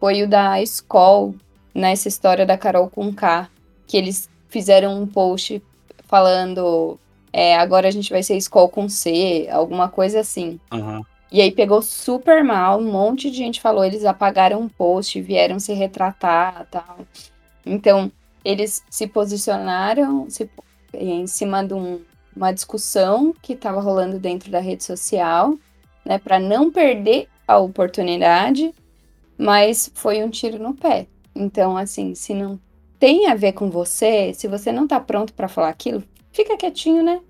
foi 0.00 0.24
o 0.24 0.28
da 0.28 0.60
Skoll, 0.62 1.36
nessa 1.72 2.08
história 2.08 2.44
da 2.44 2.58
Carol 2.58 2.90
com 2.90 3.14
K, 3.14 3.48
que 3.86 3.96
eles 3.96 4.28
fizeram 4.48 5.00
um 5.00 5.06
post 5.06 5.62
falando 6.08 6.98
é, 7.32 7.56
agora 7.56 7.86
a 7.86 7.90
gente 7.92 8.10
vai 8.10 8.24
ser 8.24 8.36
Skoll 8.36 8.68
com 8.68 8.88
C, 8.88 9.48
alguma 9.52 9.88
coisa 9.88 10.18
assim. 10.18 10.58
Uhum. 10.72 11.04
E 11.30 11.40
aí 11.40 11.52
pegou 11.52 11.80
super 11.82 12.42
mal, 12.42 12.80
um 12.80 12.90
monte 12.90 13.30
de 13.30 13.36
gente 13.36 13.60
falou, 13.60 13.84
eles 13.84 14.04
apagaram 14.04 14.60
um 14.60 14.68
post, 14.68 15.20
vieram 15.20 15.60
se 15.60 15.72
retratar 15.72 16.66
tal. 16.68 16.98
Então, 17.64 18.10
eles 18.44 18.82
se 18.90 19.06
posicionaram, 19.06 20.28
se 20.28 20.50
em 20.94 21.26
cima 21.26 21.64
de 21.64 21.74
um, 21.74 22.00
uma 22.36 22.52
discussão 22.52 23.34
que 23.40 23.52
estava 23.52 23.80
rolando 23.80 24.18
dentro 24.18 24.50
da 24.50 24.60
rede 24.60 24.84
social, 24.84 25.54
né, 26.04 26.18
para 26.18 26.38
não 26.38 26.70
perder 26.70 27.28
a 27.46 27.58
oportunidade, 27.58 28.74
mas 29.36 29.90
foi 29.94 30.22
um 30.22 30.30
tiro 30.30 30.58
no 30.58 30.74
pé. 30.74 31.06
Então, 31.34 31.76
assim, 31.76 32.14
se 32.14 32.34
não 32.34 32.58
tem 32.98 33.28
a 33.28 33.34
ver 33.34 33.52
com 33.52 33.70
você, 33.70 34.32
se 34.34 34.46
você 34.46 34.70
não 34.70 34.84
está 34.84 35.00
pronto 35.00 35.32
para 35.32 35.48
falar 35.48 35.68
aquilo, 35.68 36.02
fica 36.30 36.56
quietinho, 36.56 37.02
né? 37.02 37.20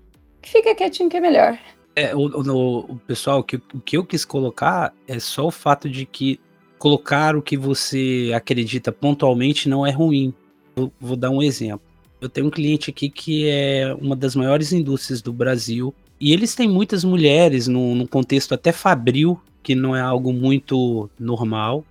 Fica 0.41 0.75
quietinho 0.75 1.09
que 1.09 1.17
é 1.17 1.21
melhor. 1.21 1.57
É, 1.95 2.15
o, 2.15 2.19
o, 2.19 2.79
o 2.79 2.95
pessoal, 3.07 3.39
o 3.39 3.43
que, 3.43 3.55
o 3.55 3.79
que 3.79 3.97
eu 3.97 4.05
quis 4.05 4.25
colocar 4.25 4.93
é 5.07 5.19
só 5.19 5.47
o 5.47 5.51
fato 5.51 5.89
de 5.89 6.05
que 6.05 6.39
colocar 6.77 7.35
o 7.35 7.41
que 7.41 7.55
você 7.55 8.31
acredita 8.35 8.91
pontualmente 8.91 9.69
não 9.69 9.85
é 9.85 9.91
ruim. 9.91 10.33
Vou, 10.75 10.91
vou 10.99 11.15
dar 11.15 11.29
um 11.29 11.41
exemplo. 11.41 11.92
Eu 12.23 12.29
tenho 12.29 12.47
um 12.47 12.49
cliente 12.49 12.89
aqui 12.89 13.09
que 13.09 13.49
é 13.49 13.93
uma 13.99 14.15
das 14.15 14.33
maiores 14.33 14.71
indústrias 14.71 15.21
do 15.21 15.33
Brasil 15.33 15.93
e 16.21 16.31
eles 16.31 16.55
têm 16.55 16.69
muitas 16.69 17.03
mulheres 17.03 17.67
no, 17.67 17.93
no 17.93 18.07
contexto 18.07 18.53
até 18.53 18.71
fabril, 18.71 19.37
que 19.61 19.75
não 19.75 19.93
é 19.93 19.99
algo 19.99 20.31
muito 20.31 21.09
normal, 21.19 21.83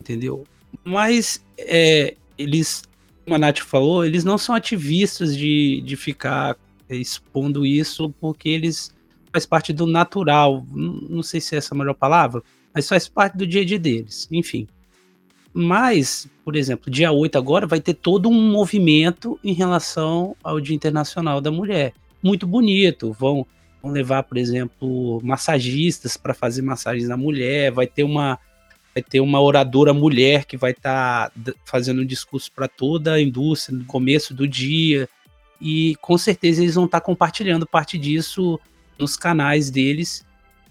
entendeu? 0.00 0.44
Mas 0.84 1.44
é, 1.58 2.14
eles, 2.38 2.84
como 3.24 3.34
a 3.34 3.38
Nath 3.40 3.58
falou, 3.58 4.04
eles 4.04 4.22
não 4.22 4.38
são 4.38 4.54
ativistas 4.54 5.36
de, 5.36 5.82
de 5.84 5.96
ficar 5.96 6.56
expondo 6.88 7.66
isso 7.66 8.14
porque 8.20 8.48
eles 8.48 8.94
faz 9.32 9.44
parte 9.44 9.72
do 9.72 9.84
natural. 9.84 10.64
Não 10.70 11.24
sei 11.24 11.40
se 11.40 11.56
é 11.56 11.58
essa 11.58 11.74
a 11.74 11.76
melhor 11.76 11.94
palavra, 11.94 12.40
mas 12.72 12.88
faz 12.88 13.08
parte 13.08 13.36
do 13.36 13.44
dia 13.44 13.62
a 13.62 13.64
dia 13.64 13.80
deles. 13.80 14.28
Enfim. 14.30 14.68
Mas, 15.58 16.28
por 16.44 16.54
exemplo, 16.54 16.90
dia 16.90 17.10
8 17.10 17.38
agora 17.38 17.66
vai 17.66 17.80
ter 17.80 17.94
todo 17.94 18.28
um 18.28 18.50
movimento 18.50 19.40
em 19.42 19.54
relação 19.54 20.36
ao 20.44 20.60
Dia 20.60 20.76
Internacional 20.76 21.40
da 21.40 21.50
Mulher. 21.50 21.94
Muito 22.22 22.46
bonito. 22.46 23.10
Vão, 23.18 23.46
vão 23.82 23.90
levar, 23.90 24.24
por 24.24 24.36
exemplo, 24.36 25.18
massagistas 25.24 26.14
para 26.14 26.34
fazer 26.34 26.60
massagens 26.60 27.08
na 27.08 27.16
mulher. 27.16 27.72
Vai 27.72 27.86
ter 27.86 28.04
uma 28.04 28.38
vai 28.94 29.02
ter 29.02 29.20
uma 29.20 29.40
oradora 29.40 29.94
mulher 29.94 30.44
que 30.44 30.58
vai 30.58 30.72
estar 30.72 31.30
tá 31.30 31.52
fazendo 31.64 32.02
um 32.02 32.06
discurso 32.06 32.52
para 32.52 32.68
toda 32.68 33.14
a 33.14 33.20
indústria 33.20 33.78
no 33.78 33.86
começo 33.86 34.34
do 34.34 34.46
dia. 34.46 35.08
E 35.58 35.96
com 36.02 36.18
certeza 36.18 36.60
eles 36.60 36.74
vão 36.74 36.84
estar 36.84 37.00
tá 37.00 37.06
compartilhando 37.06 37.66
parte 37.66 37.96
disso 37.96 38.60
nos 38.98 39.16
canais 39.16 39.70
deles. 39.70 40.22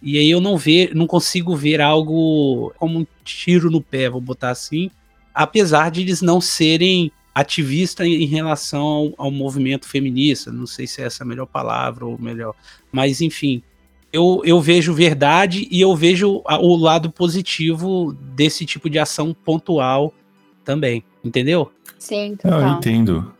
E 0.02 0.18
aí 0.18 0.30
eu 0.30 0.39
não 0.39 0.58
ver, 0.58 0.93
não 0.93 1.08
consigo 1.08 1.56
ver 1.56 1.82
algo 1.82 2.74
como 2.78 3.00
um 3.00 3.08
tiro 3.24 3.72
no 3.72 3.82
pé, 3.82 4.10
vou 4.10 4.22
botar 4.22 4.52
assim, 4.52 4.89
apesar 5.34 5.89
de 5.89 6.02
eles 6.02 6.22
não 6.22 6.39
serem 6.39 7.12
ativistas 7.34 8.08
em 8.08 8.26
relação 8.26 8.82
ao, 8.82 9.14
ao, 9.18 9.32
movimento 9.32 9.88
feminista, 9.88 10.52
não 10.52 10.66
sei 10.66 10.88
se 10.88 11.02
é 11.02 11.06
essa 11.06 11.24
a 11.24 11.28
melhor 11.28 11.48
palavra 11.48 12.06
ou 12.06 12.18
melhor, 12.18 12.54
mas 12.91 13.20
enfim, 13.20 13.62
eu, 14.14 14.41
eu 14.46 14.62
vejo 14.62 14.93
verdade 14.93 15.68
e 15.70 15.82
eu 15.82 15.93
vejo 15.93 16.41
o 16.46 16.76
lado 16.78 17.12
positivo 17.12 18.14
desse 18.34 18.66
tipo 18.66 18.89
de 18.89 18.98
ação 18.98 19.34
pontual 19.34 20.14
também, 20.64 21.04
entendeu? 21.24 21.70
Sim, 22.00 22.38
total. 22.38 22.62
Não, 22.62 22.68
eu 22.68 22.74
entendo. 22.78 23.34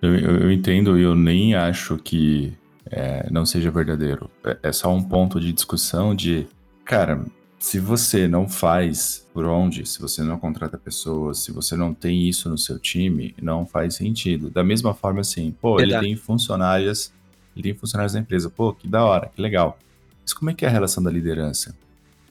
Eu, 0.00 0.14
eu, 0.14 0.36
eu 0.40 0.52
entendo 0.52 0.98
e 0.98 1.02
eu 1.02 1.14
nem 1.14 1.54
acho 1.54 1.98
que 1.98 2.52
é, 2.94 3.26
não 3.28 3.44
seja 3.44 3.70
verdadeiro. 3.72 4.30
É, 4.44 4.58
é 4.62 4.72
só 4.72 4.94
um 4.94 5.02
ponto 5.02 5.40
de 5.40 5.52
discussão 5.52 6.14
de, 6.14 6.46
cara, 6.84 7.24
se 7.58 7.80
você 7.80 8.28
não 8.28 8.48
faz 8.48 9.26
por 9.34 9.44
onde, 9.46 9.84
se 9.84 10.00
você 10.00 10.22
não 10.22 10.38
contrata 10.38 10.78
pessoas, 10.78 11.38
se 11.38 11.50
você 11.50 11.74
não 11.74 11.92
tem 11.92 12.28
isso 12.28 12.48
no 12.48 12.56
seu 12.56 12.78
time, 12.78 13.34
não 13.42 13.66
faz 13.66 13.96
sentido. 13.96 14.48
Da 14.48 14.62
mesma 14.62 14.94
forma 14.94 15.22
assim, 15.22 15.50
pô, 15.60 15.76
Verdade. 15.76 16.06
ele 16.06 16.14
tem 16.14 16.16
funcionárias, 16.16 17.12
ele 17.56 17.64
tem 17.64 17.74
funcionários 17.74 18.12
da 18.12 18.20
empresa, 18.20 18.48
pô, 18.48 18.72
que 18.72 18.86
da 18.86 19.04
hora, 19.04 19.28
que 19.34 19.42
legal. 19.42 19.76
Mas 20.22 20.32
como 20.32 20.50
é 20.50 20.54
que 20.54 20.64
é 20.64 20.68
a 20.68 20.70
relação 20.70 21.02
da 21.02 21.10
liderança? 21.10 21.76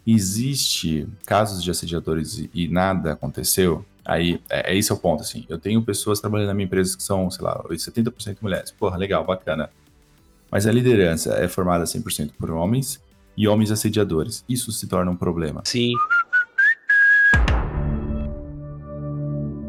Existe 0.08 1.08
casos 1.26 1.62
de 1.62 1.70
assediadores 1.70 2.48
e, 2.54 2.68
nada 2.70 3.14
aconteceu? 3.14 3.86
Aí, 4.06 4.42
é, 4.50 4.74
é 4.74 4.78
esse 4.78 4.92
é 4.92 4.96
o 4.96 4.98
ponto, 4.98 5.22
assim. 5.24 5.46
Eu 5.50 5.58
tenho 5.58 5.82
pessoas 5.82 6.20
trabalhando 6.20 6.48
na 6.48 6.54
minha 6.54 6.66
empresa 6.66 6.96
que 6.96 7.04
são, 7.04 7.30
sei 7.30 7.44
lá, 7.44 7.62
70% 7.70 8.38
mulheres. 8.42 8.72
Porra, 8.72 8.98
legal, 8.98 9.26
bacana. 9.26 9.70
Mas 10.54 10.68
a 10.68 10.72
liderança 10.72 11.34
é 11.34 11.48
formada 11.48 11.84
100% 11.84 12.34
por 12.38 12.52
homens 12.52 13.02
e 13.36 13.48
homens 13.48 13.72
assediadores. 13.72 14.46
Isso 14.48 14.72
se 14.72 14.86
torna 14.86 15.10
um 15.10 15.16
problema. 15.16 15.64
Sim. 15.66 15.94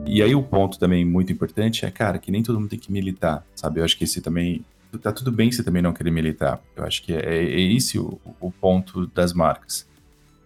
E 0.07 0.23
aí 0.23 0.35
o 0.35 0.43
ponto 0.43 0.79
também 0.79 1.03
muito 1.03 1.33
importante 1.33 1.87
é, 1.87 1.91
cara, 1.91 2.19
que 2.19 2.31
nem 2.31 2.43
todo 2.43 2.61
mundo 2.61 2.69
tem 2.69 2.79
que 2.79 2.93
militar, 2.93 3.47
sabe? 3.55 3.81
Eu 3.81 3.85
acho 3.87 3.97
que 3.97 4.05
esse 4.05 4.21
também 4.21 4.63
tá 5.01 5.11
tudo 5.11 5.33
bem 5.33 5.51
se 5.51 5.65
também 5.65 5.81
não 5.81 5.95
querer 5.95 6.11
militar. 6.11 6.61
Eu 6.77 6.85
acho 6.85 7.03
que 7.03 7.15
é, 7.15 7.35
é 7.35 7.61
esse 7.61 7.99
o, 7.99 8.21
o, 8.39 8.51
ponto 8.53 9.07
das 9.07 9.33
marcas. 9.33 9.89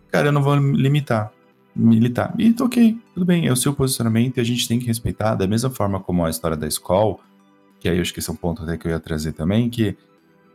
Cara, 0.08 0.28
eu 0.28 0.32
não 0.32 0.40
vou 0.40 0.54
limitar, 0.54 1.32
militar. 1.74 2.32
E 2.38 2.54
ok, 2.60 2.96
tudo 3.12 3.26
bem, 3.26 3.48
é 3.48 3.52
o 3.52 3.56
seu 3.56 3.74
posicionamento 3.74 4.36
e 4.36 4.40
a 4.40 4.44
gente 4.44 4.68
tem 4.68 4.78
que 4.78 4.86
respeitar, 4.86 5.34
da 5.34 5.48
mesma 5.48 5.68
forma 5.68 5.98
como 5.98 6.24
a 6.24 6.30
história 6.30 6.56
da 6.56 6.68
escola, 6.68 7.16
que 7.80 7.88
aí 7.88 7.96
eu 7.96 8.02
acho 8.02 8.14
que 8.14 8.20
esse 8.20 8.30
é 8.30 8.32
um 8.32 8.36
ponto 8.36 8.62
até 8.62 8.76
que 8.76 8.86
eu 8.86 8.92
ia 8.92 9.00
trazer 9.00 9.32
também, 9.32 9.68
que 9.68 9.96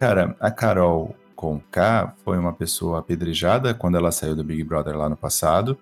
Cara, 0.04 0.36
a 0.38 0.52
Carol 0.52 1.16
com 1.34 1.62
K 1.72 2.14
foi 2.26 2.38
uma 2.38 2.52
pessoa 2.52 3.00
apedrejada 3.00 3.74
quando 3.74 3.96
ela 3.96 4.12
saiu 4.12 4.36
do 4.36 4.44
Big 4.44 4.62
Brother 4.62 4.98
lá 4.98 5.08
no 5.08 5.16
passado. 5.16 5.78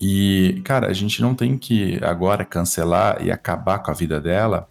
E, 0.00 0.62
cara, 0.64 0.86
a 0.86 0.92
gente 0.92 1.20
não 1.20 1.34
tem 1.34 1.58
que 1.58 1.98
agora 2.00 2.44
cancelar 2.44 3.20
e 3.20 3.32
acabar 3.32 3.80
com 3.80 3.90
a 3.90 3.94
vida 3.94 4.20
dela 4.20 4.68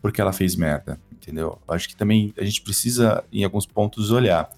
porque 0.00 0.18
ela 0.18 0.32
fez 0.32 0.56
merda, 0.56 0.98
entendeu? 1.12 1.58
Acho 1.68 1.90
que 1.90 1.94
também 1.94 2.32
a 2.38 2.44
gente 2.44 2.62
precisa, 2.62 3.22
em 3.30 3.44
alguns 3.44 3.66
pontos, 3.66 4.10
olhar. 4.10 4.48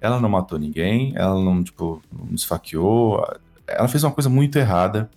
Ela 0.00 0.20
não 0.20 0.28
matou 0.28 0.56
ninguém, 0.56 1.12
ela 1.16 1.34
não, 1.34 1.64
tipo, 1.64 2.00
não 2.12 2.32
esfaqueou, 2.32 3.26
ela 3.66 3.88
fez 3.88 4.04
uma 4.04 4.12
coisa 4.12 4.30
muito 4.30 4.56
errada 4.56 5.10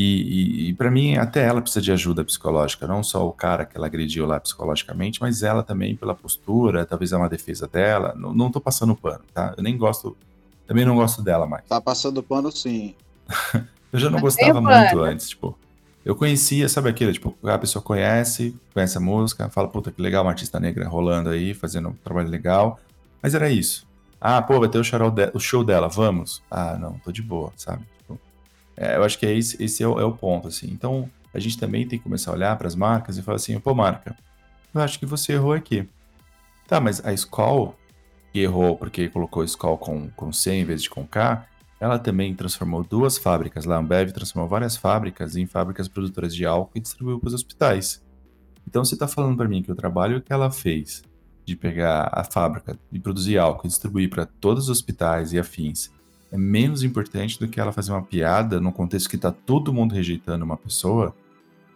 e, 0.00 0.04
e, 0.04 0.68
e 0.68 0.74
para 0.74 0.92
mim, 0.92 1.16
até 1.16 1.44
ela 1.44 1.60
precisa 1.60 1.82
de 1.82 1.90
ajuda 1.90 2.24
psicológica, 2.24 2.86
não 2.86 3.02
só 3.02 3.26
o 3.26 3.32
cara 3.32 3.66
que 3.66 3.76
ela 3.76 3.88
agrediu 3.88 4.26
lá 4.26 4.38
psicologicamente, 4.38 5.20
mas 5.20 5.42
ela 5.42 5.60
também 5.60 5.96
pela 5.96 6.14
postura, 6.14 6.86
talvez 6.86 7.10
é 7.10 7.16
uma 7.16 7.28
defesa 7.28 7.66
dela. 7.66 8.14
Não, 8.16 8.32
não 8.32 8.48
tô 8.48 8.60
passando 8.60 8.94
pano, 8.94 9.24
tá? 9.34 9.54
Eu 9.56 9.62
nem 9.64 9.76
gosto, 9.76 10.16
também 10.68 10.84
não 10.84 10.94
gosto 10.94 11.20
dela 11.20 11.48
mais. 11.48 11.64
Tá 11.64 11.80
passando 11.80 12.22
pano 12.22 12.52
sim. 12.52 12.94
eu 13.92 13.98
já 13.98 14.08
não 14.08 14.20
gostava 14.20 14.60
muito 14.60 15.00
antes, 15.00 15.30
tipo. 15.30 15.58
Eu 16.04 16.14
conhecia, 16.14 16.68
sabe 16.68 16.88
aquilo, 16.88 17.12
tipo, 17.12 17.36
a 17.42 17.58
pessoa 17.58 17.82
conhece, 17.82 18.56
conhece 18.72 18.96
a 18.96 19.00
música, 19.00 19.48
fala, 19.48 19.66
puta, 19.66 19.90
que 19.90 20.00
legal, 20.00 20.22
uma 20.22 20.30
artista 20.30 20.60
negra 20.60 20.86
rolando 20.86 21.28
aí, 21.28 21.52
fazendo 21.54 21.88
um 21.88 21.92
trabalho 22.04 22.28
legal. 22.28 22.78
Mas 23.20 23.34
era 23.34 23.50
isso. 23.50 23.84
Ah, 24.20 24.40
pô, 24.40 24.60
vai 24.60 24.68
ter 24.68 24.78
o 24.78 24.84
show, 24.84 25.00
o 25.34 25.40
show 25.40 25.64
dela, 25.64 25.88
vamos? 25.88 26.40
Ah, 26.48 26.78
não, 26.80 27.00
tô 27.00 27.10
de 27.10 27.20
boa, 27.20 27.52
sabe? 27.56 27.84
É, 28.80 28.96
eu 28.96 29.02
acho 29.02 29.18
que 29.18 29.26
é 29.26 29.34
esse, 29.34 29.60
esse 29.62 29.82
é, 29.82 29.88
o, 29.88 29.98
é, 29.98 30.04
o, 30.04 30.12
ponto, 30.12 30.46
assim. 30.46 30.68
Então, 30.70 31.10
a 31.34 31.40
gente 31.40 31.58
também 31.58 31.86
tem 31.86 31.98
que 31.98 32.04
começar 32.04 32.30
a 32.30 32.34
olhar 32.34 32.56
para 32.56 32.68
as 32.68 32.76
marcas 32.76 33.18
e 33.18 33.22
falar 33.22 33.36
assim, 33.36 33.58
pô, 33.58 33.74
marca, 33.74 34.16
eu 34.72 34.80
acho 34.80 35.00
que 35.00 35.04
você 35.04 35.32
errou 35.32 35.52
aqui. 35.52 35.86
Tá, 36.68 36.80
mas 36.80 37.04
a 37.04 37.12
Skoll, 37.12 37.74
que 38.32 38.38
errou 38.38 38.76
porque 38.76 39.08
colocou 39.08 39.42
Skoll 39.42 39.78
com, 39.78 40.08
com 40.10 40.32
C 40.32 40.52
em 40.52 40.64
vez 40.64 40.80
de 40.80 40.90
com 40.90 41.04
K, 41.04 41.44
ela 41.80 41.98
também 41.98 42.34
transformou 42.34 42.84
duas 42.84 43.18
fábricas 43.18 43.64
lá, 43.64 43.76
a 43.76 43.78
Ambev 43.78 44.12
transformou 44.12 44.48
várias 44.48 44.76
fábricas 44.76 45.34
em 45.34 45.46
fábricas 45.46 45.88
produtoras 45.88 46.34
de 46.34 46.46
álcool 46.46 46.72
e 46.76 46.80
distribuiu 46.80 47.18
para 47.18 47.28
os 47.28 47.34
hospitais. 47.34 48.04
Então, 48.66 48.84
você 48.84 48.94
está 48.94 49.08
falando 49.08 49.36
para 49.36 49.48
mim 49.48 49.62
que 49.62 49.72
o 49.72 49.76
trabalho 49.76 50.20
que 50.20 50.32
ela 50.32 50.52
fez 50.52 51.02
de 51.44 51.56
pegar 51.56 52.10
a 52.12 52.22
fábrica 52.22 52.78
e 52.92 53.00
produzir 53.00 53.38
álcool 53.38 53.66
e 53.66 53.68
distribuir 53.68 54.08
para 54.08 54.26
todos 54.26 54.64
os 54.64 54.70
hospitais 54.70 55.32
e 55.32 55.38
afins 55.38 55.90
é 56.30 56.36
menos 56.36 56.82
importante 56.82 57.38
do 57.38 57.48
que 57.48 57.58
ela 57.58 57.72
fazer 57.72 57.92
uma 57.92 58.02
piada 58.02 58.60
num 58.60 58.70
contexto 58.70 59.08
que 59.08 59.16
tá 59.16 59.32
todo 59.32 59.72
mundo 59.72 59.94
rejeitando 59.94 60.44
uma 60.44 60.56
pessoa, 60.56 61.14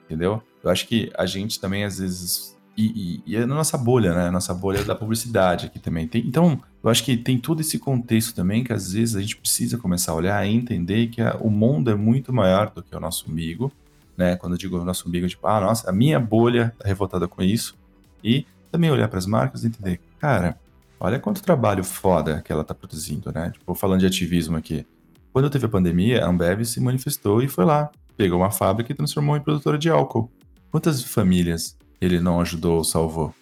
entendeu? 0.05 0.42
Eu 0.62 0.70
acho 0.70 0.86
que 0.86 1.11
a 1.16 1.26
gente 1.26 1.61
também, 1.61 1.84
às 1.84 1.98
vezes. 1.98 2.57
E, 2.76 3.22
e, 3.26 3.32
e 3.32 3.36
é 3.36 3.44
na 3.44 3.55
nossa 3.55 3.76
bolha, 3.76 4.14
né? 4.14 4.28
A 4.28 4.32
nossa 4.32 4.55
bolha 4.55 4.84
da 4.84 4.94
publicidade 4.94 5.66
aqui 5.66 5.78
também. 5.78 6.07
Tem, 6.07 6.26
então, 6.26 6.61
eu 6.82 6.90
acho 6.90 7.05
que 7.05 7.16
tem 7.16 7.38
todo 7.38 7.61
esse 7.61 7.78
contexto 7.78 8.34
também 8.34 8.64
que 8.64 8.72
às 8.72 8.92
vezes 8.92 9.16
a 9.16 9.20
gente 9.20 9.36
precisa 9.36 9.76
começar 9.76 10.12
a 10.12 10.14
olhar 10.14 10.46
e 10.46 10.55
entender 10.55 11.09
que 11.09 11.20
a, 11.20 11.36
o 11.40 11.50
mundo 11.50 11.90
é 11.90 11.94
muito 11.94 12.32
maior 12.32 12.70
do 12.70 12.82
que 12.82 12.94
o 12.94 13.00
nosso 13.00 13.30
umbigo, 13.30 13.72
né? 14.16 14.36
Quando 14.36 14.53
eu 14.53 14.59
digo 14.59 14.78
o 14.78 14.84
nosso 14.84 15.09
umbigo, 15.09 15.26
tipo, 15.28 15.46
ah, 15.46 15.61
nossa, 15.61 15.88
a 15.88 15.92
minha 15.92 16.20
bolha 16.20 16.74
tá 16.78 16.86
revoltada 16.86 17.26
com 17.26 17.42
isso. 17.42 17.76
E 18.22 18.46
também 18.70 18.90
olhar 18.90 19.09
para 19.09 19.18
as 19.18 19.26
marcas 19.26 19.64
e 19.64 19.66
entender, 19.66 20.00
cara, 20.18 20.59
Olha 21.05 21.18
quanto 21.18 21.42
trabalho 21.42 21.82
foda 21.82 22.40
que 22.42 22.53
ela 22.53 22.62
tá 22.62 22.72
produzindo, 22.72 23.32
né? 23.32 23.50
Tipo, 23.50 23.74
falando 23.74 23.98
de 23.98 24.07
ativismo 24.07 24.57
aqui. 24.57 24.86
Quando 25.32 25.50
teve 25.50 25.66
a 25.66 25.68
pandemia, 25.68 26.24
a 26.24 26.28
Ambev 26.28 26.64
se 26.64 26.80
manifestou 26.80 27.42
e 27.42 27.48
foi 27.48 27.64
lá. 27.64 27.90
Pegou 28.16 28.38
uma 28.38 28.53
fábrica 28.53 28.92
e 28.92 28.94
transformou 28.94 29.36
em 29.36 29.40
produtora 29.40 29.76
de 29.76 29.90
álcool. 29.90 30.30
Quantas 30.70 31.03
famílias 31.03 31.76
ele 32.00 32.20
não 32.20 32.40
ajudou 32.40 32.76
ou 32.76 32.84
salvou? 32.84 33.34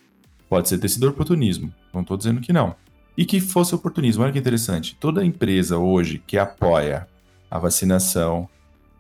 Pode 0.49 0.71
ser 0.71 0.79
ter 0.79 0.89
sido 0.89 1.07
oportunismo, 1.07 1.71
não 1.93 2.03
tô 2.03 2.17
dizendo 2.17 2.41
que 2.41 2.51
não. 2.51 2.75
E 3.15 3.27
que 3.27 3.43
fosse 3.43 3.75
oportunismo, 3.75 4.23
olha 4.23 4.33
que 4.33 4.39
interessante. 4.39 4.97
Toda 4.99 5.23
empresa 5.23 5.77
hoje 5.77 6.19
que 6.27 6.39
apoia 6.39 7.07
a 7.51 7.59
vacinação, 7.59 8.49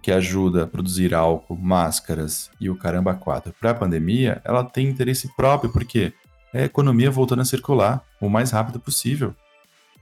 que 0.02 0.12
ajuda 0.12 0.64
a 0.64 0.66
produzir 0.66 1.14
álcool, 1.14 1.56
máscaras 1.56 2.50
e 2.60 2.68
o 2.68 2.76
caramba 2.76 3.14
4 3.14 3.54
para 3.58 3.70
a 3.70 3.74
pandemia, 3.74 4.42
ela 4.44 4.62
tem 4.62 4.86
interesse 4.86 5.34
próprio, 5.34 5.72
porque 5.72 6.12
é 6.52 6.64
a 6.64 6.66
economia 6.66 7.10
voltando 7.10 7.40
a 7.40 7.46
circular 7.46 8.04
o 8.20 8.28
mais 8.28 8.50
rápido 8.50 8.78
possível. 8.78 9.34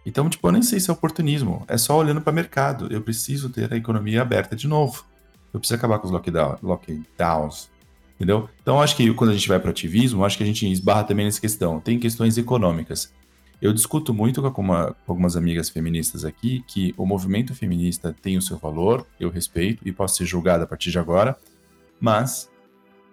Então, 0.05 0.29
tipo, 0.29 0.47
eu 0.49 0.53
nem 0.53 0.63
sei 0.63 0.81
se 0.81 0.91
é 0.91 0.93
oportunismo, 0.93 1.65
é 1.69 1.77
só 1.77 1.97
olhando 1.97 2.21
para 2.21 2.31
o 2.31 2.35
mercado. 2.35 2.89
Eu 2.91 3.03
preciso 3.03 3.51
ter 3.51 3.73
a 3.73 3.77
economia 3.77 4.23
aberta 4.23 4.57
de 4.57 4.67
novo. 4.67 5.05
Eu 5.53 5.61
preciso 5.61 5.77
acabar 5.77 5.99
com 5.99 6.07
os 6.07 6.13
lockdown, 6.13 6.59
lockdowns, 6.63 7.71
entendeu? 8.17 8.49
Então, 8.63 8.81
acho 8.81 8.97
que 8.97 9.13
quando 9.15 9.31
a 9.31 9.35
gente 9.35 9.49
vai 9.49 9.59
para 9.59 9.71
ativismo, 9.71 10.25
acho 10.25 10.37
que 10.37 10.43
a 10.43 10.47
gente 10.47 10.71
esbarra 10.71 11.05
também 11.05 11.27
nessa 11.27 11.41
questão. 11.41 11.81
Tem 11.81 11.99
questões 11.99 12.39
econômicas. 12.39 13.13
Eu 13.61 13.73
discuto 13.73 14.15
muito 14.15 14.41
com, 14.41 14.53
com 14.53 14.95
algumas 15.07 15.37
amigas 15.37 15.69
feministas 15.69 16.25
aqui 16.25 16.63
que 16.67 16.95
o 16.97 17.05
movimento 17.05 17.55
feminista 17.55 18.15
tem 18.23 18.37
o 18.37 18.43
seu 18.43 18.57
valor, 18.57 19.05
eu 19.19 19.31
respeito 19.31 19.87
e 19.87 19.91
posso 19.91 20.17
ser 20.17 20.27
julgado 20.27 20.63
a 20.63 20.67
partir 20.67 20.93
de 20.93 20.99
agora, 20.99 21.37
mas 22.01 22.49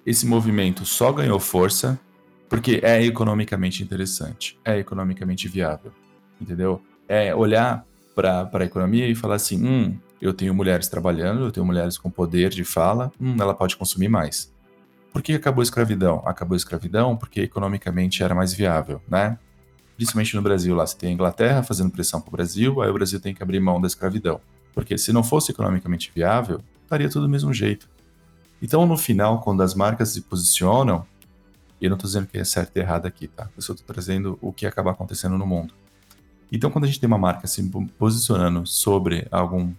esse 0.06 0.26
movimento 0.28 0.86
só 0.86 1.12
ganhou 1.12 1.40
força 1.40 2.00
porque 2.50 2.80
é 2.84 3.04
economicamente 3.04 3.84
interessante, 3.84 4.60
é 4.64 4.78
economicamente 4.78 5.48
viável, 5.48 5.92
entendeu? 6.40 6.82
É 7.08 7.34
olhar 7.34 7.86
para 8.16 8.50
a 8.54 8.64
economia 8.66 9.08
e 9.08 9.16
falar 9.16 9.36
assim: 9.36 9.64
hum, 9.66 9.98
eu 10.22 10.34
tenho 10.34 10.54
mulheres 10.54 10.88
trabalhando, 10.88 11.46
eu 11.46 11.52
tenho 11.52 11.66
mulheres 11.66 11.98
com 11.98 12.10
poder 12.10 12.50
de 12.50 12.64
fala, 12.64 13.12
hum, 13.20 13.36
ela 13.40 13.54
pode 13.54 13.76
consumir 13.76 14.10
mais. 14.10 14.54
Por 15.12 15.22
que 15.22 15.34
acabou 15.34 15.62
a 15.62 15.64
escravidão? 15.64 16.22
Acabou 16.26 16.56
a 16.56 16.58
escravidão 16.58 17.16
porque 17.16 17.42
economicamente 17.42 18.22
era 18.22 18.36
mais 18.36 18.54
viável, 18.54 19.02
né? 19.08 19.38
Principalmente 19.96 20.36
no 20.36 20.42
Brasil, 20.42 20.76
lá 20.76 20.86
você 20.86 20.98
tem 20.98 21.10
a 21.10 21.14
Inglaterra 21.14 21.64
fazendo 21.64 21.90
pressão 21.90 22.20
para 22.20 22.28
o 22.28 22.32
Brasil, 22.32 22.82
aí 22.82 22.90
o 22.90 22.94
Brasil 22.94 23.20
tem 23.20 23.34
que 23.34 23.42
abrir 23.42 23.62
mão 23.62 23.80
da 23.80 23.88
escravidão. 23.88 24.42
Porque 24.74 24.98
se 24.98 25.14
não 25.14 25.24
fosse 25.24 25.54
economicamente 25.54 26.12
viável, 26.14 26.60
estaria 26.84 27.10
tudo 27.10 27.24
do 27.24 27.30
mesmo 27.30 27.54
jeito. 27.54 27.88
Então, 28.62 28.86
no 28.86 28.98
final, 28.98 29.40
quando 29.40 29.64
as 29.64 29.74
marcas 29.74 30.10
se 30.10 30.22
posicionam, 30.22 31.06
e 31.80 31.86
eu 31.86 31.90
não 31.90 31.96
estou 31.96 32.08
dizendo 32.08 32.28
que 32.28 32.38
é 32.38 32.44
certo 32.44 32.76
e 32.76 32.80
errado 32.80 33.06
aqui, 33.06 33.28
tá? 33.28 33.50
Eu 33.56 33.62
só 33.62 33.74
estou 33.74 33.86
trazendo 33.86 34.38
o 34.42 34.52
que 34.54 34.66
acaba 34.66 34.92
acontecendo 34.92 35.38
no 35.38 35.46
mundo. 35.46 35.74
Então, 36.52 36.70
quando 36.70 36.86
a 36.86 36.88
gente 36.88 37.00
tem 37.00 37.08
uma 37.08 37.18
marca 37.18 37.48
se 37.48 37.62
posicionando 37.98 38.66
sobre 38.66 39.28
algum 39.32 39.74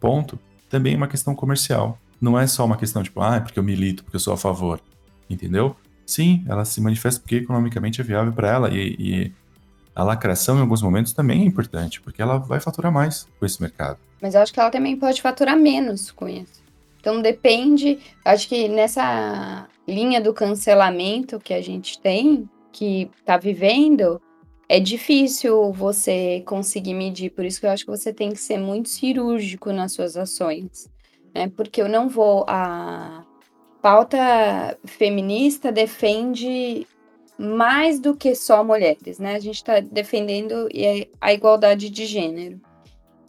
ponto, 0.00 0.38
também 0.70 0.94
é 0.94 0.96
uma 0.96 1.08
questão 1.08 1.34
comercial. 1.34 1.98
Não 2.20 2.38
é 2.38 2.46
só 2.46 2.64
uma 2.64 2.76
questão 2.76 3.02
tipo, 3.02 3.20
ah, 3.20 3.36
é 3.36 3.40
porque 3.40 3.58
eu 3.58 3.62
milito, 3.62 4.04
porque 4.04 4.16
eu 4.16 4.20
sou 4.20 4.32
a 4.32 4.36
favor. 4.36 4.80
Entendeu? 5.28 5.76
Sim, 6.06 6.44
ela 6.48 6.64
se 6.64 6.80
manifesta 6.80 7.20
porque 7.20 7.36
economicamente 7.36 8.00
é 8.00 8.04
viável 8.04 8.32
para 8.32 8.48
ela 8.48 8.70
e, 8.70 8.96
e, 8.98 9.32
a 9.94 10.02
lacração 10.02 10.56
em 10.56 10.60
alguns 10.60 10.82
momentos 10.82 11.12
também 11.12 11.42
é 11.42 11.44
importante, 11.44 12.00
porque 12.00 12.22
ela 12.22 12.38
vai 12.38 12.60
faturar 12.60 12.90
mais 12.90 13.28
com 13.38 13.44
esse 13.44 13.60
mercado. 13.60 13.98
Mas 14.20 14.34
eu 14.34 14.40
acho 14.40 14.52
que 14.52 14.58
ela 14.58 14.70
também 14.70 14.96
pode 14.96 15.20
faturar 15.20 15.56
menos 15.56 16.10
com 16.10 16.28
isso. 16.28 16.62
Então 16.98 17.20
depende, 17.20 17.98
acho 18.24 18.48
que 18.48 18.68
nessa 18.68 19.66
linha 19.86 20.20
do 20.20 20.32
cancelamento 20.32 21.38
que 21.38 21.54
a 21.54 21.60
gente 21.60 22.00
tem, 22.00 22.48
que 22.70 23.10
está 23.18 23.36
vivendo, 23.36 24.20
é 24.68 24.80
difícil 24.80 25.72
você 25.72 26.42
conseguir 26.46 26.94
medir. 26.94 27.30
Por 27.30 27.44
isso 27.44 27.60
que 27.60 27.66
eu 27.66 27.70
acho 27.70 27.84
que 27.84 27.90
você 27.90 28.12
tem 28.12 28.30
que 28.30 28.40
ser 28.40 28.58
muito 28.58 28.88
cirúrgico 28.88 29.72
nas 29.72 29.92
suas 29.92 30.16
ações. 30.16 30.88
Né? 31.34 31.50
Porque 31.54 31.82
eu 31.82 31.88
não 31.88 32.08
vou. 32.08 32.44
A 32.48 33.24
pauta 33.82 34.78
feminista 34.84 35.72
defende 35.72 36.86
mais 37.38 37.98
do 37.98 38.14
que 38.14 38.34
só 38.34 38.62
mulheres, 38.62 39.18
né? 39.18 39.34
A 39.34 39.40
gente 39.40 39.56
está 39.56 39.80
defendendo 39.80 40.68
a 41.20 41.32
igualdade 41.32 41.90
de 41.90 42.06
gênero. 42.06 42.60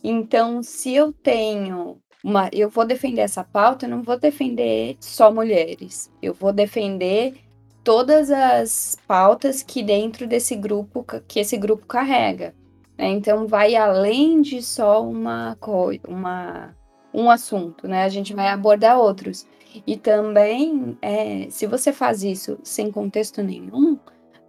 Então, 0.03 0.61
se 0.61 0.93
eu 0.93 1.11
tenho 1.11 1.97
uma, 2.23 2.49
eu 2.53 2.69
vou 2.69 2.85
defender 2.85 3.21
essa 3.21 3.43
pauta, 3.43 3.85
eu 3.85 3.89
não 3.89 4.01
vou 4.01 4.17
defender 4.17 4.95
só 4.99 5.31
mulheres. 5.31 6.09
Eu 6.21 6.33
vou 6.33 6.53
defender 6.53 7.35
todas 7.83 8.31
as 8.31 8.97
pautas 9.05 9.61
que 9.61 9.83
dentro 9.83 10.25
desse 10.25 10.55
grupo 10.55 11.05
que 11.27 11.39
esse 11.39 11.57
grupo 11.57 11.85
carrega. 11.85 12.55
Né? 12.97 13.09
Então 13.09 13.45
vai 13.45 13.75
além 13.75 14.41
de 14.41 14.61
só 14.61 15.03
uma 15.03 15.57
coisa, 15.59 16.01
uma 16.07 16.73
um 17.13 17.29
assunto, 17.29 17.87
né? 17.87 18.03
A 18.03 18.09
gente 18.09 18.33
vai 18.33 18.47
abordar 18.47 18.97
outros. 18.97 19.45
E 19.85 19.95
também, 19.95 20.97
é, 21.01 21.47
se 21.49 21.67
você 21.67 21.93
faz 21.93 22.23
isso 22.23 22.57
sem 22.63 22.91
contexto 22.91 23.43
nenhum, 23.43 23.99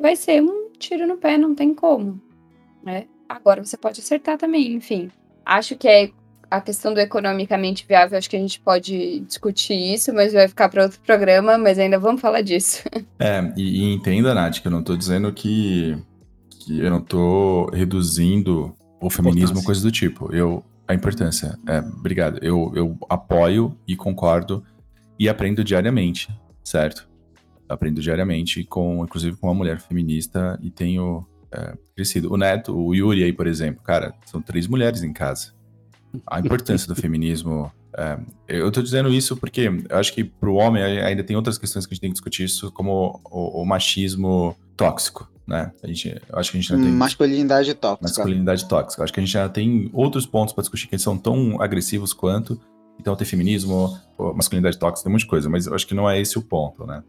vai 0.00 0.16
ser 0.16 0.42
um 0.42 0.70
tiro 0.78 1.06
no 1.06 1.18
pé, 1.18 1.36
não 1.36 1.54
tem 1.54 1.74
como. 1.74 2.20
Né? 2.82 3.06
Agora 3.28 3.62
você 3.62 3.76
pode 3.76 4.00
acertar 4.00 4.38
também, 4.38 4.72
enfim. 4.72 5.10
Acho 5.44 5.76
que 5.76 5.88
é 5.88 6.10
a 6.56 6.60
questão 6.60 6.94
do 6.94 7.00
economicamente 7.00 7.84
viável, 7.86 8.16
acho 8.16 8.30
que 8.30 8.36
a 8.36 8.40
gente 8.40 8.60
pode 8.60 9.20
discutir 9.20 9.74
isso, 9.74 10.12
mas 10.12 10.32
vai 10.32 10.46
ficar 10.46 10.68
para 10.68 10.84
outro 10.84 11.00
programa, 11.00 11.58
mas 11.58 11.78
ainda 11.78 11.98
vamos 11.98 12.20
falar 12.20 12.42
disso. 12.42 12.82
É, 13.16 13.52
e, 13.56 13.80
e 13.80 13.94
entenda, 13.94 14.34
Nath, 14.34 14.60
que 14.60 14.66
eu 14.66 14.72
não 14.72 14.80
estou 14.80 14.96
dizendo 14.96 15.32
que, 15.32 15.96
que 16.50 16.80
eu 16.80 16.90
não 16.90 16.98
estou 16.98 17.70
reduzindo 17.70 18.74
o 19.00 19.08
feminismo, 19.08 19.62
coisa 19.62 19.80
do 19.80 19.90
tipo. 19.90 20.34
Eu, 20.34 20.62
a 20.86 20.94
importância, 20.94 21.58
é, 21.66 21.78
obrigado. 21.78 22.38
Eu, 22.42 22.72
eu 22.74 22.98
apoio 23.08 23.78
e 23.86 23.96
concordo 23.96 24.62
e 25.18 25.28
aprendo 25.28 25.64
diariamente, 25.64 26.28
certo? 26.62 27.08
Aprendo 27.68 28.02
diariamente, 28.02 28.64
com, 28.64 29.04
inclusive 29.04 29.36
com 29.36 29.46
uma 29.46 29.54
mulher 29.54 29.80
feminista 29.80 30.58
e 30.60 30.70
tenho 30.70 31.24
é, 31.50 31.74
crescido. 31.94 32.32
O 32.32 32.36
Neto, 32.36 32.76
o 32.76 32.94
Yuri 32.94 33.24
aí, 33.24 33.32
por 33.32 33.46
exemplo, 33.46 33.82
cara, 33.82 34.12
são 34.26 34.42
três 34.42 34.66
mulheres 34.66 35.02
em 35.02 35.12
casa 35.12 35.53
a 36.26 36.40
importância 36.40 36.88
do 36.88 36.94
feminismo. 36.94 37.70
É, 37.96 38.18
eu 38.48 38.68
estou 38.68 38.82
dizendo 38.82 39.08
isso 39.08 39.36
porque 39.36 39.70
eu 39.88 39.96
acho 39.96 40.12
que 40.12 40.24
para 40.24 40.50
o 40.50 40.54
homem 40.54 40.82
ainda 40.82 41.22
tem 41.22 41.36
outras 41.36 41.58
questões 41.58 41.86
que 41.86 41.92
a 41.92 41.94
gente 41.94 42.00
tem 42.00 42.10
que 42.10 42.14
discutir 42.14 42.44
isso, 42.44 42.72
como 42.72 43.20
o, 43.24 43.62
o 43.62 43.64
machismo 43.64 44.56
tóxico, 44.76 45.30
né? 45.46 45.70
A 45.82 45.86
gente, 45.86 46.08
eu 46.08 46.38
acho 46.38 46.50
que 46.50 46.58
a 46.58 46.60
gente 46.60 46.72
não 46.72 46.82
tem 46.82 46.92
masculinidade 46.92 47.74
tóxica. 47.74 48.02
Masculinidade 48.02 48.68
tóxica. 48.68 49.00
Eu 49.00 49.04
acho 49.04 49.12
que 49.12 49.20
a 49.20 49.22
gente 49.22 49.32
já 49.32 49.48
tem 49.48 49.90
outros 49.92 50.26
pontos 50.26 50.52
para 50.52 50.62
discutir 50.62 50.88
que 50.88 50.98
são 50.98 51.16
tão 51.16 51.60
agressivos 51.62 52.12
quanto. 52.12 52.60
Então 52.98 53.14
tem 53.16 53.26
feminismo, 53.26 53.98
masculinidade 54.34 54.78
tóxica, 54.78 55.04
tem 55.04 55.10
um 55.10 55.14
monte 55.14 55.22
de 55.22 55.28
coisa, 55.28 55.48
mas 55.48 55.66
eu 55.66 55.74
acho 55.74 55.86
que 55.86 55.94
não 55.94 56.08
é 56.08 56.20
esse 56.20 56.38
o 56.38 56.42
ponto, 56.42 56.86
né? 56.86 57.02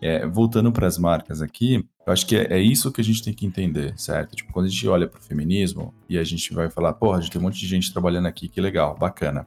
É, 0.00 0.26
voltando 0.26 0.70
para 0.70 0.86
as 0.86 0.98
marcas 0.98 1.40
aqui, 1.40 1.84
eu 2.06 2.12
acho 2.12 2.26
que 2.26 2.36
é, 2.36 2.52
é, 2.52 2.60
isso 2.60 2.92
que 2.92 3.00
a 3.00 3.04
gente 3.04 3.22
tem 3.22 3.32
que 3.32 3.46
entender, 3.46 3.94
certo? 3.96 4.36
Tipo, 4.36 4.52
quando 4.52 4.66
a 4.66 4.68
gente 4.68 4.86
olha 4.86 5.08
para 5.08 5.18
o 5.18 5.22
feminismo 5.22 5.94
e 6.08 6.18
a 6.18 6.24
gente 6.24 6.52
vai 6.52 6.70
falar, 6.70 6.92
porra, 6.94 7.18
a 7.18 7.20
gente 7.20 7.32
tem 7.32 7.40
um 7.40 7.44
monte 7.44 7.58
de 7.58 7.66
gente 7.66 7.92
trabalhando 7.92 8.26
aqui, 8.26 8.48
que 8.48 8.60
legal, 8.60 8.96
bacana. 8.96 9.46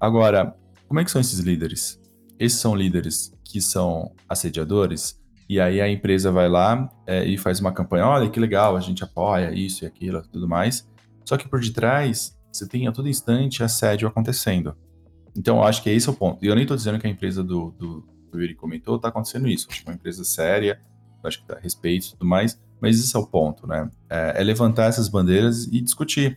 Agora, 0.00 0.56
como 0.88 1.00
é 1.00 1.04
que 1.04 1.10
são 1.10 1.20
esses 1.20 1.38
líderes? 1.38 2.00
Esses 2.38 2.58
são 2.58 2.74
líderes 2.74 3.32
que 3.44 3.60
são 3.60 4.12
assediadores, 4.28 5.20
e 5.48 5.60
aí 5.60 5.80
a 5.80 5.88
empresa 5.88 6.32
vai 6.32 6.48
lá 6.48 6.90
é, 7.06 7.24
e 7.24 7.38
faz 7.38 7.60
uma 7.60 7.72
campanha, 7.72 8.06
olha 8.06 8.28
que 8.28 8.40
legal, 8.40 8.76
a 8.76 8.80
gente 8.80 9.04
apoia 9.04 9.54
isso 9.54 9.84
e 9.84 9.86
aquilo 9.86 10.20
tudo 10.22 10.48
mais. 10.48 10.88
Só 11.24 11.36
que 11.36 11.48
por 11.48 11.60
detrás, 11.60 12.36
você 12.52 12.68
tem 12.68 12.88
a 12.88 12.92
todo 12.92 13.08
instante 13.08 13.62
assédio 13.62 14.08
acontecendo. 14.08 14.76
Então, 15.36 15.58
eu 15.58 15.64
acho 15.64 15.82
que 15.82 15.90
esse 15.90 16.08
é 16.08 16.12
o 16.12 16.14
ponto. 16.14 16.44
E 16.44 16.48
eu 16.48 16.54
nem 16.54 16.62
estou 16.62 16.76
dizendo 16.76 16.98
que 16.98 17.06
a 17.06 17.10
empresa 17.10 17.44
do, 17.44 17.70
do 17.72 18.16
o 18.32 18.40
Yuri 18.40 18.54
comentou, 18.54 18.96
está 18.96 19.08
acontecendo 19.08 19.48
isso. 19.48 19.66
Acho 19.70 19.82
que 19.82 19.88
é 19.88 19.92
uma 19.92 19.96
empresa 19.96 20.24
séria, 20.24 20.80
acho 21.26 21.40
que 21.40 21.48
dá 21.48 21.58
respeito 21.58 22.06
e 22.06 22.10
tudo 22.12 22.26
mais, 22.26 22.60
mas 22.80 22.98
esse 22.98 23.16
é 23.16 23.18
o 23.18 23.26
ponto, 23.26 23.66
né? 23.66 23.88
É, 24.08 24.40
é, 24.40 24.44
levantar 24.44 24.84
essas 24.84 25.08
bandeiras 25.08 25.64
e 25.66 25.80
discutir. 25.80 26.34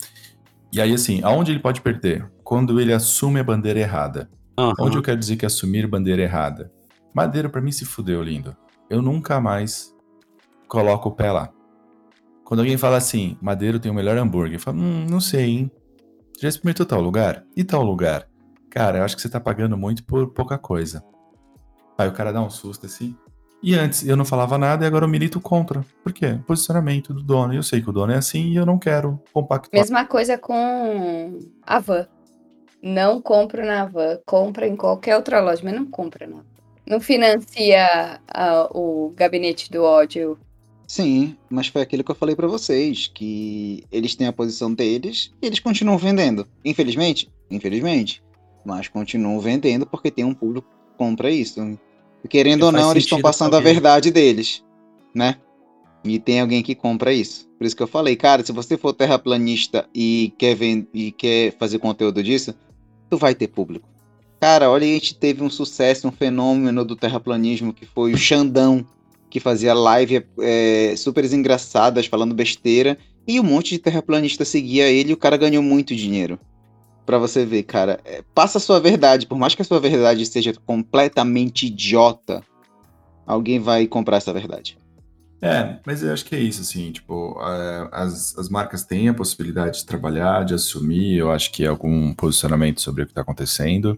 E 0.71 0.79
aí, 0.79 0.93
assim, 0.93 1.21
aonde 1.23 1.51
ele 1.51 1.59
pode 1.59 1.81
perder? 1.81 2.29
Quando 2.43 2.79
ele 2.79 2.93
assume 2.93 3.39
a 3.39 3.43
bandeira 3.43 3.79
errada. 3.79 4.29
Uhum. 4.59 4.73
Onde 4.79 4.97
eu 4.97 5.01
quero 5.01 5.19
dizer 5.19 5.35
que 5.35 5.45
é 5.45 5.47
assumir 5.47 5.87
bandeira 5.87 6.21
errada? 6.21 6.71
Madeira, 7.13 7.49
para 7.49 7.61
mim, 7.61 7.71
se 7.71 7.85
fudeu, 7.85 8.21
lindo. 8.21 8.55
Eu 8.89 9.01
nunca 9.01 9.39
mais 9.39 9.95
coloco 10.67 11.09
o 11.09 11.11
pé 11.11 11.31
lá. 11.31 11.49
Quando 12.43 12.61
alguém 12.61 12.77
fala 12.77 12.97
assim, 12.97 13.37
Madeiro 13.41 13.79
tem 13.79 13.91
o 13.91 13.95
melhor 13.95 14.17
hambúrguer, 14.17 14.55
eu 14.55 14.59
falo, 14.59 14.79
hum, 14.79 15.05
não 15.09 15.19
sei, 15.19 15.45
hein? 15.45 15.71
Já 16.41 16.49
experimentou 16.49 16.85
tal 16.85 17.01
lugar? 17.01 17.43
E 17.55 17.63
tal 17.63 17.83
lugar? 17.83 18.27
Cara, 18.69 18.99
eu 18.99 19.03
acho 19.03 19.15
que 19.15 19.21
você 19.21 19.29
tá 19.29 19.39
pagando 19.39 19.77
muito 19.77 20.03
por 20.03 20.31
pouca 20.33 20.57
coisa. 20.57 21.03
Aí 21.97 22.07
o 22.07 22.13
cara 22.13 22.31
dá 22.31 22.41
um 22.41 22.49
susto 22.49 22.85
assim. 22.85 23.15
E 23.61 23.75
antes 23.75 24.07
eu 24.07 24.15
não 24.15 24.23
falava 24.23 24.57
nada 24.57 24.85
e 24.85 24.87
agora 24.87 25.05
eu 25.05 25.09
milito 25.09 25.39
contra. 25.41 25.85
Por 26.03 26.13
quê? 26.13 26.39
Posicionamento 26.47 27.13
do 27.13 27.21
dono. 27.21 27.53
Eu 27.53 27.63
sei 27.63 27.81
que 27.81 27.89
o 27.89 27.93
dono 27.93 28.13
é 28.13 28.15
assim 28.15 28.51
e 28.51 28.55
eu 28.55 28.65
não 28.65 28.79
quero 28.79 29.21
compactar. 29.33 29.71
Mesma 29.73 30.05
coisa 30.05 30.37
com 30.37 31.37
a 31.65 31.79
van. 31.79 32.07
Não 32.81 33.21
compro 33.21 33.65
na 33.65 33.85
van, 33.85 34.19
compra 34.25 34.65
em 34.65 34.75
qualquer 34.75 35.17
outra 35.17 35.41
loja, 35.41 35.61
mas 35.63 35.73
não 35.73 35.85
compra 35.85 36.25
na 36.25 36.37
van. 36.37 36.45
Não 36.87 36.99
financia 37.01 38.19
uh, 38.35 38.77
o 38.77 39.09
gabinete 39.15 39.69
do 39.69 39.83
ódio. 39.83 40.39
Sim, 40.87 41.37
mas 41.49 41.67
foi 41.67 41.83
aquilo 41.83 42.03
que 42.03 42.09
eu 42.09 42.15
falei 42.15 42.35
para 42.35 42.47
vocês, 42.47 43.11
que 43.13 43.83
eles 43.91 44.15
têm 44.15 44.25
a 44.25 44.33
posição 44.33 44.73
deles 44.73 45.31
e 45.39 45.45
eles 45.45 45.59
continuam 45.59 45.99
vendendo. 45.99 46.47
Infelizmente, 46.65 47.29
infelizmente, 47.51 48.23
mas 48.65 48.87
continuam 48.87 49.39
vendendo 49.39 49.85
porque 49.85 50.09
tem 50.09 50.25
um 50.25 50.33
público 50.33 50.67
que 50.67 50.97
compra 50.97 51.29
isso. 51.29 51.59
Querendo 52.27 52.63
ou 52.63 52.71
não, 52.71 52.91
eles 52.91 53.03
estão 53.03 53.21
passando 53.21 53.55
a 53.55 53.59
verdade 53.59 54.11
deles, 54.11 54.63
né? 55.13 55.37
E 56.03 56.19
tem 56.19 56.39
alguém 56.39 56.61
que 56.61 56.75
compra 56.75 57.13
isso. 57.13 57.47
Por 57.57 57.65
isso 57.65 57.75
que 57.75 57.83
eu 57.83 57.87
falei, 57.87 58.15
cara, 58.15 58.43
se 58.43 58.51
você 58.51 58.77
for 58.77 58.93
terraplanista 58.93 59.87
e 59.93 60.33
quer, 60.37 60.55
vend... 60.55 60.87
e 60.93 61.11
quer 61.11 61.55
fazer 61.57 61.79
conteúdo 61.79 62.23
disso, 62.23 62.53
tu 63.09 63.17
vai 63.17 63.35
ter 63.35 63.47
público. 63.47 63.87
Cara, 64.39 64.69
olha, 64.69 64.85
a 64.85 64.87
gente 64.87 65.15
teve 65.15 65.43
um 65.43 65.49
sucesso, 65.49 66.07
um 66.07 66.11
fenômeno 66.11 66.85
do 66.85 66.95
terraplanismo 66.95 67.73
que 67.73 67.85
foi 67.85 68.13
o 68.13 68.17
Xandão, 68.17 68.85
que 69.29 69.39
fazia 69.39 69.73
live 69.73 70.25
é, 70.39 70.93
super 70.95 71.25
engraçadas, 71.25 72.05
falando 72.05 72.33
besteira, 72.33 72.97
e 73.27 73.39
um 73.39 73.43
monte 73.43 73.71
de 73.71 73.79
terraplanista 73.79 74.45
seguia 74.45 74.89
ele 74.89 75.11
e 75.11 75.13
o 75.13 75.17
cara 75.17 75.35
ganhou 75.35 75.61
muito 75.61 75.93
dinheiro 75.93 76.39
para 77.09 77.17
você 77.17 77.43
ver, 77.43 77.63
cara. 77.63 77.99
É, 78.05 78.23
passa 78.35 78.59
a 78.59 78.61
sua 78.61 78.79
verdade, 78.79 79.25
por 79.25 79.35
mais 79.35 79.55
que 79.55 79.63
a 79.63 79.65
sua 79.65 79.79
verdade 79.79 80.23
seja 80.27 80.53
completamente 80.63 81.65
idiota, 81.65 82.43
alguém 83.25 83.59
vai 83.59 83.87
comprar 83.87 84.17
essa 84.17 84.31
verdade. 84.31 84.77
É, 85.41 85.79
mas 85.87 86.03
eu 86.03 86.13
acho 86.13 86.23
que 86.23 86.35
é 86.35 86.39
isso, 86.39 86.61
assim, 86.61 86.91
tipo, 86.91 87.35
as, 87.91 88.37
as 88.37 88.47
marcas 88.47 88.83
têm 88.83 89.09
a 89.09 89.13
possibilidade 89.13 89.79
de 89.79 89.85
trabalhar, 89.87 90.45
de 90.45 90.53
assumir, 90.53 91.17
eu 91.17 91.31
acho 91.31 91.51
que 91.51 91.63
é 91.63 91.67
algum 91.67 92.13
posicionamento 92.13 92.79
sobre 92.79 93.01
o 93.01 93.05
que 93.07 93.11
está 93.11 93.21
acontecendo. 93.21 93.97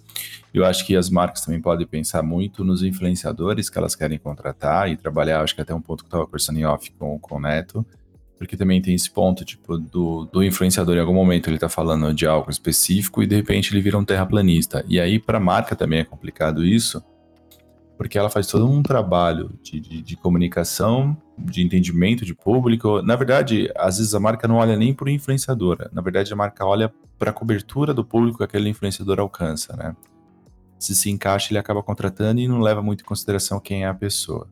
Eu 0.53 0.64
acho 0.64 0.88
que 0.88 0.95
as 0.95 1.09
marcas 1.09 1.41
também 1.43 1.59
podem 1.59 1.86
pensar 1.86 2.24
muito 2.24 2.64
nos 2.64 2.82
influenciadores 2.82 3.70
que 3.70 3.78
elas 3.78 3.93
querem 3.93 4.20
contratar 4.20 4.89
e 4.89 4.95
trabalhar, 4.95 5.41
acho 5.41 5.53
que 5.53 5.62
até 5.62 5.76
um 5.76 5.82
ponto 5.82 6.05
que 6.05 6.05
eu 6.05 6.12
estava 6.12 6.26
conversando 6.26 6.59
em 6.59 6.66
off 6.66 6.89
com, 6.91 7.20
com 7.20 7.36
o 7.36 7.41
Neto, 7.41 7.86
porque 8.41 8.57
também 8.57 8.81
tem 8.81 8.95
esse 8.95 9.07
ponto, 9.07 9.45
tipo, 9.45 9.77
do, 9.77 10.25
do 10.25 10.43
influenciador 10.43 10.95
em 10.95 10.99
algum 10.99 11.13
momento 11.13 11.47
ele 11.47 11.57
está 11.57 11.69
falando 11.69 12.11
de 12.11 12.25
algo 12.25 12.49
específico 12.49 13.21
e 13.21 13.27
de 13.27 13.35
repente 13.35 13.71
ele 13.71 13.83
vira 13.83 13.95
um 13.99 14.03
terraplanista. 14.03 14.83
E 14.87 14.99
aí 14.99 15.19
para 15.19 15.37
a 15.37 15.39
marca 15.39 15.75
também 15.75 15.99
é 15.99 16.03
complicado 16.03 16.65
isso, 16.65 17.03
porque 17.99 18.17
ela 18.17 18.31
faz 18.31 18.47
todo 18.47 18.67
um 18.67 18.81
trabalho 18.81 19.51
de, 19.61 19.79
de, 19.79 20.01
de, 20.01 20.17
comunicação, 20.17 21.15
de 21.37 21.61
entendimento 21.61 22.25
de 22.25 22.33
público. 22.33 23.03
Na 23.03 23.15
verdade, 23.15 23.71
às 23.77 23.99
vezes 23.99 24.15
a 24.15 24.19
marca 24.19 24.47
não 24.47 24.55
olha 24.55 24.75
nem 24.75 24.91
para 24.91 25.05
o 25.05 25.09
influenciador, 25.11 25.87
na 25.93 26.01
verdade 26.01 26.33
a 26.33 26.35
marca 26.35 26.65
olha 26.65 26.91
para 27.19 27.29
a 27.29 27.33
cobertura 27.33 27.93
do 27.93 28.03
público 28.03 28.39
que 28.39 28.43
aquele 28.43 28.69
influenciador 28.69 29.19
alcança, 29.19 29.75
né? 29.75 29.95
Se 30.79 30.95
se 30.95 31.11
encaixa, 31.11 31.51
ele 31.51 31.59
acaba 31.59 31.83
contratando 31.83 32.41
e 32.41 32.47
não 32.47 32.59
leva 32.59 32.81
muito 32.81 33.01
em 33.01 33.05
consideração 33.05 33.59
quem 33.59 33.83
é 33.83 33.87
a 33.87 33.93
pessoa. 33.93 34.47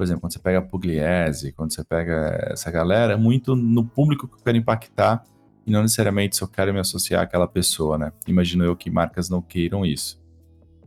Por 0.00 0.04
exemplo, 0.04 0.22
quando 0.22 0.32
você 0.32 0.38
pega 0.38 0.62
Pugliese, 0.62 1.52
quando 1.52 1.74
você 1.74 1.84
pega 1.84 2.48
essa 2.50 2.70
galera, 2.70 3.18
muito 3.18 3.54
no 3.54 3.84
público 3.84 4.26
que 4.26 4.32
eu 4.32 4.38
quero 4.42 4.56
impactar 4.56 5.22
e 5.66 5.70
não 5.70 5.82
necessariamente 5.82 6.36
se 6.36 6.42
eu 6.42 6.48
quero 6.48 6.72
me 6.72 6.80
associar 6.80 7.22
àquela 7.22 7.46
pessoa, 7.46 7.98
né? 7.98 8.10
Imagino 8.26 8.64
eu 8.64 8.74
que 8.74 8.90
marcas 8.90 9.28
não 9.28 9.42
queiram 9.42 9.84
isso. 9.84 10.18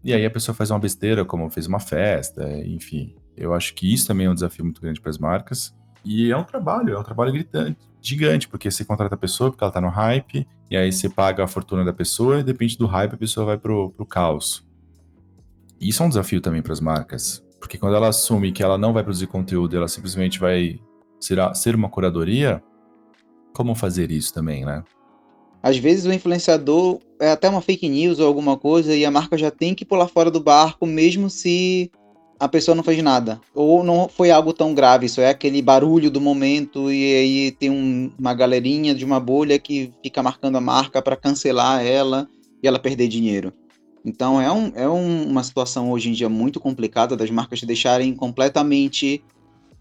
E 0.03 0.15
aí 0.15 0.25
a 0.25 0.31
pessoa 0.31 0.55
faz 0.55 0.71
uma 0.71 0.79
besteira, 0.79 1.23
como 1.23 1.47
fez 1.51 1.67
uma 1.67 1.79
festa, 1.79 2.43
enfim. 2.65 3.15
Eu 3.37 3.53
acho 3.53 3.75
que 3.75 3.93
isso 3.93 4.07
também 4.07 4.25
é 4.25 4.31
um 4.31 4.33
desafio 4.33 4.65
muito 4.65 4.81
grande 4.81 4.99
para 4.99 5.11
as 5.11 5.19
marcas. 5.19 5.75
E 6.03 6.31
é 6.31 6.35
um 6.35 6.43
trabalho, 6.43 6.95
é 6.95 6.99
um 6.99 7.03
trabalho 7.03 7.31
gritante, 7.31 7.77
gigante, 8.01 8.47
porque 8.47 8.71
você 8.71 8.83
contrata 8.83 9.13
a 9.13 9.17
pessoa 9.17 9.51
porque 9.51 9.63
ela 9.63 9.71
tá 9.71 9.79
no 9.79 9.89
hype, 9.89 10.47
e 10.71 10.75
aí 10.75 10.91
você 10.91 11.07
paga 11.07 11.43
a 11.43 11.47
fortuna 11.47 11.85
da 11.85 11.93
pessoa, 11.93 12.39
e 12.39 12.43
depende 12.43 12.79
do 12.79 12.87
hype 12.87 13.13
a 13.13 13.17
pessoa 13.17 13.45
vai 13.45 13.59
pro, 13.59 13.91
pro 13.91 14.07
caos. 14.07 14.67
E 15.79 15.89
isso 15.89 16.01
é 16.01 16.05
um 16.07 16.09
desafio 16.09 16.41
também 16.41 16.63
para 16.63 16.73
as 16.73 16.79
marcas, 16.79 17.43
porque 17.63 17.77
quando 17.77 17.95
ela 17.95 18.09
assume 18.09 18.51
que 18.51 18.61
ela 18.61 18.77
não 18.77 18.91
vai 18.91 19.03
produzir 19.03 19.25
conteúdo, 19.27 19.77
ela 19.77 19.87
simplesmente 19.87 20.37
vai 20.37 20.81
ser, 21.17 21.37
ser 21.55 21.73
uma 21.73 21.87
curadoria, 21.87 22.61
como 23.53 23.73
fazer 23.73 24.11
isso 24.11 24.33
também, 24.33 24.65
né? 24.65 24.83
Às 25.61 25.77
vezes 25.77 26.05
o 26.05 26.11
influenciador 26.11 26.99
é 27.21 27.31
até 27.31 27.47
uma 27.47 27.61
fake 27.61 27.87
news 27.87 28.19
ou 28.19 28.27
alguma 28.27 28.57
coisa 28.57 28.93
e 28.93 29.05
a 29.05 29.09
marca 29.09 29.37
já 29.37 29.49
tem 29.49 29.73
que 29.73 29.85
pular 29.85 30.09
fora 30.09 30.29
do 30.29 30.41
barco, 30.41 30.85
mesmo 30.85 31.29
se 31.29 31.89
a 32.37 32.49
pessoa 32.49 32.75
não 32.75 32.83
fez 32.83 33.01
nada. 33.01 33.39
Ou 33.55 33.81
não 33.81 34.09
foi 34.09 34.29
algo 34.29 34.51
tão 34.51 34.73
grave, 34.73 35.05
isso 35.05 35.21
é 35.21 35.29
aquele 35.29 35.61
barulho 35.61 36.11
do 36.11 36.19
momento 36.19 36.91
e 36.91 37.15
aí 37.15 37.51
tem 37.51 37.69
um, 37.69 38.11
uma 38.19 38.33
galerinha 38.33 38.93
de 38.93 39.05
uma 39.05 39.21
bolha 39.21 39.57
que 39.57 39.93
fica 40.03 40.21
marcando 40.21 40.57
a 40.57 40.61
marca 40.61 41.01
para 41.01 41.15
cancelar 41.15 41.81
ela 41.81 42.27
e 42.61 42.67
ela 42.67 42.77
perder 42.77 43.07
dinheiro. 43.07 43.53
Então 44.05 44.39
é, 44.39 44.51
um, 44.51 44.71
é 44.75 44.87
um, 44.87 45.27
uma 45.29 45.43
situação 45.43 45.91
hoje 45.91 46.09
em 46.09 46.13
dia 46.13 46.27
muito 46.27 46.59
complicada 46.59 47.15
das 47.15 47.29
marcas 47.29 47.61
deixarem 47.61 48.13
completamente 48.13 49.23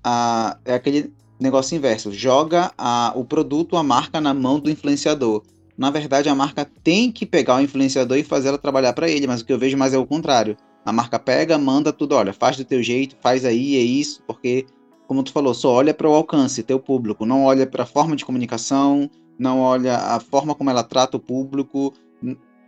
a, 0.03 0.57
é 0.65 0.75
aquele 0.75 1.13
negócio 1.41 1.77
inverso. 1.77 2.13
Joga 2.13 2.73
a, 2.79 3.13
o 3.17 3.25
produto, 3.25 3.77
a 3.77 3.83
marca 3.83 4.21
na 4.21 4.33
mão 4.33 4.61
do 4.61 4.71
influenciador 4.71 5.43
na 5.77 5.91
verdade 5.91 6.29
a 6.29 6.35
marca 6.35 6.65
tem 6.85 7.11
que 7.11 7.25
pegar 7.27 7.57
o 7.57 7.61
influenciador 7.61 8.17
e 8.17 8.23
fazer 8.23 8.49
ela 8.49 8.59
trabalhar 8.59 8.93
para 8.93 9.09
ele, 9.09 9.27
mas 9.27 9.41
o 9.41 9.45
que 9.45 9.53
eu 9.53 9.59
vejo 9.59 9.77
mais 9.77 9.95
é 9.95 9.99
o 9.99 10.07
contrário. 10.07 10.57
A 10.85 10.93
marca 10.93 11.19
pega, 11.19 11.57
manda 11.59 11.93
tudo, 11.93 12.15
olha, 12.15 12.33
faz 12.33 12.57
do 12.57 12.65
teu 12.65 12.83
jeito, 12.83 13.17
faz 13.21 13.45
aí, 13.45 13.77
é 13.77 13.81
isso, 13.81 14.23
porque 14.27 14.67
como 15.07 15.23
tu 15.23 15.33
falou, 15.33 15.53
só 15.55 15.73
olha 15.73 15.93
para 15.93 16.09
o 16.09 16.15
alcance, 16.15 16.63
teu 16.63 16.79
público, 16.79 17.27
não 17.27 17.45
olha 17.45 17.67
para 17.67 17.83
a 17.83 17.87
forma 17.87 18.17
de 18.17 18.25
comunicação, 18.25 19.11
não 19.39 19.61
olha 19.61 19.97
a 19.97 20.21
forma 20.21 20.55
como 20.55 20.71
ela 20.71 20.83
trata 20.83 21.17
o 21.17 21.21
público, 21.21 21.93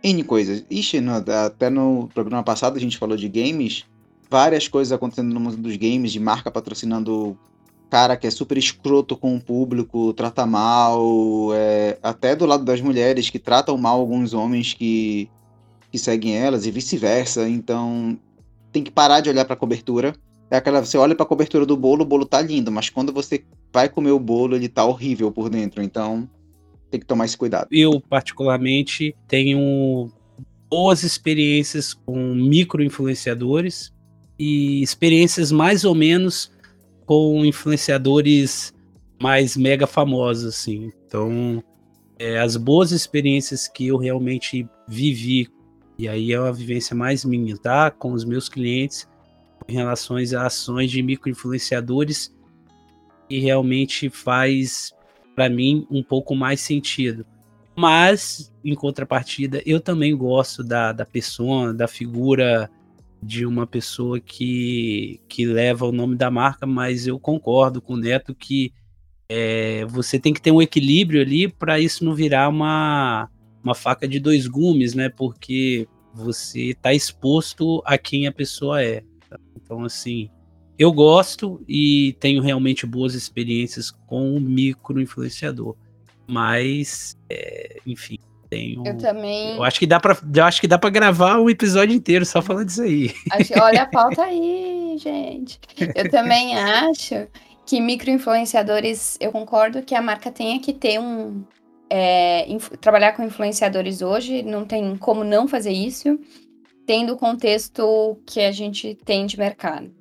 N 0.05 0.23
coisas. 0.23 0.63
Ixi, 0.69 1.01
no, 1.01 1.13
até 1.13 1.67
no 1.67 2.07
programa 2.13 2.43
passado 2.43 2.77
a 2.77 2.79
gente 2.79 2.95
falou 2.95 3.17
de 3.17 3.27
games, 3.27 3.85
várias 4.29 4.67
coisas 4.67 4.91
acontecendo 4.91 5.33
no 5.33 5.39
mundo 5.39 5.57
dos 5.57 5.75
games, 5.77 6.11
de 6.11 6.19
marca 6.19 6.51
patrocinando 6.51 7.35
cara 7.89 8.15
que 8.15 8.27
é 8.27 8.29
super 8.29 8.55
escroto 8.55 9.17
com 9.17 9.35
o 9.35 9.41
público, 9.41 10.13
trata 10.13 10.45
mal, 10.45 11.49
é, 11.55 11.97
até 12.03 12.35
do 12.35 12.45
lado 12.45 12.63
das 12.63 12.81
mulheres 12.81 13.31
que 13.31 13.39
tratam 13.39 13.77
mal 13.77 13.99
alguns 13.99 14.33
homens 14.33 14.73
que, 14.73 15.27
que 15.91 15.97
seguem 15.97 16.37
elas 16.37 16.67
e 16.67 16.71
vice-versa. 16.71 17.49
Então 17.49 18.15
tem 18.71 18.83
que 18.83 18.91
parar 18.91 19.21
de 19.21 19.29
olhar 19.31 19.45
para 19.45 19.55
a 19.55 19.57
cobertura. 19.57 20.13
É 20.51 20.57
aquela, 20.57 20.85
você 20.85 20.99
olha 20.99 21.15
para 21.15 21.25
a 21.25 21.29
cobertura 21.29 21.65
do 21.65 21.75
bolo, 21.75 22.03
o 22.03 22.05
bolo 22.05 22.27
tá 22.27 22.41
lindo, 22.41 22.71
mas 22.71 22.91
quando 22.91 23.11
você 23.11 23.43
vai 23.73 23.89
comer 23.89 24.11
o 24.11 24.19
bolo, 24.19 24.55
ele 24.55 24.69
tá 24.69 24.85
horrível 24.85 25.31
por 25.31 25.49
dentro. 25.49 25.81
Então 25.81 26.29
tem 26.89 26.99
que 26.99 27.05
tomar 27.05 27.25
esse 27.25 27.37
cuidado. 27.37 27.67
Eu 27.71 27.99
particularmente 27.99 29.15
tenho 29.27 30.11
boas 30.69 31.03
experiências 31.03 31.93
com 31.93 32.33
micro 32.33 32.83
influenciadores 32.83 33.93
e 34.37 34.81
experiências 34.81 35.51
mais 35.51 35.85
ou 35.85 35.95
menos 35.95 36.51
com 37.05 37.45
influenciadores 37.45 38.73
mais 39.21 39.55
mega 39.55 39.87
famosos, 39.87 40.45
assim. 40.45 40.91
Então, 41.05 41.63
é, 42.19 42.39
as 42.39 42.57
boas 42.57 42.91
experiências 42.91 43.67
que 43.67 43.87
eu 43.87 43.97
realmente 43.97 44.67
vivi, 44.87 45.49
e 45.97 46.07
aí 46.07 46.33
é 46.33 46.39
uma 46.39 46.51
vivência 46.51 46.95
mais 46.95 47.23
minha, 47.23 47.57
tá? 47.57 47.91
Com 47.91 48.11
os 48.11 48.25
meus 48.25 48.49
clientes, 48.49 49.07
em 49.67 49.73
relação 49.73 50.17
a 50.17 50.45
ações 50.45 50.91
de 50.91 51.01
micro-influenciadores, 51.01 52.33
e 53.29 53.39
realmente 53.39 54.09
faz, 54.09 54.93
para 55.35 55.49
mim, 55.49 55.85
um 55.91 56.01
pouco 56.01 56.35
mais 56.35 56.61
sentido. 56.61 57.25
Mas, 57.75 58.53
em 58.63 58.73
contrapartida, 58.73 59.61
eu 59.65 59.81
também 59.81 60.15
gosto 60.15 60.63
da, 60.63 60.93
da 60.93 61.05
pessoa, 61.05 61.73
da 61.73 61.87
figura 61.87 62.69
de 63.21 63.45
uma 63.45 63.67
pessoa 63.67 64.19
que, 64.19 65.19
que 65.27 65.45
leva 65.45 65.85
o 65.85 65.91
nome 65.91 66.15
da 66.15 66.31
marca, 66.31 66.65
mas 66.65 67.07
eu 67.07 67.19
concordo 67.19 67.81
com 67.81 67.93
o 67.93 67.97
Neto 67.97 68.33
que 68.33 68.71
é, 69.27 69.83
você 69.85 70.19
tem 70.19 70.31
que 70.33 70.41
ter 70.41 70.51
um 70.51 70.61
equilíbrio 70.61 71.21
ali 71.21 71.47
para 71.47 71.79
isso 71.79 72.05
não 72.05 72.13
virar 72.13 72.47
uma, 72.47 73.29
uma 73.63 73.73
faca 73.73 74.07
de 74.07 74.19
dois 74.19 74.47
gumes, 74.47 74.93
né? 74.93 75.09
Porque 75.09 75.87
você 76.13 76.69
está 76.69 76.93
exposto 76.93 77.81
a 77.85 77.97
quem 77.97 78.27
a 78.27 78.31
pessoa 78.31 78.83
é. 78.83 79.03
Então, 79.55 79.83
assim, 79.83 80.29
eu 80.77 80.91
gosto 80.91 81.61
e 81.67 82.15
tenho 82.19 82.41
realmente 82.41 82.85
boas 82.85 83.13
experiências 83.13 83.91
com 83.91 84.35
o 84.35 84.39
micro 84.39 84.99
influenciador, 84.99 85.75
mas, 86.27 87.17
é, 87.29 87.77
enfim, 87.85 88.17
tenho. 88.49 88.85
Eu 88.85 88.97
também. 88.97 89.55
Eu 89.55 89.63
acho 89.63 89.79
que 89.79 89.87
dá 89.87 89.99
para, 89.99 90.17
eu 90.33 90.43
acho 90.43 90.61
que 90.61 90.67
dá 90.67 90.77
para 90.77 90.89
gravar 90.89 91.39
um 91.39 91.49
episódio 91.49 91.95
inteiro 91.95 92.25
só 92.25 92.41
falando 92.41 92.67
disso 92.67 92.81
aí. 92.81 93.13
Acho... 93.31 93.53
Olha 93.61 93.83
a 93.83 93.87
pauta 93.87 94.23
aí, 94.23 94.97
gente. 94.97 95.59
Eu 95.95 96.09
também 96.09 96.57
acho 96.57 97.27
que 97.65 97.81
microinfluenciadores, 97.81 99.17
eu 99.19 99.31
concordo 99.31 99.81
que 99.81 99.95
a 99.95 100.01
marca 100.01 100.31
tenha 100.31 100.59
que 100.59 100.73
ter 100.73 100.99
um 100.99 101.43
é, 101.89 102.45
trabalhar 102.79 103.13
com 103.13 103.23
influenciadores 103.23 104.01
hoje, 104.01 104.43
não 104.43 104.65
tem 104.65 104.95
como 104.97 105.23
não 105.23 105.47
fazer 105.47 105.71
isso, 105.71 106.19
tendo 106.85 107.13
o 107.13 107.17
contexto 107.17 108.19
que 108.25 108.41
a 108.41 108.51
gente 108.51 108.95
tem 109.05 109.25
de 109.25 109.37
mercado. 109.37 109.91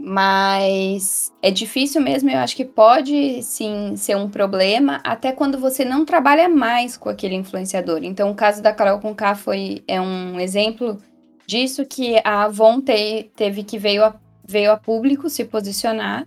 Mas 0.00 1.32
é 1.42 1.50
difícil 1.50 2.00
mesmo, 2.00 2.30
eu 2.30 2.38
acho 2.38 2.54
que 2.54 2.64
pode 2.64 3.42
sim 3.42 3.96
ser 3.96 4.16
um 4.16 4.30
problema, 4.30 5.00
até 5.02 5.32
quando 5.32 5.58
você 5.58 5.84
não 5.84 6.04
trabalha 6.04 6.48
mais 6.48 6.96
com 6.96 7.08
aquele 7.08 7.34
influenciador. 7.34 8.04
Então, 8.04 8.30
o 8.30 8.34
caso 8.34 8.62
da 8.62 8.72
Carol 8.72 9.00
com 9.00 9.12
K 9.12 9.34
foi 9.34 9.82
é 9.88 10.00
um 10.00 10.38
exemplo 10.38 10.98
disso 11.46 11.84
que 11.84 12.20
a 12.24 12.44
Avon 12.44 12.80
te, 12.80 13.30
teve 13.34 13.64
que 13.64 13.76
veio 13.76 14.04
a, 14.04 14.14
veio 14.44 14.70
a 14.70 14.76
público 14.76 15.28
se 15.28 15.44
posicionar, 15.44 16.26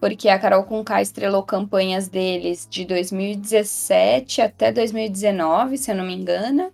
porque 0.00 0.28
a 0.30 0.38
Carol 0.38 0.64
com 0.64 0.82
K 0.82 1.02
estrelou 1.02 1.42
campanhas 1.42 2.08
deles 2.08 2.66
de 2.70 2.86
2017 2.86 4.40
até 4.40 4.72
2019, 4.72 5.76
se 5.76 5.90
eu 5.90 5.94
não 5.94 6.06
me 6.06 6.14
engano, 6.14 6.72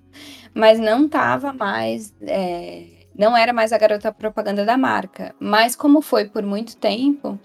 mas 0.54 0.78
não 0.78 1.06
estava 1.06 1.52
mais. 1.52 2.14
É, 2.22 2.84
não 3.16 3.36
era 3.36 3.52
mais 3.52 3.72
a 3.72 3.78
garota 3.78 4.12
propaganda 4.12 4.64
da 4.64 4.76
marca. 4.76 5.34
Mas 5.40 5.74
como 5.74 6.02
foi 6.02 6.26
por 6.26 6.42
muito 6.42 6.76
tempo, 6.76 7.38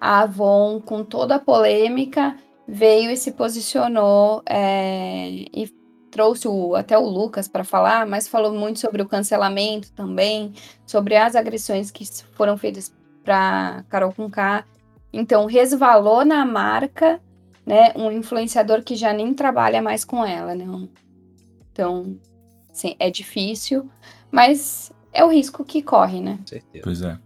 a 0.00 0.20
Avon, 0.20 0.80
com 0.80 1.02
toda 1.02 1.36
a 1.36 1.40
polêmica, 1.40 2.36
veio 2.66 3.10
e 3.10 3.16
se 3.16 3.32
posicionou 3.32 4.42
é, 4.46 5.28
e 5.30 5.72
trouxe 6.10 6.46
o, 6.48 6.74
até 6.74 6.98
o 6.98 7.06
Lucas 7.06 7.48
para 7.48 7.64
falar, 7.64 8.06
mas 8.06 8.28
falou 8.28 8.52
muito 8.52 8.78
sobre 8.78 9.02
o 9.02 9.08
cancelamento 9.08 9.90
também, 9.92 10.52
sobre 10.86 11.16
as 11.16 11.34
agressões 11.34 11.90
que 11.90 12.04
foram 12.32 12.56
feitas 12.56 12.94
para 13.24 13.84
Carol 13.88 14.12
Conká. 14.12 14.64
Então, 15.12 15.46
resvalou 15.46 16.24
na 16.24 16.44
marca, 16.44 17.20
né, 17.64 17.92
um 17.96 18.10
influenciador 18.10 18.82
que 18.82 18.94
já 18.94 19.12
nem 19.12 19.32
trabalha 19.34 19.80
mais 19.80 20.04
com 20.04 20.24
ela, 20.24 20.54
né? 20.54 20.66
Então, 21.72 22.18
é 22.98 23.10
difícil, 23.10 23.90
mas 24.30 24.92
é 25.18 25.24
o 25.24 25.28
risco 25.28 25.64
que 25.64 25.82
corre, 25.82 26.20
né? 26.20 26.38
Certeza. 26.46 26.84
Pois 26.84 27.02
é. 27.02 27.18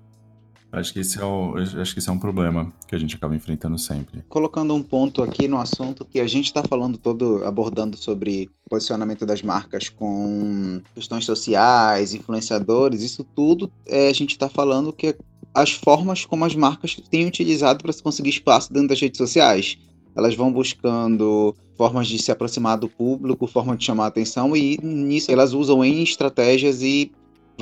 Acho 0.72 0.94
que, 0.94 1.00
esse 1.00 1.20
é 1.20 1.24
o, 1.24 1.54
acho 1.58 1.92
que 1.92 1.98
esse 1.98 2.08
é 2.08 2.12
um 2.12 2.18
problema 2.18 2.72
que 2.88 2.94
a 2.94 2.98
gente 2.98 3.14
acaba 3.14 3.36
enfrentando 3.36 3.78
sempre. 3.78 4.24
Colocando 4.26 4.74
um 4.74 4.82
ponto 4.82 5.22
aqui 5.22 5.46
no 5.46 5.58
assunto 5.58 6.02
que 6.02 6.18
a 6.18 6.26
gente 6.26 6.46
está 6.46 6.62
falando 6.62 6.96
todo, 6.96 7.44
abordando 7.44 7.94
sobre 7.94 8.48
posicionamento 8.70 9.26
das 9.26 9.42
marcas 9.42 9.90
com 9.90 10.80
questões 10.94 11.26
sociais, 11.26 12.14
influenciadores, 12.14 13.02
isso 13.02 13.22
tudo 13.22 13.70
é, 13.84 14.08
a 14.08 14.12
gente 14.14 14.30
está 14.30 14.48
falando 14.48 14.94
que 14.94 15.14
as 15.52 15.72
formas 15.72 16.24
como 16.24 16.46
as 16.46 16.54
marcas 16.54 16.96
têm 17.10 17.26
utilizado 17.26 17.82
para 17.82 17.92
se 17.92 18.02
conseguir 18.02 18.30
espaço 18.30 18.72
dentro 18.72 18.88
das 18.88 19.00
redes 19.00 19.18
sociais. 19.18 19.76
Elas 20.16 20.34
vão 20.34 20.50
buscando 20.50 21.54
formas 21.76 22.06
de 22.06 22.18
se 22.18 22.32
aproximar 22.32 22.78
do 22.78 22.88
público, 22.88 23.46
formas 23.46 23.76
de 23.76 23.84
chamar 23.84 24.04
a 24.04 24.08
atenção, 24.08 24.56
e 24.56 24.78
nisso 24.82 25.30
elas 25.30 25.52
usam 25.52 25.84
em 25.84 26.02
estratégias 26.02 26.80
e 26.80 27.12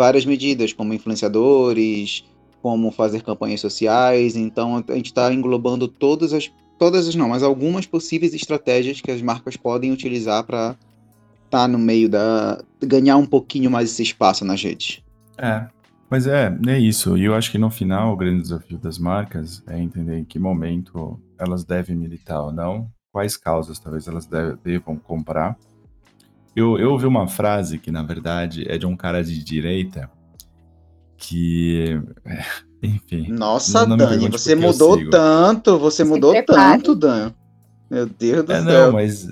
várias 0.01 0.24
medidas, 0.24 0.72
como 0.72 0.94
influenciadores, 0.94 2.24
como 2.62 2.90
fazer 2.90 3.22
campanhas 3.22 3.61
sociais. 3.61 4.34
Então 4.34 4.82
a 4.88 4.94
gente 4.94 5.07
está 5.07 5.30
englobando 5.30 5.86
todas 5.86 6.32
as, 6.32 6.51
todas 6.78 7.07
as 7.07 7.14
não, 7.14 7.28
mas 7.28 7.42
algumas 7.42 7.84
possíveis 7.84 8.32
estratégias 8.32 8.98
que 9.03 9.11
as 9.11 9.20
marcas 9.20 9.59
podem 9.59 9.92
utilizar 9.92 10.42
para 10.44 10.74
estar 11.44 11.51
tá 11.51 11.68
no 11.68 11.78
meio 11.78 12.09
da 12.09 12.62
ganhar 12.82 13.18
um 13.18 13.26
pouquinho 13.26 13.70
mais 13.70 13.90
esse 13.90 14.03
espaço 14.03 14.42
nas 14.42 14.62
redes. 14.62 15.03
É, 15.36 15.66
mas 16.09 16.26
é, 16.26 16.51
é 16.66 16.78
isso. 16.78 17.18
E 17.18 17.26
eu 17.26 17.34
acho 17.34 17.51
que 17.51 17.59
no 17.59 17.70
final 17.70 18.14
o 18.14 18.16
grande 18.16 18.40
desafio 18.40 18.78
das 18.78 18.98
marcas 18.98 19.62
é 19.66 19.78
entender 19.78 20.16
em 20.16 20.24
que 20.24 20.38
momento 20.38 21.20
elas 21.38 21.62
devem 21.62 21.94
militar 21.94 22.40
ou 22.40 22.53
não, 22.53 22.90
quais 23.12 23.36
causas 23.36 23.78
talvez 23.78 24.09
elas 24.09 24.26
devam 24.64 24.96
comprar. 24.96 25.59
Eu, 26.55 26.78
eu 26.78 26.90
ouvi 26.90 27.07
uma 27.07 27.28
frase 27.28 27.78
que, 27.78 27.90
na 27.90 28.03
verdade, 28.03 28.64
é 28.68 28.76
de 28.76 28.86
um 28.86 28.96
cara 28.96 29.22
de 29.22 29.42
direita 29.42 30.11
que. 31.16 32.01
Enfim. 32.82 33.28
Nossa, 33.28 33.84
Dani, 33.84 34.28
você 34.30 34.55
mudou 34.55 35.11
tanto, 35.11 35.78
você 35.78 36.03
mudou 36.03 36.34
tanto, 36.44 36.94
Dan. 36.94 37.32
Meu 37.90 38.07
Deus 38.07 38.44
do 38.44 38.53
é, 38.53 38.62
céu. 38.62 38.86
Não, 38.86 38.92
mas 38.92 39.28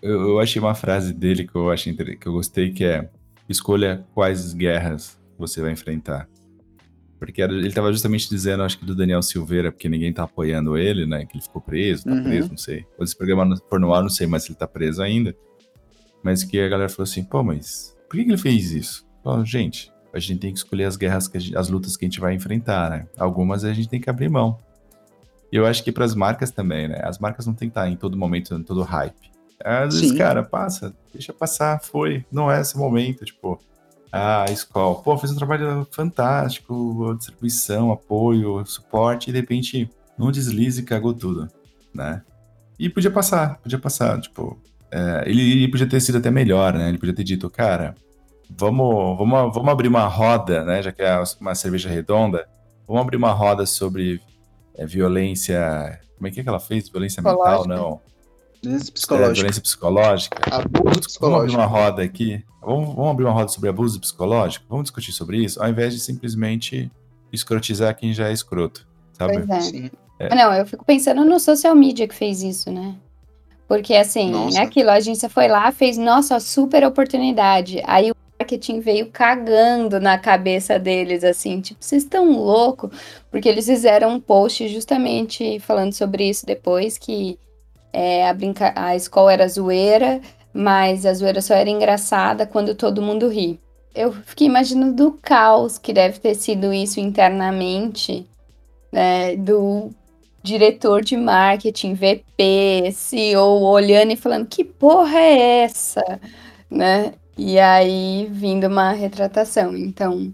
eu, 0.00 0.28
eu, 0.28 0.40
achei 0.40 0.62
uma 0.62 0.74
frase 0.74 1.12
dele 1.12 1.46
que 1.46 1.54
eu 1.54 1.70
achei 1.70 1.92
que 1.94 2.26
eu 2.26 2.32
gostei, 2.32 2.72
que 2.72 2.84
é 2.84 3.10
escolha 3.48 4.06
quais 4.14 4.54
guerras 4.54 5.18
você 5.38 5.60
vai 5.60 5.72
enfrentar. 5.72 6.26
Porque 7.18 7.42
ele 7.42 7.68
estava 7.68 7.92
justamente 7.92 8.28
dizendo, 8.28 8.62
acho 8.62 8.78
que 8.78 8.84
do 8.84 8.94
Daniel 8.94 9.22
Silveira, 9.22 9.72
porque 9.72 9.88
ninguém 9.88 10.12
tá 10.12 10.24
apoiando 10.24 10.76
ele, 10.76 11.06
né? 11.06 11.24
Que 11.26 11.36
ele 11.36 11.42
ficou 11.42 11.60
preso, 11.60 12.04
tá 12.04 12.12
uhum. 12.12 12.22
preso, 12.22 12.50
não 12.50 12.56
sei. 12.58 12.86
Ou 12.98 13.04
esse 13.04 13.16
programa 13.16 13.56
for 13.68 13.80
no 13.80 13.92
ar, 13.92 14.02
não 14.02 14.08
sei 14.08 14.26
mais 14.26 14.44
se 14.44 14.52
ele 14.52 14.58
tá 14.58 14.66
preso 14.66 15.02
ainda. 15.02 15.34
Mas 16.22 16.42
que 16.42 16.60
a 16.60 16.68
galera 16.68 16.88
falou 16.88 17.04
assim, 17.04 17.24
pô, 17.24 17.42
mas 17.42 17.96
por 18.08 18.16
que, 18.16 18.24
que 18.24 18.30
ele 18.30 18.38
fez 18.38 18.72
isso? 18.72 19.06
Pô, 19.22 19.44
gente, 19.44 19.92
a 20.12 20.18
gente 20.18 20.40
tem 20.40 20.52
que 20.52 20.58
escolher 20.58 20.84
as 20.84 20.96
guerras, 20.96 21.30
gente, 21.34 21.56
as 21.56 21.68
lutas 21.68 21.96
que 21.96 22.04
a 22.04 22.08
gente 22.08 22.20
vai 22.20 22.34
enfrentar, 22.34 22.90
né? 22.90 23.06
Algumas 23.18 23.64
a 23.64 23.72
gente 23.72 23.88
tem 23.88 24.00
que 24.00 24.10
abrir 24.10 24.28
mão. 24.28 24.58
E 25.52 25.56
eu 25.56 25.66
acho 25.66 25.84
que 25.84 25.92
para 25.92 26.04
as 26.04 26.14
marcas 26.14 26.50
também, 26.50 26.88
né? 26.88 27.00
As 27.04 27.18
marcas 27.18 27.46
não 27.46 27.54
tem 27.54 27.68
que 27.68 27.72
estar 27.72 27.88
em 27.88 27.96
todo 27.96 28.16
momento, 28.16 28.54
em 28.54 28.62
todo 28.62 28.82
hype. 28.82 29.30
Às 29.64 29.94
vezes, 29.94 30.10
Sim. 30.10 30.16
cara, 30.16 30.42
passa, 30.42 30.94
deixa 31.12 31.32
passar, 31.32 31.80
foi, 31.80 32.24
não 32.30 32.50
é 32.50 32.60
esse 32.60 32.76
momento, 32.76 33.24
tipo, 33.24 33.58
ah, 34.12 34.44
a 34.48 34.52
escola, 34.52 35.02
pô, 35.02 35.16
fez 35.16 35.32
um 35.32 35.36
trabalho 35.36 35.86
fantástico, 35.90 37.14
distribuição, 37.16 37.90
apoio, 37.90 38.64
suporte, 38.66 39.30
e 39.30 39.32
de 39.32 39.40
repente, 39.40 39.90
num 40.18 40.30
deslize, 40.30 40.82
cagou 40.82 41.14
tudo, 41.14 41.48
né? 41.94 42.22
E 42.78 42.88
podia 42.88 43.10
passar, 43.10 43.58
podia 43.58 43.78
passar, 43.78 44.20
tipo, 44.20 44.58
é, 44.90 45.24
ele, 45.26 45.52
ele, 45.52 45.68
podia 45.68 45.88
ter 45.88 46.00
sido 46.00 46.18
até 46.18 46.30
melhor, 46.30 46.72
né? 46.74 46.88
Ele 46.88 46.98
podia 46.98 47.14
ter 47.14 47.24
dito, 47.24 47.48
cara, 47.50 47.94
vamos, 48.50 49.18
vamos, 49.18 49.54
vamos 49.54 49.68
abrir 49.68 49.88
uma 49.88 50.06
roda, 50.06 50.64
né? 50.64 50.82
Já 50.82 50.92
que 50.92 51.02
é 51.02 51.22
uma 51.40 51.54
cerveja 51.54 51.88
redonda, 51.88 52.48
vamos 52.86 53.02
abrir 53.02 53.16
uma 53.16 53.32
roda 53.32 53.66
sobre 53.66 54.20
é, 54.74 54.86
violência. 54.86 56.00
Como 56.16 56.28
é 56.28 56.30
que, 56.30 56.40
é 56.40 56.42
que 56.42 56.48
ela 56.48 56.60
fez? 56.60 56.88
Violência 56.88 57.22
mental, 57.22 57.66
não. 57.66 58.00
Violência 58.62 58.92
psicológica. 58.92 59.30
É, 59.30 59.34
violência 59.34 59.62
psicológica. 59.62 60.38
Abuso 60.50 60.84
vamos, 60.84 61.06
psicológico. 61.06 61.20
Vamos 61.20 61.54
abrir 61.54 61.56
uma 61.56 61.66
roda 61.66 62.02
aqui. 62.02 62.44
Vamos, 62.62 62.94
vamos 62.94 63.10
abrir 63.10 63.24
uma 63.24 63.32
roda 63.32 63.48
sobre 63.48 63.68
abuso 63.68 64.00
psicológico? 64.00 64.66
Vamos 64.68 64.84
discutir 64.84 65.12
sobre 65.12 65.38
isso, 65.38 65.62
ao 65.62 65.68
invés 65.68 65.94
de 65.94 66.00
simplesmente 66.00 66.90
escrotizar 67.32 67.94
quem 67.96 68.12
já 68.12 68.28
é 68.28 68.32
escroto, 68.32 68.86
sabe? 69.12 69.44
Pois 69.46 69.72
é. 69.72 69.90
é. 70.18 70.34
Não, 70.34 70.52
eu 70.52 70.66
fico 70.66 70.84
pensando 70.84 71.24
no 71.24 71.38
social 71.38 71.74
media 71.74 72.08
que 72.08 72.14
fez 72.14 72.42
isso, 72.42 72.70
né? 72.70 72.96
Porque 73.68 73.94
assim, 73.94 74.30
nossa. 74.30 74.58
é 74.58 74.62
aquilo, 74.62 74.90
a 74.90 74.94
agência 74.94 75.28
foi 75.28 75.48
lá, 75.48 75.70
fez, 75.72 75.98
nossa, 75.98 76.38
super 76.38 76.84
oportunidade. 76.84 77.82
Aí 77.84 78.10
o 78.10 78.16
marketing 78.38 78.80
veio 78.80 79.10
cagando 79.10 79.98
na 79.98 80.18
cabeça 80.18 80.78
deles, 80.78 81.24
assim, 81.24 81.60
tipo, 81.60 81.82
vocês 81.82 82.04
estão 82.04 82.30
loucos? 82.32 82.90
Porque 83.30 83.48
eles 83.48 83.66
fizeram 83.66 84.10
um 84.10 84.20
post 84.20 84.68
justamente 84.68 85.58
falando 85.60 85.92
sobre 85.92 86.28
isso 86.28 86.46
depois, 86.46 86.96
que 86.96 87.38
é, 87.92 88.28
a, 88.28 88.34
brinca 88.34 88.72
a 88.76 88.94
escola 88.94 89.32
era 89.32 89.48
zoeira, 89.48 90.20
mas 90.52 91.04
a 91.04 91.12
zoeira 91.12 91.42
só 91.42 91.54
era 91.54 91.68
engraçada 91.68 92.46
quando 92.46 92.74
todo 92.74 93.02
mundo 93.02 93.28
ri. 93.28 93.58
Eu 93.94 94.12
fiquei 94.12 94.46
imaginando 94.46 94.94
do 94.94 95.12
caos 95.12 95.78
que 95.78 95.92
deve 95.92 96.20
ter 96.20 96.34
sido 96.34 96.72
isso 96.72 97.00
internamente, 97.00 98.26
né, 98.92 99.34
do 99.36 99.90
diretor 100.46 101.02
de 101.02 101.16
marketing, 101.16 101.94
VP, 101.94 102.92
CEO, 102.92 103.62
olhando 103.62 104.12
e 104.12 104.16
falando, 104.16 104.46
que 104.46 104.64
porra 104.64 105.18
é 105.18 105.64
essa? 105.64 106.20
Né? 106.70 107.14
E 107.36 107.58
aí 107.58 108.28
vindo 108.30 108.68
uma 108.68 108.92
retratação. 108.92 109.76
Então, 109.76 110.32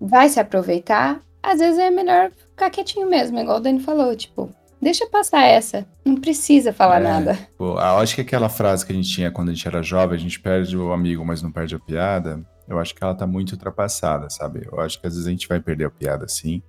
vai 0.00 0.30
se 0.30 0.40
aproveitar? 0.40 1.20
Às 1.42 1.60
vezes 1.60 1.78
é 1.78 1.90
melhor 1.90 2.30
ficar 2.30 2.70
quietinho 2.70 3.08
mesmo, 3.08 3.38
igual 3.38 3.58
o 3.58 3.60
Dani 3.60 3.80
falou, 3.80 4.16
tipo, 4.16 4.48
deixa 4.80 5.06
passar 5.06 5.44
essa, 5.44 5.86
não 6.04 6.16
precisa 6.16 6.72
falar 6.72 7.00
é, 7.00 7.02
nada. 7.02 7.38
Pô, 7.58 7.72
eu 7.72 7.98
acho 7.98 8.14
que 8.14 8.20
aquela 8.22 8.48
frase 8.48 8.86
que 8.86 8.92
a 8.92 8.94
gente 8.94 9.10
tinha 9.10 9.30
quando 9.30 9.50
a 9.50 9.52
gente 9.52 9.68
era 9.68 9.82
jovem, 9.82 10.16
a 10.16 10.20
gente 10.20 10.40
perde 10.40 10.76
o 10.76 10.92
amigo, 10.92 11.24
mas 11.24 11.42
não 11.42 11.52
perde 11.52 11.74
a 11.74 11.78
piada, 11.78 12.40
eu 12.66 12.78
acho 12.78 12.94
que 12.94 13.02
ela 13.02 13.14
tá 13.14 13.26
muito 13.26 13.52
ultrapassada, 13.52 14.30
sabe? 14.30 14.66
Eu 14.70 14.80
acho 14.80 15.00
que 15.00 15.06
às 15.06 15.14
vezes 15.14 15.26
a 15.26 15.30
gente 15.30 15.48
vai 15.48 15.60
perder 15.60 15.84
a 15.84 15.90
piada 15.90 16.26
sim, 16.28 16.62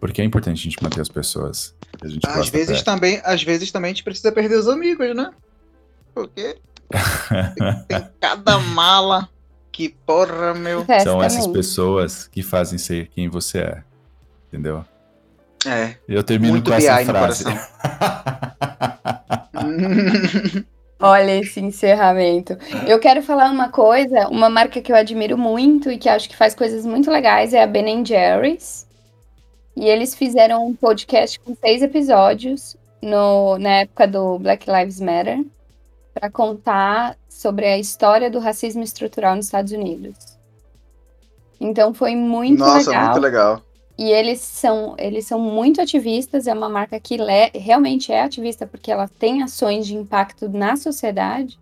porque 0.00 0.22
é 0.22 0.24
importante 0.24 0.60
a 0.60 0.62
gente 0.62 0.82
manter 0.82 1.00
as 1.00 1.08
pessoas. 1.08 1.74
às 2.26 2.48
vezes 2.48 2.82
também, 2.82 3.20
às 3.24 3.42
vezes 3.42 3.72
também 3.72 3.90
a 3.90 3.94
gente 3.94 4.04
precisa 4.04 4.32
perder 4.32 4.56
os 4.56 4.68
amigos, 4.68 5.14
né? 5.14 5.30
Porque 6.14 6.56
tem, 7.88 8.08
cada 8.20 8.58
mala 8.58 9.28
que 9.70 9.88
porra, 9.88 10.54
meu. 10.54 10.84
São 11.02 11.22
essas 11.22 11.46
pessoas 11.46 12.26
que 12.26 12.42
fazem 12.42 12.78
ser 12.78 13.08
quem 13.08 13.28
você 13.28 13.58
é. 13.58 13.82
Entendeu? 14.48 14.84
É. 15.66 15.96
Eu 16.08 16.22
termino 16.22 16.62
com 16.62 16.72
essa 16.72 17.04
frase. 17.04 17.44
Olha 21.00 21.38
esse 21.38 21.60
encerramento. 21.60 22.58
Eu 22.86 22.98
quero 22.98 23.22
falar 23.22 23.50
uma 23.50 23.68
coisa, 23.68 24.26
uma 24.28 24.50
marca 24.50 24.80
que 24.80 24.90
eu 24.90 24.96
admiro 24.96 25.38
muito 25.38 25.92
e 25.92 25.98
que 25.98 26.08
acho 26.08 26.28
que 26.28 26.36
faz 26.36 26.56
coisas 26.56 26.84
muito 26.84 27.08
legais 27.08 27.54
é 27.54 27.62
a 27.62 27.66
Ben 27.66 28.04
Jerry's. 28.04 28.87
E 29.78 29.88
eles 29.88 30.12
fizeram 30.12 30.66
um 30.66 30.74
podcast 30.74 31.38
com 31.38 31.54
seis 31.54 31.82
episódios 31.82 32.76
no, 33.00 33.56
na 33.58 33.82
época 33.82 34.08
do 34.08 34.36
Black 34.40 34.68
Lives 34.68 34.98
Matter 34.98 35.46
para 36.12 36.28
contar 36.28 37.16
sobre 37.28 37.64
a 37.64 37.78
história 37.78 38.28
do 38.28 38.40
racismo 38.40 38.82
estrutural 38.82 39.36
nos 39.36 39.44
Estados 39.44 39.70
Unidos. 39.70 40.36
Então 41.60 41.94
foi 41.94 42.16
muito 42.16 42.58
Nossa, 42.58 42.90
legal. 42.90 43.04
muito 43.04 43.20
legal. 43.20 43.62
E 43.96 44.10
eles 44.10 44.40
são, 44.40 44.96
eles 44.98 45.26
são 45.26 45.38
muito 45.38 45.80
ativistas, 45.80 46.48
é 46.48 46.52
uma 46.52 46.68
marca 46.68 46.98
que 46.98 47.16
realmente 47.54 48.10
é 48.10 48.22
ativista 48.22 48.66
porque 48.66 48.90
ela 48.90 49.06
tem 49.06 49.44
ações 49.44 49.86
de 49.86 49.94
impacto 49.94 50.48
na 50.48 50.76
sociedade, 50.76 51.56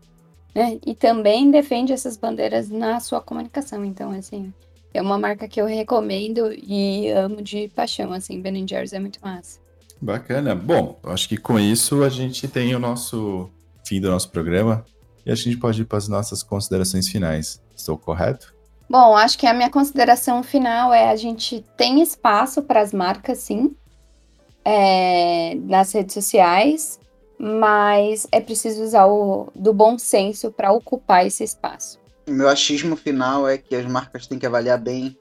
né? 0.55 0.79
E 0.87 0.95
também 0.95 1.51
defende 1.51 1.93
essas 1.93 2.17
bandeiras 2.17 2.71
na 2.71 2.99
sua 2.99 3.21
comunicação. 3.21 3.85
Então, 3.85 4.11
assim, 4.13 4.55
é 4.93 5.03
uma 5.03 5.19
marca 5.19 5.47
que 5.47 5.61
eu 5.61 5.67
recomendo 5.67 6.53
e 6.53 7.09
amo 7.11 7.43
de 7.43 7.69
paixão, 7.69 8.13
assim, 8.13 8.41
Ben 8.41 8.67
Jerry's 8.67 8.93
é 8.93 8.99
muito 8.99 9.19
massa. 9.23 9.59
Bacana. 10.01 10.55
Bom, 10.55 10.99
acho 11.05 11.29
que 11.29 11.37
com 11.37 11.59
isso 11.59 12.03
a 12.03 12.09
gente 12.09 12.47
tem 12.49 12.75
o 12.75 12.79
nosso 12.79 13.51
fim 13.87 14.01
do 14.01 14.11
nosso 14.11 14.31
programa 14.31 14.85
e 15.25 15.31
a 15.31 15.35
gente 15.35 15.57
pode 15.57 15.83
ir 15.83 15.85
para 15.85 15.99
as 15.99 16.09
nossas 16.09 16.43
considerações 16.43 17.09
finais. 17.09 17.61
Estou 17.75 17.97
correto? 17.97 18.55
Bom, 18.89 19.17
acho 19.17 19.37
que 19.39 19.47
a 19.47 19.55
minha 19.55 19.71
consideração 19.71 20.43
final 20.43 20.95
é 20.95 21.11
a 21.11 21.17
gente 21.17 21.65
tem 21.77 22.01
espaço 22.01 22.63
para 22.63 22.81
as 22.81 22.93
marcas, 22.93 23.39
sim, 23.39 23.75
é, 24.65 25.57
nas 25.57 25.93
redes 25.93 26.15
sociais, 26.15 27.01
mas 27.39 28.27
é 28.31 28.41
preciso 28.41 28.83
usar 28.83 29.07
o 29.07 29.49
do 29.55 29.73
bom 29.73 29.99
senso 29.99 30.53
para 30.53 30.73
ocupar 30.73 31.27
esse 31.27 31.43
espaço. 31.43 31.99
Meu 32.27 32.49
achismo 32.49 32.97
final 32.97 33.49
é 33.49 33.57
que 33.57 33.75
as 33.75 33.87
marcas 33.87 34.27
têm 34.27 34.39
que 34.39 34.47
avaliar 34.47 34.79
bem 34.79 35.17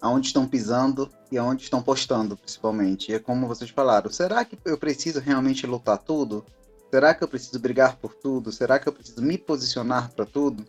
aonde 0.00 0.28
estão 0.28 0.46
pisando 0.46 1.10
e 1.30 1.36
aonde 1.36 1.62
estão 1.64 1.82
postando, 1.82 2.36
principalmente. 2.36 3.10
E 3.10 3.14
é 3.14 3.18
como 3.18 3.46
vocês 3.46 3.70
falaram, 3.70 4.10
será 4.10 4.44
que 4.44 4.58
eu 4.64 4.78
preciso 4.78 5.20
realmente 5.20 5.66
lutar 5.66 5.98
tudo? 5.98 6.44
Será 6.90 7.12
que 7.14 7.22
eu 7.22 7.28
preciso 7.28 7.58
brigar 7.58 7.96
por 7.96 8.14
tudo? 8.14 8.52
Será 8.52 8.78
que 8.78 8.88
eu 8.88 8.92
preciso 8.92 9.20
me 9.22 9.36
posicionar 9.36 10.10
para 10.12 10.24
tudo? 10.24 10.64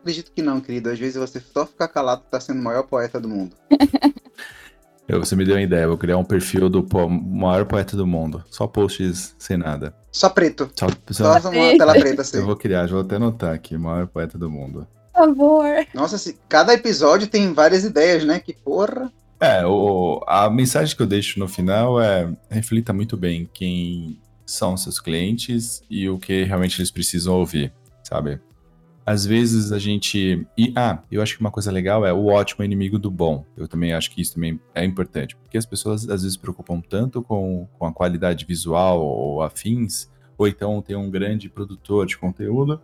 Acredito 0.00 0.32
que 0.32 0.40
não, 0.42 0.60
querido. 0.60 0.88
Às 0.90 0.98
vezes 0.98 1.16
você 1.16 1.40
só 1.40 1.66
ficar 1.66 1.88
calado 1.88 2.22
tá 2.30 2.40
sendo 2.40 2.60
o 2.60 2.64
maior 2.64 2.84
poeta 2.84 3.20
do 3.20 3.28
mundo. 3.28 3.56
Eu, 5.08 5.18
você 5.18 5.34
me 5.34 5.44
deu 5.44 5.56
uma 5.56 5.60
ideia, 5.62 5.86
vou 5.88 5.98
criar 5.98 6.16
um 6.16 6.24
perfil 6.24 6.68
do 6.70 6.82
po- 6.84 7.08
maior 7.08 7.66
poeta 7.66 7.96
do 7.96 8.06
mundo. 8.06 8.42
Só 8.48 8.68
posts 8.68 9.34
sem 9.36 9.56
nada. 9.56 9.94
Só 10.12 10.28
preto. 10.28 10.70
Só, 10.78 10.86
Só 11.10 11.40
só- 11.40 11.50
uma 11.50 11.76
tela 11.76 11.92
preta 11.92 12.22
assim. 12.22 12.38
eu 12.38 12.46
vou 12.46 12.54
criar, 12.56 12.86
já 12.86 12.92
vou 12.94 13.02
até 13.02 13.16
anotar 13.16 13.52
aqui, 13.52 13.76
maior 13.76 14.06
poeta 14.06 14.38
do 14.38 14.48
mundo. 14.48 14.86
Por 15.22 15.36
favor. 15.36 15.86
Nossa, 15.94 16.18
se- 16.18 16.36
cada 16.48 16.74
episódio 16.74 17.26
tem 17.28 17.52
várias 17.52 17.84
ideias, 17.84 18.24
né? 18.24 18.40
Que 18.40 18.52
porra. 18.52 19.12
É, 19.40 19.64
o, 19.66 20.20
a 20.26 20.48
mensagem 20.50 20.94
que 20.96 21.02
eu 21.02 21.06
deixo 21.06 21.38
no 21.38 21.48
final 21.48 22.00
é 22.00 22.32
reflita 22.48 22.92
muito 22.92 23.16
bem 23.16 23.48
quem 23.52 24.18
são 24.46 24.76
seus 24.76 25.00
clientes 25.00 25.82
e 25.90 26.08
o 26.08 26.18
que 26.18 26.44
realmente 26.44 26.78
eles 26.80 26.90
precisam 26.90 27.34
ouvir, 27.34 27.72
sabe? 28.04 28.40
Às 29.04 29.26
vezes 29.26 29.72
a 29.72 29.78
gente. 29.80 30.46
E, 30.56 30.72
ah, 30.76 31.00
eu 31.10 31.20
acho 31.22 31.34
que 31.34 31.40
uma 31.40 31.50
coisa 31.50 31.72
legal 31.72 32.06
é 32.06 32.12
o 32.12 32.26
ótimo 32.26 32.62
é 32.62 32.66
inimigo 32.66 32.98
do 33.00 33.10
bom. 33.10 33.44
Eu 33.56 33.66
também 33.66 33.92
acho 33.92 34.12
que 34.12 34.20
isso 34.22 34.34
também 34.34 34.60
é 34.74 34.84
importante. 34.84 35.34
Porque 35.34 35.58
as 35.58 35.66
pessoas 35.66 36.02
às 36.08 36.22
vezes 36.22 36.34
se 36.34 36.38
preocupam 36.38 36.80
tanto 36.80 37.20
com, 37.20 37.66
com 37.78 37.86
a 37.86 37.92
qualidade 37.92 38.44
visual 38.44 39.04
ou 39.04 39.42
afins, 39.42 40.08
ou 40.38 40.46
então 40.46 40.80
tem 40.80 40.94
um 40.94 41.10
grande 41.10 41.48
produtor 41.48 42.06
de 42.06 42.16
conteúdo, 42.16 42.80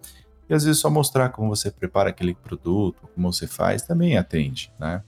e 0.48 0.54
às 0.54 0.64
vezes 0.64 0.80
só 0.80 0.88
mostrar 0.88 1.28
como 1.30 1.48
você 1.48 1.70
prepara 1.70 2.10
aquele 2.10 2.34
produto, 2.34 3.08
como 3.14 3.32
você 3.32 3.46
faz, 3.46 3.82
também 3.82 4.16
atende, 4.16 4.72
né? 4.78 5.02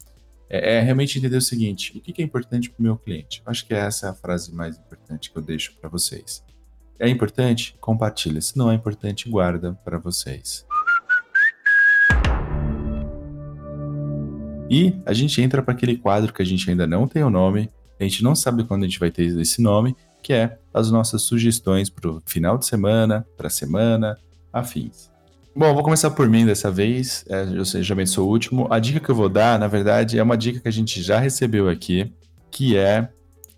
É, 0.48 0.76
é 0.76 0.80
realmente 0.80 1.18
entender 1.18 1.36
o 1.36 1.40
seguinte: 1.40 1.96
o 1.96 2.00
que 2.00 2.20
é 2.20 2.24
importante 2.24 2.68
para 2.68 2.80
o 2.80 2.82
meu 2.82 2.96
cliente? 2.96 3.42
Acho 3.46 3.66
que 3.66 3.72
essa 3.72 4.06
é 4.06 4.10
a 4.10 4.14
frase 4.14 4.52
mais 4.52 4.76
importante 4.76 5.30
que 5.30 5.38
eu 5.38 5.42
deixo 5.42 5.74
para 5.80 5.88
vocês. 5.88 6.44
É 6.98 7.08
importante? 7.08 7.76
Compartilha. 7.80 8.40
Se 8.40 8.58
não 8.58 8.70
é 8.70 8.74
importante, 8.74 9.30
guarda 9.30 9.72
para 9.84 9.98
vocês. 9.98 10.66
E 14.68 14.94
a 15.04 15.12
gente 15.12 15.40
entra 15.40 15.62
para 15.62 15.74
aquele 15.74 15.96
quadro 15.96 16.32
que 16.32 16.42
a 16.42 16.44
gente 16.44 16.68
ainda 16.70 16.86
não 16.86 17.08
tem 17.08 17.24
o 17.24 17.30
nome, 17.30 17.72
a 17.98 18.04
gente 18.04 18.22
não 18.22 18.36
sabe 18.36 18.62
quando 18.64 18.84
a 18.84 18.86
gente 18.86 19.00
vai 19.00 19.10
ter 19.10 19.24
esse 19.40 19.60
nome, 19.60 19.96
que 20.22 20.32
é 20.32 20.58
as 20.72 20.90
nossas 20.90 21.22
sugestões 21.22 21.90
para 21.90 22.08
o 22.08 22.22
final 22.24 22.56
de 22.56 22.66
semana, 22.66 23.26
para 23.36 23.48
a 23.48 23.50
semana, 23.50 24.16
afins. 24.52 25.09
Bom, 25.54 25.74
vou 25.74 25.82
começar 25.82 26.12
por 26.12 26.28
mim 26.28 26.46
dessa 26.46 26.70
vez, 26.70 27.24
é, 27.28 27.64
sei, 27.64 27.82
já 27.82 28.06
sou 28.06 28.28
o 28.28 28.30
último. 28.30 28.68
A 28.70 28.78
dica 28.78 29.00
que 29.00 29.10
eu 29.10 29.14
vou 29.14 29.28
dar, 29.28 29.58
na 29.58 29.66
verdade, 29.66 30.16
é 30.16 30.22
uma 30.22 30.36
dica 30.36 30.60
que 30.60 30.68
a 30.68 30.72
gente 30.72 31.02
já 31.02 31.18
recebeu 31.18 31.68
aqui, 31.68 32.12
que 32.52 32.76
é, 32.76 33.08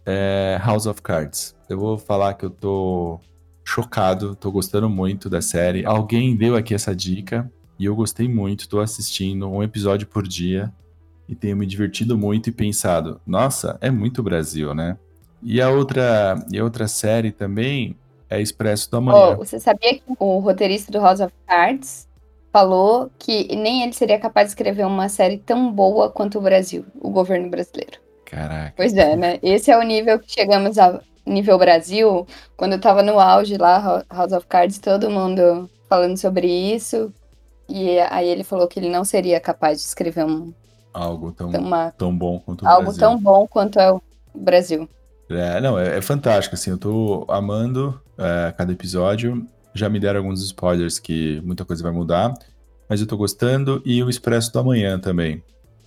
é 0.06 0.58
House 0.64 0.86
of 0.86 1.02
Cards. 1.02 1.54
Eu 1.68 1.78
vou 1.78 1.98
falar 1.98 2.32
que 2.34 2.46
eu 2.46 2.50
tô 2.50 3.20
chocado, 3.62 4.34
tô 4.34 4.50
gostando 4.50 4.88
muito 4.88 5.28
da 5.28 5.42
série. 5.42 5.84
Alguém 5.84 6.34
deu 6.34 6.56
aqui 6.56 6.74
essa 6.74 6.96
dica 6.96 7.50
e 7.78 7.84
eu 7.84 7.94
gostei 7.94 8.26
muito, 8.26 8.68
tô 8.68 8.80
assistindo 8.80 9.46
um 9.46 9.62
episódio 9.62 10.06
por 10.06 10.26
dia 10.26 10.72
e 11.28 11.34
tenho 11.34 11.56
me 11.58 11.66
divertido 11.66 12.16
muito 12.16 12.48
e 12.48 12.52
pensado, 12.52 13.20
nossa, 13.26 13.76
é 13.82 13.90
muito 13.90 14.22
Brasil, 14.22 14.74
né? 14.74 14.96
E 15.42 15.60
a 15.60 15.68
outra, 15.68 16.42
e 16.50 16.58
a 16.58 16.64
outra 16.64 16.88
série 16.88 17.32
também 17.32 17.96
é 18.32 18.40
Expresso 18.40 18.90
do 18.90 18.96
Amanhã. 18.96 19.32
Oh, 19.32 19.36
você 19.36 19.60
sabia 19.60 19.94
que 19.94 20.02
o 20.18 20.38
roteirista 20.38 20.90
do 20.90 21.00
House 21.00 21.20
of 21.20 21.32
Cards 21.46 22.08
falou 22.52 23.10
que 23.18 23.54
nem 23.54 23.82
ele 23.82 23.92
seria 23.92 24.18
capaz 24.18 24.46
de 24.46 24.50
escrever 24.50 24.86
uma 24.86 25.08
série 25.08 25.38
tão 25.38 25.72
boa 25.72 26.10
quanto 26.10 26.38
o 26.38 26.42
Brasil, 26.42 26.84
o 27.00 27.10
governo 27.10 27.48
brasileiro. 27.50 27.98
Caraca. 28.26 28.72
Pois 28.76 28.96
é, 28.96 29.16
né? 29.16 29.38
Esse 29.42 29.70
é 29.70 29.78
o 29.78 29.82
nível 29.82 30.18
que 30.18 30.32
chegamos 30.32 30.78
a 30.78 31.00
nível 31.26 31.58
Brasil, 31.58 32.26
quando 32.56 32.72
eu 32.72 32.80
tava 32.80 33.02
no 33.02 33.18
auge 33.20 33.56
lá, 33.56 34.04
House 34.10 34.32
of 34.32 34.46
Cards, 34.46 34.78
todo 34.78 35.10
mundo 35.10 35.68
falando 35.88 36.16
sobre 36.16 36.46
isso. 36.46 37.12
E 37.68 37.98
aí 37.98 38.28
ele 38.28 38.44
falou 38.44 38.66
que 38.66 38.78
ele 38.80 38.88
não 38.88 39.04
seria 39.04 39.40
capaz 39.40 39.78
de 39.78 39.86
escrever 39.86 40.24
um, 40.24 40.52
Algo 40.92 41.32
tão, 41.32 41.50
uma, 41.50 41.90
tão 41.92 42.16
bom 42.16 42.38
quanto 42.38 42.64
o 42.64 42.68
algo 42.68 42.84
Brasil. 42.84 43.00
tão 43.00 43.18
bom 43.18 43.46
quanto 43.46 43.78
é 43.78 43.90
o 43.90 44.02
Brasil. 44.34 44.88
É, 45.30 45.60
não, 45.60 45.78
é, 45.78 45.98
é 45.98 46.02
fantástico, 46.02 46.54
assim, 46.54 46.70
eu 46.70 46.78
tô 46.78 47.24
amando 47.28 47.98
é, 48.18 48.52
cada 48.56 48.72
episódio. 48.72 49.46
Já 49.74 49.88
me 49.88 49.98
deram 49.98 50.20
alguns 50.20 50.42
spoilers 50.42 50.98
que 50.98 51.40
muita 51.44 51.64
coisa 51.64 51.82
vai 51.82 51.92
mudar, 51.92 52.34
mas 52.88 53.00
eu 53.00 53.06
tô 53.06 53.16
gostando. 53.16 53.82
E 53.84 54.02
o 54.02 54.10
Expresso 54.10 54.52
do 54.52 54.58
Amanhã 54.58 54.98
também, 54.98 55.42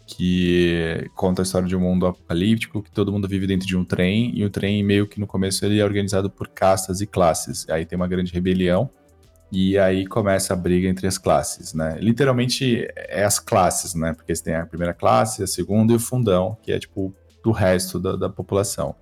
que 0.07 1.09
conta 1.15 1.41
a 1.41 1.43
história 1.43 1.67
de 1.67 1.75
um 1.75 1.79
mundo 1.79 2.07
apocalíptico, 2.07 2.81
que 2.81 2.91
todo 2.91 3.11
mundo 3.11 3.27
vive 3.27 3.45
dentro 3.47 3.67
de 3.67 3.77
um 3.77 3.85
trem, 3.85 4.31
e 4.35 4.43
o 4.43 4.49
trem 4.49 4.83
meio 4.83 5.07
que 5.07 5.19
no 5.19 5.27
começo 5.27 5.63
ele 5.65 5.79
é 5.79 5.83
organizado 5.83 6.29
por 6.29 6.47
castas 6.47 7.01
e 7.01 7.07
classes. 7.07 7.67
Aí 7.69 7.85
tem 7.85 7.95
uma 7.95 8.07
grande 8.07 8.33
rebelião, 8.33 8.89
e 9.51 9.77
aí 9.77 10.05
começa 10.05 10.53
a 10.53 10.55
briga 10.55 10.87
entre 10.87 11.07
as 11.07 11.17
classes, 11.17 11.73
né? 11.73 11.97
Literalmente 11.99 12.87
é 12.95 13.23
as 13.23 13.39
classes, 13.39 13.93
né? 13.93 14.13
Porque 14.13 14.35
você 14.35 14.43
tem 14.43 14.55
a 14.55 14.65
primeira 14.65 14.93
classe, 14.93 15.43
a 15.43 15.47
segunda 15.47 15.93
e 15.93 15.95
o 15.95 15.99
fundão, 15.99 16.57
que 16.63 16.71
é 16.71 16.79
tipo 16.79 17.13
do 17.43 17.51
resto 17.51 17.99
da, 17.99 18.15
da 18.15 18.29
população. 18.29 18.95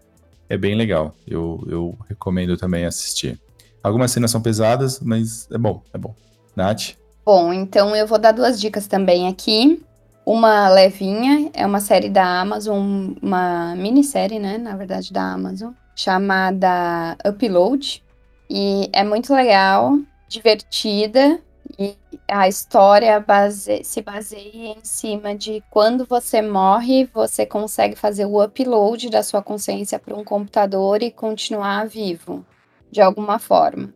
É 0.53 0.57
bem 0.57 0.75
legal. 0.75 1.15
Eu, 1.27 1.65
eu 1.67 1.97
recomendo 2.07 2.55
também 2.55 2.85
assistir. 2.85 3.41
Algumas 3.81 4.11
cenas 4.11 4.29
são 4.29 4.39
pesadas, 4.39 4.99
mas 4.99 5.49
é 5.51 5.57
bom, 5.57 5.81
é 5.91 5.97
bom. 5.97 6.13
Nath? 6.55 6.91
Bom, 7.25 7.51
então 7.51 7.95
eu 7.95 8.05
vou 8.05 8.19
dar 8.19 8.33
duas 8.33 8.61
dicas 8.61 8.85
também 8.85 9.27
aqui. 9.27 9.83
Uma 10.23 10.69
levinha, 10.69 11.49
é 11.55 11.65
uma 11.65 11.79
série 11.79 12.07
da 12.07 12.39
Amazon, 12.39 13.13
uma 13.19 13.75
minissérie, 13.75 14.37
né, 14.37 14.59
na 14.59 14.77
verdade, 14.77 15.11
da 15.11 15.23
Amazon, 15.23 15.71
chamada 15.95 17.17
Upload. 17.25 18.03
E 18.47 18.91
é 18.93 19.03
muito 19.03 19.33
legal, 19.33 19.97
divertida, 20.29 21.39
e 21.78 21.95
a 22.28 22.47
história 22.47 23.19
base- 23.19 23.84
se 23.84 24.01
baseia 24.01 24.76
em 24.78 24.84
cima 24.84 25.36
de 25.36 25.63
quando 25.69 26.05
você 26.05 26.41
morre, 26.41 27.09
você 27.13 27.45
consegue 27.45 27.95
fazer 27.95 28.26
o 28.26 28.43
upload 28.43 29.09
da 29.09 29.24
sua 29.24 29.41
consciência 29.41 29.97
para 29.97 30.15
um 30.15 30.24
computador 30.24 31.01
e 31.01 31.11
continuar 31.11 31.88
vivo, 31.88 32.45
de 32.91 33.01
alguma 33.01 33.39
forma. 33.39 33.93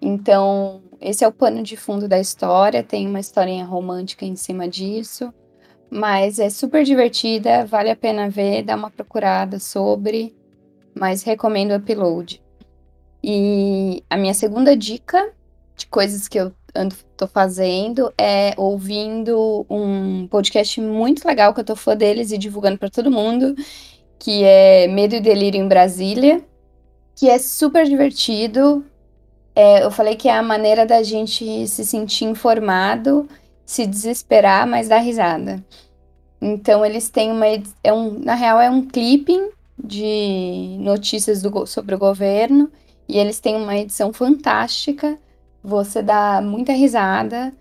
Então, 0.00 0.82
esse 1.00 1.24
é 1.24 1.28
o 1.28 1.32
pano 1.32 1.62
de 1.62 1.76
fundo 1.76 2.08
da 2.08 2.18
história, 2.18 2.82
tem 2.82 3.06
uma 3.06 3.20
historinha 3.20 3.64
romântica 3.64 4.24
em 4.24 4.34
cima 4.34 4.68
disso, 4.68 5.32
mas 5.88 6.40
é 6.40 6.50
super 6.50 6.82
divertida, 6.82 7.64
vale 7.64 7.90
a 7.90 7.96
pena 7.96 8.28
ver, 8.28 8.64
dá 8.64 8.74
uma 8.74 8.90
procurada 8.90 9.60
sobre, 9.60 10.34
mas 10.92 11.22
recomendo 11.22 11.70
o 11.70 11.76
upload. 11.76 12.42
E 13.22 14.02
a 14.10 14.16
minha 14.16 14.34
segunda 14.34 14.76
dica 14.76 15.32
de 15.76 15.86
coisas 15.86 16.26
que 16.26 16.38
eu 16.38 16.52
tô 17.16 17.26
fazendo 17.26 18.12
é 18.18 18.54
ouvindo 18.56 19.66
um 19.68 20.26
podcast 20.26 20.80
muito 20.80 21.26
legal 21.26 21.52
que 21.52 21.60
eu 21.60 21.64
tô 21.64 21.76
fã 21.76 21.96
deles 21.96 22.32
e 22.32 22.38
divulgando 22.38 22.78
para 22.78 22.90
todo 22.90 23.10
mundo, 23.10 23.54
que 24.18 24.42
é 24.44 24.86
Medo 24.88 25.14
e 25.14 25.20
Delírio 25.20 25.60
em 25.60 25.68
Brasília, 25.68 26.42
que 27.14 27.28
é 27.28 27.38
super 27.38 27.86
divertido. 27.86 28.84
É, 29.54 29.84
eu 29.84 29.90
falei 29.90 30.16
que 30.16 30.28
é 30.28 30.36
a 30.36 30.42
maneira 30.42 30.86
da 30.86 31.02
gente 31.02 31.66
se 31.68 31.84
sentir 31.84 32.24
informado, 32.24 33.28
se 33.66 33.86
desesperar, 33.86 34.66
mas 34.66 34.88
dar 34.88 34.98
risada. 34.98 35.62
Então 36.40 36.84
eles 36.84 37.08
têm 37.08 37.30
uma 37.30 37.46
é 37.84 37.92
um, 37.92 38.18
na 38.18 38.34
real 38.34 38.60
é 38.60 38.68
um 38.68 38.84
clipping 38.84 39.50
de 39.82 40.76
notícias 40.80 41.42
do 41.42 41.66
sobre 41.66 41.94
o 41.94 41.98
governo 41.98 42.70
e 43.08 43.18
eles 43.18 43.40
têm 43.40 43.56
uma 43.56 43.76
edição 43.76 44.12
fantástica. 44.12 45.18
Você 45.62 46.02
dá 46.02 46.40
muita 46.42 46.72
risada, 46.72 47.52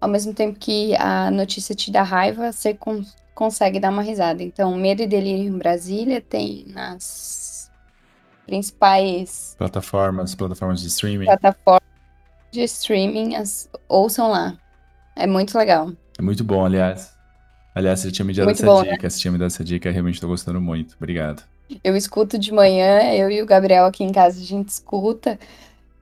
ao 0.00 0.08
mesmo 0.08 0.34
tempo 0.34 0.58
que 0.58 0.94
a 0.96 1.30
notícia 1.30 1.74
te 1.74 1.90
dá 1.90 2.02
raiva, 2.02 2.52
você 2.52 2.74
con- 2.74 3.04
consegue 3.34 3.80
dar 3.80 3.90
uma 3.90 4.02
risada. 4.02 4.42
Então, 4.42 4.76
Medo 4.76 5.02
e 5.02 5.06
Delírio 5.06 5.44
em 5.54 5.58
Brasília 5.58 6.20
tem 6.20 6.66
nas 6.68 7.70
principais 8.46 9.58
Plataformas, 9.58 10.34
plataformas 10.36 10.80
de 10.80 10.86
streaming. 10.88 11.26
plataformas 11.26 11.82
de 12.52 12.62
streaming, 12.64 13.36
as- 13.36 13.68
ouçam 13.88 14.30
lá. 14.30 14.58
É 15.16 15.26
muito 15.26 15.56
legal. 15.58 15.92
É 16.18 16.22
muito 16.22 16.42
bom, 16.44 16.64
aliás. 16.64 17.14
Aliás, 17.74 18.00
você 18.00 18.12
tinha 18.12 18.24
me 18.26 18.34
dado 18.34 18.46
Muito 18.46 18.58
essa 18.58 18.66
bom, 18.66 18.82
né? 18.84 18.92
dica. 18.92 19.10
Você 19.10 19.20
tinha 19.20 19.32
me 19.32 19.38
dado 19.38 19.48
essa 19.48 19.64
dica, 19.64 19.90
realmente 19.90 20.20
tô 20.20 20.28
gostando 20.28 20.60
muito. 20.60 20.94
Obrigado. 20.96 21.42
Eu 21.82 21.96
escuto 21.96 22.38
de 22.38 22.52
manhã, 22.52 23.12
eu 23.14 23.30
e 23.30 23.40
o 23.42 23.46
Gabriel 23.46 23.86
aqui 23.86 24.04
em 24.04 24.12
casa, 24.12 24.38
a 24.40 24.44
gente 24.44 24.68
escuta. 24.68 25.38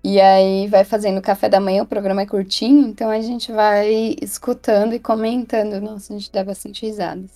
E 0.05 0.21
aí 0.21 0.67
vai 0.67 0.85
fazendo 0.85 1.23
café 1.23 1.49
da 1.49 1.61
manhã, 1.61 1.83
o 1.83 1.87
programa 1.87 2.23
é 2.23 2.27
curtinho, 2.27 2.89
então 2.89 3.09
a 3.09 3.21
gente 3.21 3.53
vai 3.53 4.17
escutando 4.21 4.95
e 4.95 4.99
comentando. 4.99 5.81
Nossa, 5.81 6.13
a 6.13 6.19
gente 6.19 6.33
dá 6.33 6.43
bastante 6.43 6.85
risadas. 6.85 7.31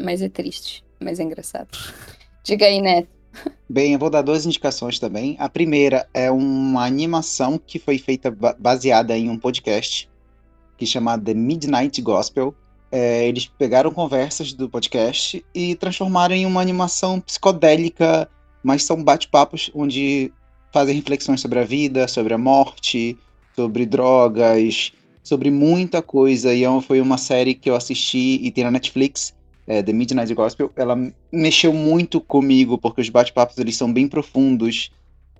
Mas 0.00 0.20
é 0.20 0.28
triste, 0.28 0.84
mas 0.98 1.20
é 1.20 1.22
engraçado. 1.22 1.68
Diga 2.42 2.66
aí, 2.66 2.80
Neto. 2.80 3.08
Bem, 3.68 3.92
eu 3.92 3.98
vou 3.98 4.10
dar 4.10 4.22
duas 4.22 4.46
indicações 4.46 4.98
também. 4.98 5.36
A 5.38 5.48
primeira 5.48 6.08
é 6.12 6.30
uma 6.30 6.84
animação 6.84 7.60
que 7.64 7.78
foi 7.78 7.98
feita 7.98 8.30
ba- 8.30 8.56
baseada 8.58 9.16
em 9.16 9.28
um 9.28 9.38
podcast 9.38 10.08
que 10.76 10.86
chama 10.86 11.18
The 11.18 11.34
Midnight 11.34 12.00
Gospel. 12.00 12.54
É, 12.90 13.28
eles 13.28 13.46
pegaram 13.46 13.92
conversas 13.92 14.52
do 14.52 14.68
podcast 14.68 15.44
e 15.54 15.74
transformaram 15.74 16.34
em 16.34 16.46
uma 16.46 16.60
animação 16.60 17.20
psicodélica, 17.20 18.28
mas 18.62 18.84
são 18.84 19.04
bate-papos 19.04 19.70
onde 19.74 20.32
fazem 20.72 20.96
reflexões 20.96 21.40
sobre 21.40 21.58
a 21.58 21.64
vida, 21.64 22.06
sobre 22.08 22.34
a 22.34 22.38
morte, 22.38 23.16
sobre 23.56 23.86
drogas, 23.86 24.92
sobre 25.22 25.50
muita 25.50 26.00
coisa. 26.00 26.54
E 26.54 26.64
é 26.64 26.80
foi 26.80 27.00
uma 27.00 27.18
série 27.18 27.54
que 27.54 27.68
eu 27.68 27.74
assisti 27.74 28.40
e 28.42 28.50
tem 28.50 28.64
na 28.64 28.70
Netflix. 28.70 29.34
é, 29.68 29.82
The 29.82 29.92
Midnight 29.92 30.32
Gospel, 30.34 30.72
ela 30.74 30.96
mexeu 31.30 31.74
muito 31.74 32.20
comigo, 32.20 32.78
porque 32.78 33.02
os 33.02 33.10
bate-papos 33.10 33.58
eles 33.58 33.76
são 33.76 33.92
bem 33.92 34.08
profundos, 34.08 34.90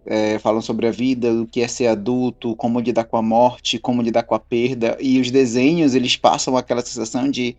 é, 0.05 0.39
falam 0.39 0.61
sobre 0.61 0.87
a 0.87 0.91
vida, 0.91 1.33
o 1.33 1.47
que 1.47 1.62
é 1.62 1.68
ser 1.68 1.87
adulto, 1.87 2.55
como 2.57 2.79
lidar 2.79 3.05
com 3.05 3.16
a 3.16 3.22
morte, 3.22 3.79
como 3.79 4.03
lidar 4.03 4.24
com 4.24 4.35
a 4.35 4.39
perda, 4.39 4.99
e 5.01 5.18
os 5.18 5.31
desenhos 5.31 5.95
eles 5.95 6.14
passam 6.16 6.57
aquela 6.59 6.83
sensação 6.83 7.31
de, 7.31 7.57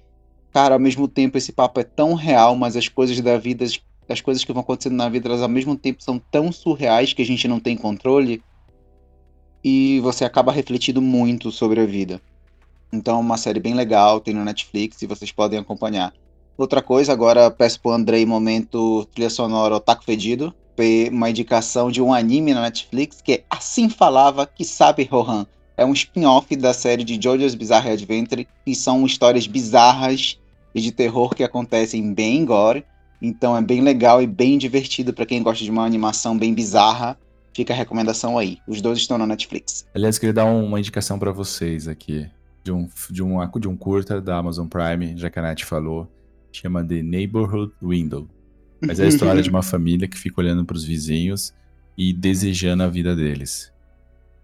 cara, 0.51 0.75
ao 0.75 0.79
mesmo 0.79 1.07
tempo 1.07 1.37
esse 1.37 1.51
papo 1.51 1.79
é 1.79 1.83
tão 1.83 2.13
real, 2.13 2.55
mas 2.55 2.77
as 2.77 2.87
coisas 2.87 3.19
da 3.19 3.37
vida, 3.37 3.65
as, 4.09 4.17
as 4.17 4.21
coisas 4.21 4.43
que 4.43 4.51
vão 4.51 4.61
acontecendo 4.61 4.95
na 4.95 5.07
vida, 5.07 5.29
elas 5.29 5.41
ao 5.41 5.49
mesmo 5.49 5.75
tempo 5.75 6.03
são 6.03 6.19
tão 6.31 6.51
surreais 6.51 7.13
que 7.13 7.21
a 7.21 7.25
gente 7.25 7.47
não 7.47 7.59
tem 7.59 7.77
controle, 7.77 8.41
e 9.63 9.99
você 10.01 10.25
acaba 10.25 10.51
refletindo 10.51 11.01
muito 11.01 11.51
sobre 11.51 11.81
a 11.81 11.85
vida. 11.85 12.21
Então 12.91 13.17
é 13.17 13.19
uma 13.19 13.37
série 13.37 13.59
bem 13.59 13.73
legal, 13.73 14.19
tem 14.19 14.33
no 14.33 14.43
Netflix 14.43 15.01
e 15.01 15.07
vocês 15.07 15.31
podem 15.31 15.59
acompanhar. 15.59 16.13
Outra 16.57 16.81
coisa, 16.81 17.13
agora 17.13 17.51
peço 17.51 17.79
pro 17.79 17.91
Andrei 17.91 18.25
momento 18.25 19.05
trilha 19.13 19.29
sonora 19.29 19.75
Otaku 19.75 20.03
Fedido, 20.03 20.53
uma 21.11 21.29
indicação 21.29 21.91
de 21.91 22.01
um 22.01 22.13
anime 22.13 22.53
na 22.53 22.61
Netflix 22.61 23.21
que 23.21 23.33
é 23.33 23.43
Assim 23.49 23.89
Falava 23.89 24.47
Que 24.47 24.63
Sabe 24.63 25.03
Rohan. 25.03 25.45
É 25.75 25.85
um 25.85 25.91
spin-off 25.93 26.55
da 26.55 26.73
série 26.73 27.03
de 27.03 27.17
JoJo's 27.17 27.55
Bizarre 27.55 27.91
Adventure, 27.91 28.47
que 28.65 28.73
são 28.75 29.05
histórias 29.05 29.45
bizarras 29.45 30.39
e 30.73 30.81
de 30.81 30.91
terror 30.91 31.35
que 31.35 31.43
acontecem 31.43 32.13
bem 32.13 32.45
gore. 32.45 32.85
Então 33.21 33.55
é 33.55 33.61
bem 33.61 33.81
legal 33.81 34.21
e 34.21 34.27
bem 34.27 34.57
divertido 34.57 35.13
para 35.13 35.25
quem 35.25 35.41
gosta 35.43 35.63
de 35.63 35.71
uma 35.71 35.85
animação 35.85 36.37
bem 36.37 36.53
bizarra. 36.53 37.17
Fica 37.53 37.73
a 37.73 37.75
recomendação 37.75 38.37
aí. 38.37 38.59
Os 38.67 38.81
dois 38.81 38.99
estão 38.99 39.17
na 39.17 39.27
Netflix. 39.27 39.85
Aliás, 39.93 40.17
queria 40.17 40.33
dar 40.33 40.45
uma 40.45 40.79
indicação 40.79 41.19
para 41.19 41.31
vocês 41.31 41.87
aqui 41.87 42.29
de 42.63 42.71
um, 42.71 42.87
de, 43.09 43.23
um, 43.23 43.59
de 43.59 43.67
um 43.67 43.75
curta 43.75 44.21
da 44.21 44.37
Amazon 44.37 44.67
Prime, 44.67 45.17
já 45.17 45.29
que 45.29 45.39
a 45.39 45.41
Nath 45.41 45.61
falou, 45.61 46.07
chama 46.51 46.83
The 46.83 47.01
Neighborhood 47.01 47.73
Window. 47.81 48.27
Mas 48.81 48.99
é 48.99 49.05
a 49.05 49.07
história 49.07 49.41
de 49.41 49.49
uma 49.49 49.61
família 49.63 50.07
que 50.07 50.17
fica 50.17 50.39
olhando 50.39 50.63
para 50.63 50.75
os 50.75 50.85
vizinhos 50.85 51.53
e 51.97 52.13
desejando 52.13 52.83
a 52.83 52.87
vida 52.87 53.15
deles. 53.15 53.71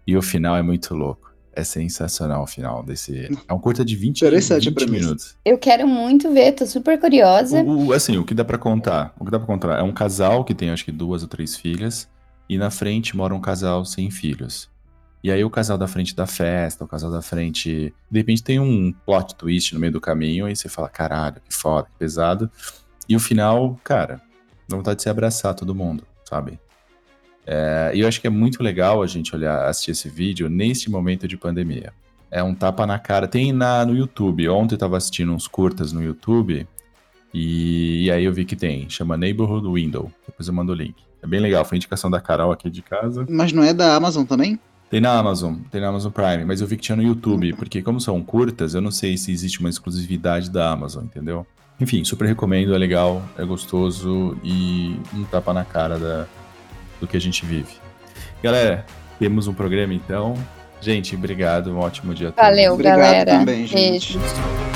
E 0.06 0.16
o 0.16 0.22
final 0.22 0.56
é 0.56 0.62
muito 0.62 0.94
louco. 0.94 1.32
É 1.56 1.64
sensacional 1.64 2.42
o 2.42 2.46
final 2.46 2.82
desse. 2.82 3.30
É 3.48 3.52
um 3.52 3.58
curta 3.58 3.82
de 3.82 3.96
20, 3.96 4.28
20 4.28 4.90
minutos. 4.90 5.36
Eu 5.42 5.56
quero 5.56 5.88
muito 5.88 6.30
ver, 6.30 6.52
tô 6.52 6.66
super 6.66 7.00
curiosa. 7.00 7.62
O, 7.62 7.86
o, 7.86 7.92
assim, 7.94 8.18
o 8.18 8.24
que 8.24 8.34
dá 8.34 8.44
para 8.44 8.58
contar? 8.58 9.14
O 9.18 9.24
que 9.24 9.30
dá 9.30 9.38
para 9.38 9.46
contar 9.46 9.78
é 9.78 9.82
um 9.82 9.92
casal 9.92 10.44
que 10.44 10.54
tem 10.54 10.68
acho 10.68 10.84
que 10.84 10.92
duas 10.92 11.22
ou 11.22 11.28
três 11.28 11.56
filhas 11.56 12.08
e 12.48 12.58
na 12.58 12.70
frente 12.70 13.16
mora 13.16 13.34
um 13.34 13.40
casal 13.40 13.84
sem 13.84 14.10
filhos. 14.10 14.68
E 15.22 15.30
aí 15.30 15.42
o 15.42 15.50
casal 15.50 15.76
da 15.76 15.88
frente 15.88 16.14
da 16.14 16.26
festa, 16.26 16.84
o 16.84 16.86
casal 16.86 17.10
da 17.10 17.20
frente. 17.20 17.92
De 18.10 18.18
repente 18.18 18.42
tem 18.42 18.60
um 18.60 18.92
plot 19.04 19.34
twist 19.34 19.74
no 19.74 19.80
meio 19.80 19.92
do 19.92 20.00
caminho, 20.00 20.48
e 20.48 20.54
você 20.54 20.68
fala, 20.68 20.88
caralho, 20.88 21.40
que 21.40 21.52
foda, 21.52 21.88
que 21.88 21.98
pesado. 21.98 22.50
E 23.08 23.16
o 23.16 23.20
final, 23.20 23.80
cara, 23.82 24.20
dá 24.68 24.76
vontade 24.76 24.98
de 24.98 25.02
se 25.02 25.08
abraçar 25.08 25.54
todo 25.54 25.74
mundo, 25.74 26.04
sabe? 26.24 26.60
É, 27.46 27.92
e 27.94 28.00
eu 28.00 28.08
acho 28.08 28.20
que 28.20 28.26
é 28.26 28.30
muito 28.30 28.62
legal 28.62 29.02
a 29.02 29.06
gente 29.06 29.34
olhar, 29.34 29.68
assistir 29.68 29.92
esse 29.92 30.08
vídeo 30.08 30.48
neste 30.50 30.90
momento 30.90 31.28
de 31.28 31.36
pandemia. 31.36 31.92
É 32.30 32.42
um 32.42 32.54
tapa 32.54 32.86
na 32.86 32.98
cara. 32.98 33.28
Tem 33.28 33.52
na, 33.52 33.86
no 33.86 33.96
YouTube. 33.96 34.48
Ontem 34.48 34.74
eu 34.74 34.78
tava 34.78 34.96
assistindo 34.96 35.32
uns 35.32 35.46
curtas 35.46 35.92
no 35.92 36.02
YouTube. 36.02 36.66
E, 37.32 38.04
e 38.04 38.10
aí 38.10 38.24
eu 38.24 38.32
vi 38.32 38.44
que 38.44 38.56
tem. 38.56 38.90
Chama 38.90 39.16
Neighborhood 39.16 39.68
Window. 39.68 40.10
Depois 40.26 40.48
eu 40.48 40.54
mando 40.54 40.72
o 40.72 40.74
link. 40.74 40.96
É 41.22 41.26
bem 41.26 41.40
legal. 41.40 41.64
Foi 41.64 41.76
indicação 41.76 42.10
da 42.10 42.20
Carol 42.20 42.50
aqui 42.50 42.68
de 42.68 42.82
casa. 42.82 43.24
Mas 43.28 43.52
não 43.52 43.62
é 43.62 43.72
da 43.72 43.94
Amazon 43.94 44.24
também? 44.24 44.58
Tem 44.88 45.00
na 45.00 45.18
Amazon, 45.18 45.56
tem 45.68 45.80
na 45.80 45.88
Amazon 45.88 46.12
Prime, 46.12 46.44
mas 46.44 46.60
eu 46.60 46.66
vi 46.66 46.76
que 46.76 46.82
tinha 46.82 46.94
no 46.94 47.02
YouTube, 47.02 47.52
porque 47.54 47.82
como 47.82 48.00
são 48.00 48.22
curtas, 48.22 48.72
eu 48.72 48.80
não 48.80 48.92
sei 48.92 49.16
se 49.16 49.32
existe 49.32 49.58
uma 49.58 49.68
exclusividade 49.68 50.48
da 50.48 50.70
Amazon, 50.70 51.04
entendeu? 51.06 51.44
Enfim, 51.80 52.04
super 52.04 52.24
recomendo, 52.24 52.72
é 52.72 52.78
legal, 52.78 53.20
é 53.36 53.44
gostoso 53.44 54.38
e 54.44 54.96
um 55.12 55.24
tapa 55.24 55.52
na 55.52 55.64
cara 55.64 55.98
da, 55.98 56.28
do 57.00 57.06
que 57.06 57.16
a 57.16 57.20
gente 57.20 57.44
vive. 57.44 57.74
Galera, 58.42 58.84
temos 59.18 59.46
um 59.46 59.54
programa 59.54 59.94
então. 59.94 60.34
Gente, 60.80 61.16
obrigado, 61.16 61.72
um 61.72 61.78
ótimo 61.78 62.14
dia 62.14 62.28
a 62.28 62.32
todos. 62.32 62.48
Valeu, 62.48 62.74
obrigado 62.74 62.98
galera. 62.98 63.38
Também, 63.38 63.66
gente. 63.66 64.18
Beijo. 64.18 64.66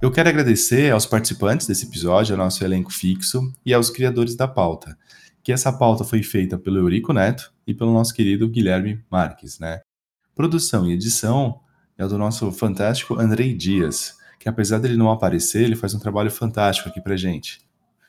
Eu 0.00 0.12
quero 0.12 0.28
agradecer 0.28 0.92
aos 0.92 1.06
participantes 1.06 1.66
desse 1.66 1.86
episódio, 1.86 2.34
ao 2.34 2.38
nosso 2.38 2.62
elenco 2.62 2.92
fixo 2.92 3.52
e 3.64 3.72
aos 3.72 3.90
criadores 3.90 4.36
da 4.36 4.46
pauta. 4.46 4.96
Que 5.42 5.52
essa 5.52 5.72
pauta 5.72 6.04
foi 6.04 6.22
feita 6.22 6.58
pelo 6.58 6.78
Eurico 6.78 7.12
Neto 7.12 7.52
e 7.66 7.72
pelo 7.72 7.92
nosso 7.92 8.14
querido 8.14 8.48
Guilherme 8.48 9.02
Marques, 9.10 9.58
né? 9.58 9.80
Produção 10.34 10.86
e 10.86 10.92
edição 10.92 11.60
é 11.96 12.06
do 12.06 12.18
nosso 12.18 12.52
fantástico 12.52 13.18
Andrei 13.18 13.54
Dias, 13.54 14.14
que 14.38 14.48
apesar 14.48 14.78
dele 14.78 14.96
não 14.96 15.10
aparecer, 15.10 15.62
ele 15.62 15.76
faz 15.76 15.94
um 15.94 15.98
trabalho 15.98 16.30
fantástico 16.30 16.88
aqui 16.88 17.00
pra 17.00 17.16
gente. 17.16 17.60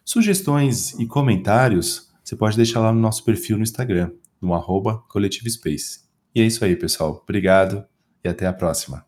Sugestões 0.03 0.93
e 0.99 1.05
comentários 1.05 2.07
você 2.23 2.35
pode 2.35 2.57
deixar 2.57 2.81
lá 2.81 2.91
no 2.91 2.99
nosso 2.99 3.23
perfil 3.23 3.55
no 3.55 3.63
Instagram, 3.63 4.11
no 4.41 4.53
arroba 4.53 4.97
Coletivo 5.07 5.49
Space. 5.49 6.01
E 6.35 6.41
é 6.41 6.45
isso 6.45 6.63
aí, 6.65 6.75
pessoal. 6.75 7.21
Obrigado 7.23 7.85
e 8.21 8.27
até 8.27 8.45
a 8.45 8.51
próxima. 8.51 9.07